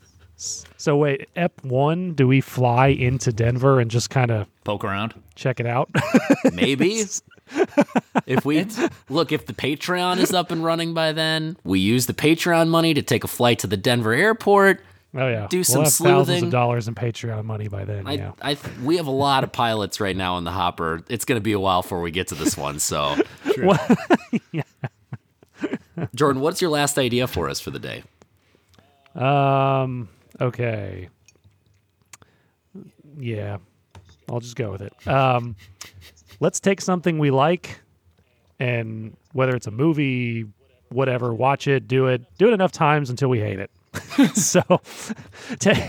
So 0.80 0.96
wait, 0.96 1.28
Ep 1.36 1.62
one, 1.62 2.14
do 2.14 2.26
we 2.26 2.40
fly 2.40 2.86
into 2.86 3.34
Denver 3.34 3.80
and 3.80 3.90
just 3.90 4.08
kind 4.08 4.30
of 4.30 4.46
Poke 4.64 4.82
around. 4.82 5.12
check 5.34 5.60
it 5.60 5.66
out? 5.66 5.90
Maybe. 6.54 7.02
if 8.26 8.46
we 8.46 8.66
look, 9.10 9.30
if 9.30 9.44
the 9.44 9.52
Patreon 9.52 10.16
is 10.16 10.32
up 10.32 10.50
and 10.50 10.64
running 10.64 10.94
by 10.94 11.12
then, 11.12 11.58
we 11.64 11.80
use 11.80 12.06
the 12.06 12.14
Patreon 12.14 12.68
money 12.68 12.94
to 12.94 13.02
take 13.02 13.24
a 13.24 13.28
flight 13.28 13.58
to 13.58 13.66
the 13.66 13.76
Denver 13.76 14.14
airport. 14.14 14.82
oh 15.14 15.28
yeah, 15.28 15.48
Do 15.50 15.58
we'll 15.58 15.64
some 15.64 15.84
have 15.84 15.92
thousands 15.92 16.26
sleuthing. 16.38 16.44
of 16.44 16.50
dollars 16.50 16.88
in 16.88 16.94
Patreon 16.94 17.44
money 17.44 17.68
by 17.68 17.84
then. 17.84 18.06
I, 18.06 18.12
yeah, 18.14 18.32
I, 18.40 18.56
we 18.82 18.96
have 18.96 19.06
a 19.06 19.10
lot 19.10 19.44
of 19.44 19.52
pilots 19.52 20.00
right 20.00 20.16
now 20.16 20.38
in 20.38 20.44
the 20.44 20.50
hopper. 20.50 21.02
It's 21.10 21.26
going 21.26 21.36
to 21.36 21.44
be 21.44 21.52
a 21.52 21.60
while 21.60 21.82
before 21.82 22.00
we 22.00 22.10
get 22.10 22.28
to 22.28 22.34
this 22.34 22.56
one. 22.56 22.78
So, 22.78 23.16
Jordan, 26.14 26.40
what's 26.40 26.62
your 26.62 26.70
last 26.70 26.96
idea 26.96 27.26
for 27.26 27.50
us 27.50 27.60
for 27.60 27.70
the 27.70 27.78
day? 27.78 28.02
Um. 29.14 30.08
Okay. 30.40 31.08
Yeah, 33.18 33.58
I'll 34.30 34.40
just 34.40 34.56
go 34.56 34.70
with 34.70 34.82
it. 34.82 34.92
Um, 35.06 35.56
let's 36.40 36.60
take 36.60 36.80
something 36.80 37.18
we 37.18 37.30
like, 37.30 37.80
and 38.58 39.16
whether 39.32 39.54
it's 39.54 39.66
a 39.66 39.70
movie, 39.70 40.46
whatever, 40.88 41.34
watch 41.34 41.66
it, 41.66 41.88
do 41.88 42.06
it, 42.06 42.22
do 42.38 42.48
it 42.48 42.52
enough 42.52 42.72
times 42.72 43.10
until 43.10 43.28
we 43.28 43.40
hate 43.40 43.58
it. 43.58 43.70
so, 44.34 44.62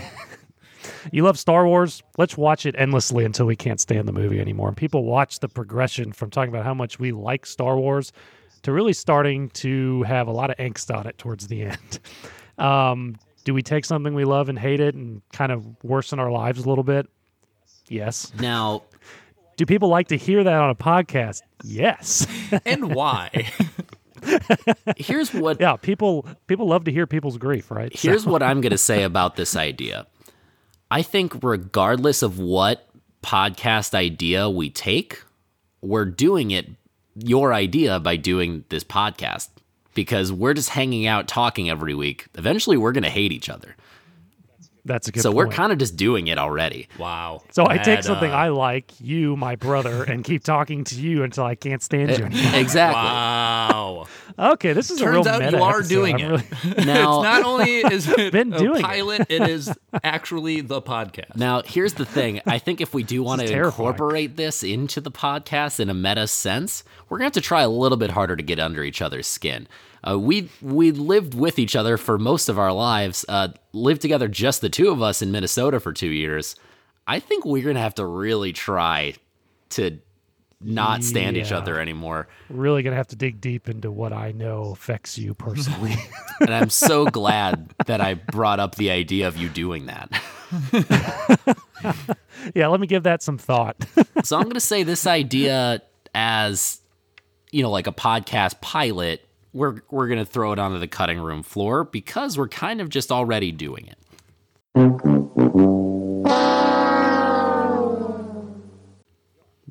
you 1.12 1.22
love 1.22 1.38
Star 1.38 1.66
Wars? 1.66 2.02
Let's 2.18 2.36
watch 2.36 2.66
it 2.66 2.74
endlessly 2.76 3.24
until 3.24 3.46
we 3.46 3.56
can't 3.56 3.80
stand 3.80 4.08
the 4.08 4.12
movie 4.12 4.40
anymore. 4.40 4.68
And 4.68 4.76
people 4.76 5.04
watch 5.04 5.40
the 5.40 5.48
progression 5.48 6.12
from 6.12 6.30
talking 6.30 6.52
about 6.52 6.64
how 6.64 6.74
much 6.74 6.98
we 6.98 7.12
like 7.12 7.46
Star 7.46 7.76
Wars 7.76 8.12
to 8.62 8.72
really 8.72 8.92
starting 8.92 9.50
to 9.50 10.02
have 10.04 10.28
a 10.28 10.32
lot 10.32 10.50
of 10.50 10.56
angst 10.56 10.94
on 10.94 11.06
it 11.06 11.18
towards 11.18 11.48
the 11.48 11.62
end. 11.62 12.00
Um, 12.58 13.16
do 13.44 13.54
we 13.54 13.62
take 13.62 13.84
something 13.84 14.14
we 14.14 14.24
love 14.24 14.48
and 14.48 14.58
hate 14.58 14.80
it 14.80 14.94
and 14.94 15.22
kind 15.32 15.52
of 15.52 15.66
worsen 15.84 16.18
our 16.18 16.30
lives 16.30 16.64
a 16.64 16.68
little 16.68 16.84
bit? 16.84 17.08
Yes. 17.88 18.32
Now, 18.38 18.82
Do 19.56 19.66
people 19.66 19.88
like 19.88 20.08
to 20.08 20.16
hear 20.16 20.42
that 20.44 20.54
on 20.60 20.70
a 20.70 20.74
podcast? 20.74 21.42
Yes. 21.64 22.26
And 22.66 22.94
why? 22.94 23.50
here's 24.96 25.32
what 25.32 25.60
yeah, 25.60 25.76
people 25.76 26.26
people 26.46 26.66
love 26.68 26.84
to 26.84 26.92
hear 26.92 27.06
people's 27.06 27.38
grief, 27.38 27.70
right? 27.70 27.96
So- 27.96 28.08
Here's 28.08 28.26
what 28.26 28.42
I'm 28.42 28.60
going 28.60 28.70
to 28.72 28.78
say 28.78 29.02
about 29.04 29.36
this 29.36 29.56
idea. 29.56 30.06
I 30.90 31.02
think, 31.02 31.42
regardless 31.42 32.22
of 32.22 32.38
what 32.38 32.88
podcast 33.22 33.94
idea 33.94 34.50
we 34.50 34.68
take, 34.68 35.22
we're 35.80 36.04
doing 36.04 36.50
it 36.50 36.68
your 37.14 37.52
idea 37.54 37.98
by 38.00 38.16
doing 38.16 38.64
this 38.68 38.84
podcast 38.84 39.48
because 39.94 40.32
we're 40.32 40.54
just 40.54 40.70
hanging 40.70 41.06
out 41.06 41.28
talking 41.28 41.68
every 41.70 41.94
week. 41.94 42.26
Eventually, 42.36 42.76
we're 42.76 42.92
going 42.92 43.04
to 43.04 43.10
hate 43.10 43.32
each 43.32 43.48
other. 43.48 43.76
that's 44.84 45.08
a 45.08 45.12
good 45.12 45.22
so 45.22 45.30
we're 45.30 45.48
kind 45.48 45.72
of 45.72 45.78
just 45.78 45.96
doing 45.96 46.26
it 46.26 46.38
already. 46.38 46.88
wow. 46.98 47.42
So 47.50 47.66
I 47.68 47.78
take 47.78 48.02
something 48.02 48.30
uh, 48.30 48.34
I 48.34 48.48
like, 48.48 48.92
you, 49.00 49.36
my 49.36 49.56
brother, 49.56 50.02
and 50.04 50.24
keep 50.24 50.42
talking 50.44 50.84
to 50.84 50.94
you 50.94 51.22
until 51.22 51.44
I 51.44 51.54
can't 51.54 51.82
stand 51.82 52.10
you 52.10 52.24
anymore. 52.24 52.60
Exactly. 52.60 53.02
Wow. 53.02 54.06
Okay, 54.38 54.72
this 54.72 54.90
is 54.90 55.00
a 55.00 55.04
Turns 55.04 55.26
out 55.26 55.50
you 55.52 55.58
are 55.62 55.78
episode. 55.78 55.88
doing 55.94 56.14
I'm 56.22 56.34
it. 56.34 56.44
really- 56.64 56.84
Now, 56.86 57.20
it's 57.20 57.24
not 57.24 57.42
only 57.44 57.70
is 57.78 58.08
it 58.18 58.32
Been 58.32 58.52
a 58.52 58.58
doing 58.58 58.80
it. 58.80 58.82
pilot, 58.84 59.26
it 59.28 59.42
is 59.48 59.72
actually 60.02 60.60
the 60.60 60.80
podcast. 60.80 61.36
Now, 61.36 61.62
here's 61.64 61.94
the 61.94 62.04
thing. 62.04 62.40
I 62.46 62.58
think 62.58 62.80
if 62.80 62.94
we 62.94 63.02
do 63.02 63.22
want 63.22 63.40
to 63.42 63.52
incorporate 63.52 64.36
this 64.36 64.62
into 64.62 65.00
the 65.00 65.10
podcast 65.10 65.80
in 65.80 65.90
a 65.90 65.94
meta 65.94 66.26
sense, 66.26 66.84
we're 67.08 67.18
going 67.18 67.30
to 67.30 67.36
have 67.36 67.42
to 67.42 67.46
try 67.46 67.62
a 67.62 67.68
little 67.68 67.98
bit 67.98 68.10
harder 68.10 68.36
to 68.36 68.42
get 68.42 68.58
under 68.58 68.82
each 68.82 69.02
other's 69.02 69.26
skin. 69.26 69.68
Uh, 70.08 70.18
we 70.18 70.48
we 70.60 70.90
lived 70.90 71.34
with 71.34 71.58
each 71.60 71.76
other 71.76 71.96
for 71.96 72.18
most 72.18 72.48
of 72.48 72.58
our 72.58 72.72
lives. 72.72 73.24
Uh, 73.28 73.48
lived 73.72 74.00
together, 74.02 74.26
just 74.28 74.60
the 74.60 74.68
two 74.68 74.90
of 74.90 75.00
us 75.00 75.22
in 75.22 75.30
Minnesota 75.30 75.78
for 75.78 75.92
two 75.92 76.08
years. 76.08 76.56
I 77.06 77.20
think 77.20 77.44
we're 77.44 77.62
going 77.62 77.76
to 77.76 77.80
have 77.82 77.94
to 77.96 78.06
really 78.06 78.52
try 78.52 79.14
to 79.70 79.98
not 80.64 81.04
stand 81.04 81.36
each 81.36 81.52
other 81.52 81.80
anymore. 81.80 82.28
really 82.48 82.82
gonna 82.82 82.96
have 82.96 83.08
to 83.08 83.16
dig 83.16 83.40
deep 83.40 83.68
into 83.68 83.90
what 83.90 84.12
I 84.12 84.32
know 84.32 84.72
affects 84.72 85.18
you 85.18 85.34
personally. 85.34 85.96
And 86.40 86.52
I'm 86.52 86.70
so 86.70 87.06
glad 87.06 87.72
that 87.86 88.00
I 88.00 88.14
brought 88.14 88.58
up 88.58 88.74
the 88.74 88.90
idea 88.90 89.28
of 89.28 89.36
you 89.36 89.48
doing 89.48 89.86
that. 89.86 90.10
yeah, 92.54 92.66
let 92.66 92.80
me 92.80 92.88
give 92.88 93.04
that 93.04 93.22
some 93.22 93.38
thought. 93.38 93.76
So 94.24 94.36
I'm 94.36 94.44
going 94.44 94.54
to 94.54 94.60
say 94.60 94.84
this 94.84 95.06
idea 95.06 95.82
as 96.14 96.80
you 97.50 97.62
know 97.62 97.70
like 97.70 97.88
a 97.88 97.92
podcast 97.92 98.60
pilot 98.60 99.26
we're 99.52 99.82
we're 99.90 100.06
going 100.06 100.20
to 100.20 100.24
throw 100.24 100.52
it 100.52 100.60
onto 100.60 100.78
the 100.78 100.86
cutting 100.86 101.18
room 101.18 101.42
floor 101.42 101.82
because 101.82 102.38
we're 102.38 102.48
kind 102.48 102.80
of 102.80 102.88
just 102.88 103.10
already 103.10 103.50
doing 103.50 103.88
it. 103.88 103.98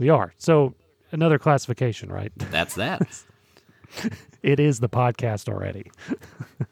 we 0.02 0.10
are. 0.10 0.34
So 0.38 0.74
another 1.12 1.40
classification, 1.40 2.12
right? 2.12 2.32
That's 2.38 2.76
that. 2.76 3.02
It 4.42 4.60
is 4.60 4.80
the 4.80 4.90
podcast 4.90 5.48
already. 5.50 5.92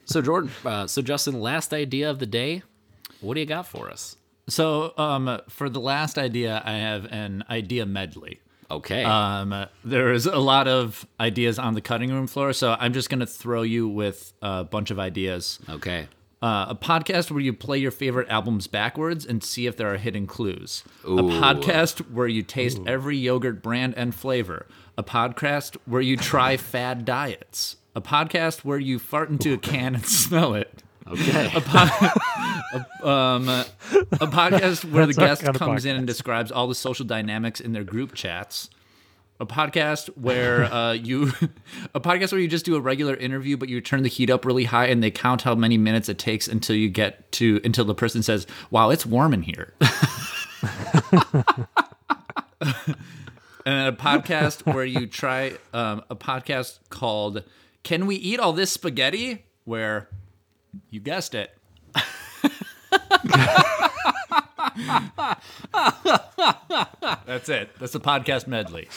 so 0.04 0.20
Jordan, 0.22 0.50
uh, 0.64 0.86
so 0.86 1.02
Justin, 1.02 1.40
last 1.40 1.72
idea 1.72 2.10
of 2.10 2.18
the 2.18 2.26
day. 2.26 2.62
What 3.20 3.34
do 3.34 3.40
you 3.40 3.46
got 3.46 3.66
for 3.66 3.90
us? 3.90 4.16
So, 4.48 4.94
um, 4.96 5.40
for 5.48 5.68
the 5.68 5.80
last 5.80 6.18
idea, 6.18 6.62
I 6.64 6.72
have 6.72 7.04
an 7.12 7.44
idea 7.48 7.86
medley. 7.86 8.40
Okay. 8.70 9.04
Um, 9.04 9.66
there's 9.84 10.26
a 10.26 10.38
lot 10.38 10.66
of 10.68 11.06
ideas 11.18 11.58
on 11.58 11.74
the 11.74 11.80
cutting 11.80 12.10
room 12.10 12.26
floor, 12.26 12.52
so 12.52 12.76
I'm 12.78 12.92
just 12.92 13.10
gonna 13.10 13.26
throw 13.26 13.62
you 13.62 13.88
with 13.88 14.32
a 14.42 14.64
bunch 14.64 14.90
of 14.90 14.98
ideas. 14.98 15.58
okay. 15.68 16.08
Uh, 16.42 16.66
a 16.70 16.74
podcast 16.74 17.30
where 17.30 17.40
you 17.40 17.52
play 17.52 17.76
your 17.76 17.90
favorite 17.90 18.26
albums 18.30 18.66
backwards 18.66 19.26
and 19.26 19.44
see 19.44 19.66
if 19.66 19.76
there 19.76 19.92
are 19.92 19.98
hidden 19.98 20.26
clues. 20.26 20.82
A 21.04 21.08
podcast 21.08 22.10
where 22.10 22.26
you 22.28 22.42
taste 22.42 22.80
every 22.86 23.16
yogurt 23.18 23.62
brand 23.62 23.92
and 23.96 24.14
flavor. 24.14 24.66
A 24.96 25.02
podcast 25.02 25.76
where 25.84 26.00
you 26.00 26.16
try 26.16 26.56
fad 26.56 27.04
diets. 27.04 27.76
A 27.94 28.00
podcast 28.00 28.64
where 28.64 28.78
you 28.78 28.98
fart 28.98 29.28
into 29.28 29.52
a 29.52 29.58
can 29.58 29.94
and 29.96 30.06
smell 30.06 30.54
it. 30.54 30.82
Okay. 31.06 31.52
Um, 33.02 33.48
a 33.48 33.64
podcast 34.28 34.84
where 34.84 35.06
the 35.06 35.14
guest 35.14 35.42
kind 35.42 35.56
of 35.56 35.58
comes 35.58 35.84
in 35.84 35.96
and 35.96 36.06
describes 36.06 36.52
all 36.52 36.68
the 36.68 36.74
social 36.74 37.04
dynamics 37.04 37.58
in 37.58 37.72
their 37.72 37.82
group 37.82 38.14
chats. 38.14 38.70
A 39.40 39.46
podcast 39.46 40.08
where 40.16 40.64
uh, 40.72 40.92
you, 40.92 41.32
a 41.94 42.00
podcast 42.00 42.32
where 42.32 42.40
you 42.40 42.48
just 42.48 42.64
do 42.64 42.76
a 42.76 42.80
regular 42.80 43.16
interview, 43.16 43.56
but 43.56 43.68
you 43.68 43.80
turn 43.80 44.02
the 44.02 44.08
heat 44.08 44.30
up 44.30 44.44
really 44.44 44.64
high 44.64 44.86
and 44.86 45.02
they 45.02 45.10
count 45.10 45.42
how 45.42 45.54
many 45.54 45.78
minutes 45.78 46.08
it 46.08 46.18
takes 46.18 46.46
until 46.46 46.76
you 46.76 46.88
get 46.88 47.32
to 47.32 47.60
until 47.64 47.84
the 47.84 47.94
person 47.94 48.22
says, 48.22 48.46
"Wow, 48.70 48.90
it's 48.90 49.06
warm 49.06 49.34
in 49.34 49.42
here." 49.42 49.74
and 53.64 53.88
a 53.88 53.92
podcast 53.92 54.72
where 54.72 54.84
you 54.84 55.06
try 55.06 55.54
um, 55.72 56.02
a 56.10 56.16
podcast 56.16 56.78
called 56.90 57.42
"Can 57.82 58.06
We 58.06 58.16
Eat 58.16 58.38
All 58.38 58.52
This 58.52 58.70
Spaghetti?" 58.70 59.46
Where 59.64 60.08
you 60.90 61.00
guessed 61.00 61.34
it. 61.34 61.56
That's 67.26 67.48
it. 67.48 67.70
That's 67.78 67.92
the 67.92 68.00
podcast 68.00 68.46
medley. 68.46 68.88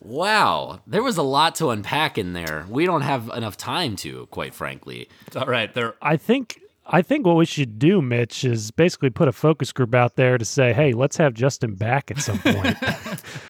wow. 0.00 0.80
There 0.86 1.02
was 1.02 1.16
a 1.16 1.22
lot 1.22 1.54
to 1.56 1.70
unpack 1.70 2.18
in 2.18 2.32
there. 2.32 2.66
We 2.68 2.86
don't 2.86 3.02
have 3.02 3.28
enough 3.34 3.56
time 3.56 3.96
to, 3.96 4.26
quite 4.26 4.54
frankly. 4.54 5.08
All 5.36 5.46
right. 5.46 5.72
They're 5.72 5.94
I 6.02 6.16
think 6.16 6.60
I 6.86 7.02
think 7.02 7.26
what 7.26 7.36
we 7.36 7.44
should 7.44 7.78
do, 7.78 8.00
Mitch, 8.00 8.44
is 8.44 8.70
basically 8.70 9.10
put 9.10 9.28
a 9.28 9.32
focus 9.32 9.72
group 9.72 9.94
out 9.94 10.16
there 10.16 10.38
to 10.38 10.44
say, 10.44 10.72
"Hey, 10.72 10.92
let's 10.92 11.18
have 11.18 11.34
Justin 11.34 11.74
back 11.74 12.10
at 12.10 12.18
some 12.18 12.38
point." 12.38 12.76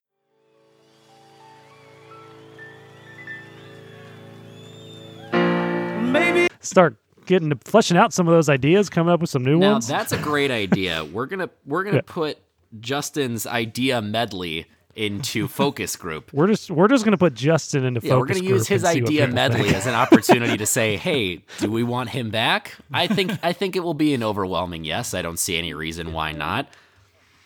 Maybe 6.11 6.47
Start 6.59 6.97
getting 7.29 7.49
to 7.51 7.57
fleshing 7.63 7.95
out 7.95 8.11
some 8.11 8.27
of 8.27 8.33
those 8.33 8.49
ideas, 8.49 8.89
coming 8.89 9.13
up 9.13 9.21
with 9.21 9.29
some 9.29 9.45
new 9.45 9.57
Now 9.59 9.73
ones. 9.73 9.87
that's 9.87 10.11
a 10.11 10.17
great 10.17 10.51
idea. 10.51 11.05
We're 11.05 11.27
gonna 11.27 11.49
we're 11.65 11.83
gonna 11.85 11.97
Yeah. 11.97 12.01
put 12.05 12.37
Justin's 12.81 13.47
idea 13.47 14.01
medley 14.01 14.65
into 14.95 15.47
focus 15.47 15.95
group. 15.95 16.33
we're 16.33 16.47
just 16.47 16.69
we're 16.69 16.87
just 16.89 17.05
gonna 17.05 17.17
put 17.17 17.33
Justin 17.33 17.85
into 17.85 18.01
focus 18.01 18.09
group. 18.09 18.13
Yeah, 18.13 18.19
we're 18.19 18.41
gonna 18.41 18.55
use 18.55 18.67
his 18.67 18.83
and 18.83 18.93
see 18.93 19.01
what 19.01 19.09
idea 19.09 19.27
medley 19.27 19.73
as 19.73 19.85
an 19.85 19.93
opportunity 19.95 20.57
to 20.57 20.65
say, 20.65 20.97
"Hey, 21.07 21.43
do 21.59 21.71
we 21.71 21.83
want 21.83 22.09
him 22.09 22.29
back?" 22.31 22.75
I 22.91 23.07
think 23.07 23.31
I 23.43 23.53
think 23.53 23.75
it 23.75 23.81
will 23.81 23.93
be 23.93 24.13
an 24.13 24.23
overwhelming 24.23 24.83
yes. 24.83 25.13
I 25.13 25.21
don't 25.21 25.39
see 25.39 25.57
any 25.57 25.73
reason 25.73 26.11
why 26.11 26.31
not. 26.33 26.67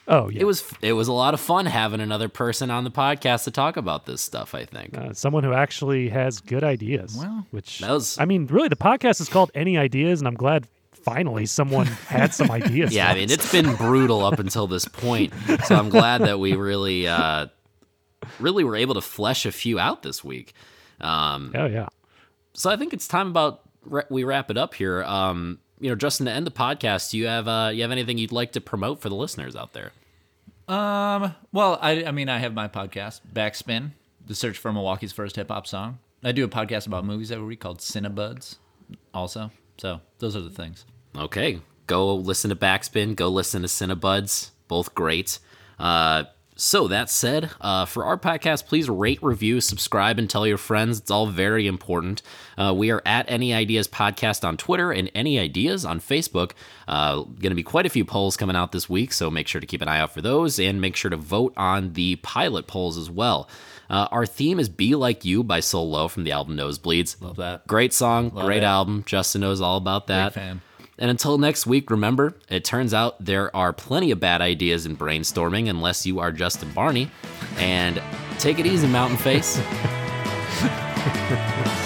Oh 0.07 0.29
yeah, 0.29 0.41
It 0.41 0.43
was 0.45 0.63
it 0.81 0.93
was 0.93 1.07
a 1.07 1.13
lot 1.13 1.33
of 1.33 1.39
fun 1.39 1.65
having 1.65 2.01
another 2.01 2.27
person 2.27 2.69
on 2.69 2.83
the 2.83 2.91
podcast 2.91 3.45
to 3.45 3.51
talk 3.51 3.77
about 3.77 4.05
this 4.05 4.21
stuff. 4.21 4.53
I 4.53 4.65
think. 4.65 4.97
uh, 4.97 5.13
someone 5.13 5.43
who 5.43 5.53
actually 5.53 6.09
has 6.09 6.41
good 6.41 6.63
ideas. 6.63 7.15
Well, 7.17 7.45
which 7.51 7.79
that 7.79 7.91
was- 7.91 8.17
I 8.19 8.25
mean, 8.25 8.47
really, 8.47 8.67
the 8.67 8.75
podcast 8.75 9.21
is 9.21 9.29
called 9.29 9.49
Any 9.55 9.77
Ideas, 9.77 10.19
and 10.19 10.27
I'm 10.27 10.33
glad 10.35 10.67
finally 10.91 11.45
someone 11.45 11.85
had 11.85 12.33
some 12.33 12.51
ideas. 12.59 12.93
Yeah, 12.93 13.09
I 13.09 13.13
mean 13.15 13.29
it's 13.31 13.49
been 13.51 13.75
brutal 13.75 14.25
up 14.25 14.39
until 14.39 14.67
this 14.67 14.85
point, 14.87 15.33
so 15.65 15.75
I'm 15.75 15.89
glad 15.89 16.21
that 16.21 16.37
we 16.39 16.53
really, 16.55 17.07
uh, 17.07 17.47
really 18.39 18.63
were 18.63 18.75
able 18.75 18.95
to 18.95 19.01
flesh 19.01 19.45
a 19.45 19.51
few 19.51 19.79
out 19.79 20.03
this 20.03 20.23
week. 20.23 20.53
Um, 21.01 21.51
oh 21.55 21.65
yeah. 21.65 21.87
so 22.53 22.69
I 22.69 22.75
think 22.77 22.93
it's 22.93 23.07
time 23.07 23.27
about 23.29 23.61
ra- 23.85 24.03
we 24.09 24.23
wrap 24.23 24.49
it 24.51 24.57
up 24.57 24.73
here. 24.73 25.03
Um, 25.03 25.59
you 25.83 25.89
know, 25.89 25.95
Justin, 25.95 26.27
to 26.27 26.31
end 26.31 26.47
the 26.47 26.51
podcast, 26.51 27.11
do 27.11 27.17
you 27.17 27.27
have 27.27 27.45
uh, 27.45 27.69
you 27.73 27.81
have 27.81 27.91
anything 27.91 28.17
you'd 28.17 28.31
like 28.31 28.53
to 28.53 28.61
promote 28.61 29.01
for 29.01 29.09
the 29.09 29.15
listeners 29.15 29.53
out 29.53 29.73
there? 29.73 29.91
Um, 30.69 31.35
well, 31.51 31.77
I, 31.81 32.05
I 32.05 32.11
mean, 32.11 32.29
I 32.29 32.39
have 32.39 32.53
my 32.53 32.69
podcast, 32.69 33.19
Backspin, 33.33 33.91
the 34.25 34.33
search 34.33 34.57
for 34.57 34.71
Milwaukee's 34.71 35.11
first 35.11 35.35
hip 35.35 35.49
hop 35.49 35.67
song. 35.67 35.99
I 36.23 36.31
do 36.31 36.45
a 36.45 36.47
podcast 36.47 36.87
about 36.87 37.03
movies 37.03 37.33
every 37.33 37.45
week 37.45 37.59
called 37.59 37.79
Cinebuds, 37.79 38.55
also. 39.13 39.51
So 39.77 39.99
those 40.19 40.37
are 40.37 40.41
the 40.41 40.49
things. 40.49 40.85
Okay, 41.17 41.59
go 41.87 42.15
listen 42.15 42.49
to 42.49 42.55
Backspin. 42.55 43.17
Go 43.17 43.27
listen 43.27 43.61
to 43.61 43.67
Cinebuds. 43.67 44.51
Both 44.69 44.95
great. 44.95 45.37
Uh, 45.77 46.23
so 46.55 46.87
that 46.87 47.09
said, 47.09 47.49
uh, 47.61 47.85
for 47.85 48.05
our 48.05 48.17
podcast, 48.17 48.67
please 48.67 48.89
rate, 48.89 49.21
review, 49.23 49.59
subscribe, 49.61 50.19
and 50.19 50.29
tell 50.29 50.45
your 50.45 50.57
friends. 50.57 50.99
It's 50.99 51.09
all 51.11 51.27
very 51.27 51.65
important. 51.67 52.21
Uh, 52.57 52.73
we 52.75 52.91
are 52.91 53.01
at 53.05 53.25
Any 53.29 53.53
Ideas 53.53 53.87
Podcast 53.87 54.43
on 54.47 54.57
Twitter 54.57 54.91
and 54.91 55.09
Any 55.15 55.39
Ideas 55.39 55.83
on 55.85 55.99
Facebook. 55.99 56.51
Uh, 56.87 57.21
Going 57.23 57.49
to 57.49 57.55
be 57.55 57.63
quite 57.63 57.85
a 57.85 57.89
few 57.89 58.05
polls 58.05 58.37
coming 58.37 58.55
out 58.55 58.71
this 58.71 58.87
week, 58.89 59.13
so 59.13 59.31
make 59.31 59.47
sure 59.47 59.61
to 59.61 59.67
keep 59.67 59.81
an 59.81 59.87
eye 59.87 59.99
out 59.99 60.13
for 60.13 60.21
those 60.21 60.59
and 60.59 60.79
make 60.79 60.95
sure 60.95 61.09
to 61.11 61.17
vote 61.17 61.53
on 61.57 61.93
the 61.93 62.17
pilot 62.17 62.67
polls 62.67 62.97
as 62.97 63.09
well. 63.09 63.49
Uh, 63.89 64.07
our 64.11 64.25
theme 64.25 64.59
is 64.59 64.69
"Be 64.69 64.95
Like 64.95 65.25
You" 65.25 65.43
by 65.43 65.59
Soul 65.59 65.89
Low 65.89 66.07
from 66.07 66.23
the 66.23 66.31
album 66.31 66.55
Nosebleeds. 66.55 67.21
Love 67.21 67.35
that. 67.37 67.67
Great 67.67 67.93
song, 67.93 68.29
great 68.29 68.63
it. 68.63 68.63
album. 68.63 69.03
Justin 69.05 69.41
knows 69.41 69.59
all 69.61 69.77
about 69.77 70.07
that. 70.07 70.33
fan. 70.33 70.61
And 71.03 71.09
until 71.09 71.37
next 71.37 71.67
week, 71.67 71.91
remember, 71.91 72.33
it 72.47 72.63
turns 72.63 72.93
out 72.93 73.17
there 73.19 73.53
are 73.53 73.73
plenty 73.73 74.11
of 74.11 74.21
bad 74.21 74.39
ideas 74.41 74.85
in 74.85 74.95
brainstorming 74.95 75.69
unless 75.69 76.05
you 76.05 76.19
are 76.19 76.31
Justin 76.31 76.71
Barney. 76.71 77.11
And 77.57 78.01
take 78.39 78.57
it 78.57 78.65
easy, 78.65 78.87
Mountain 78.87 79.17
Face. 79.17 79.57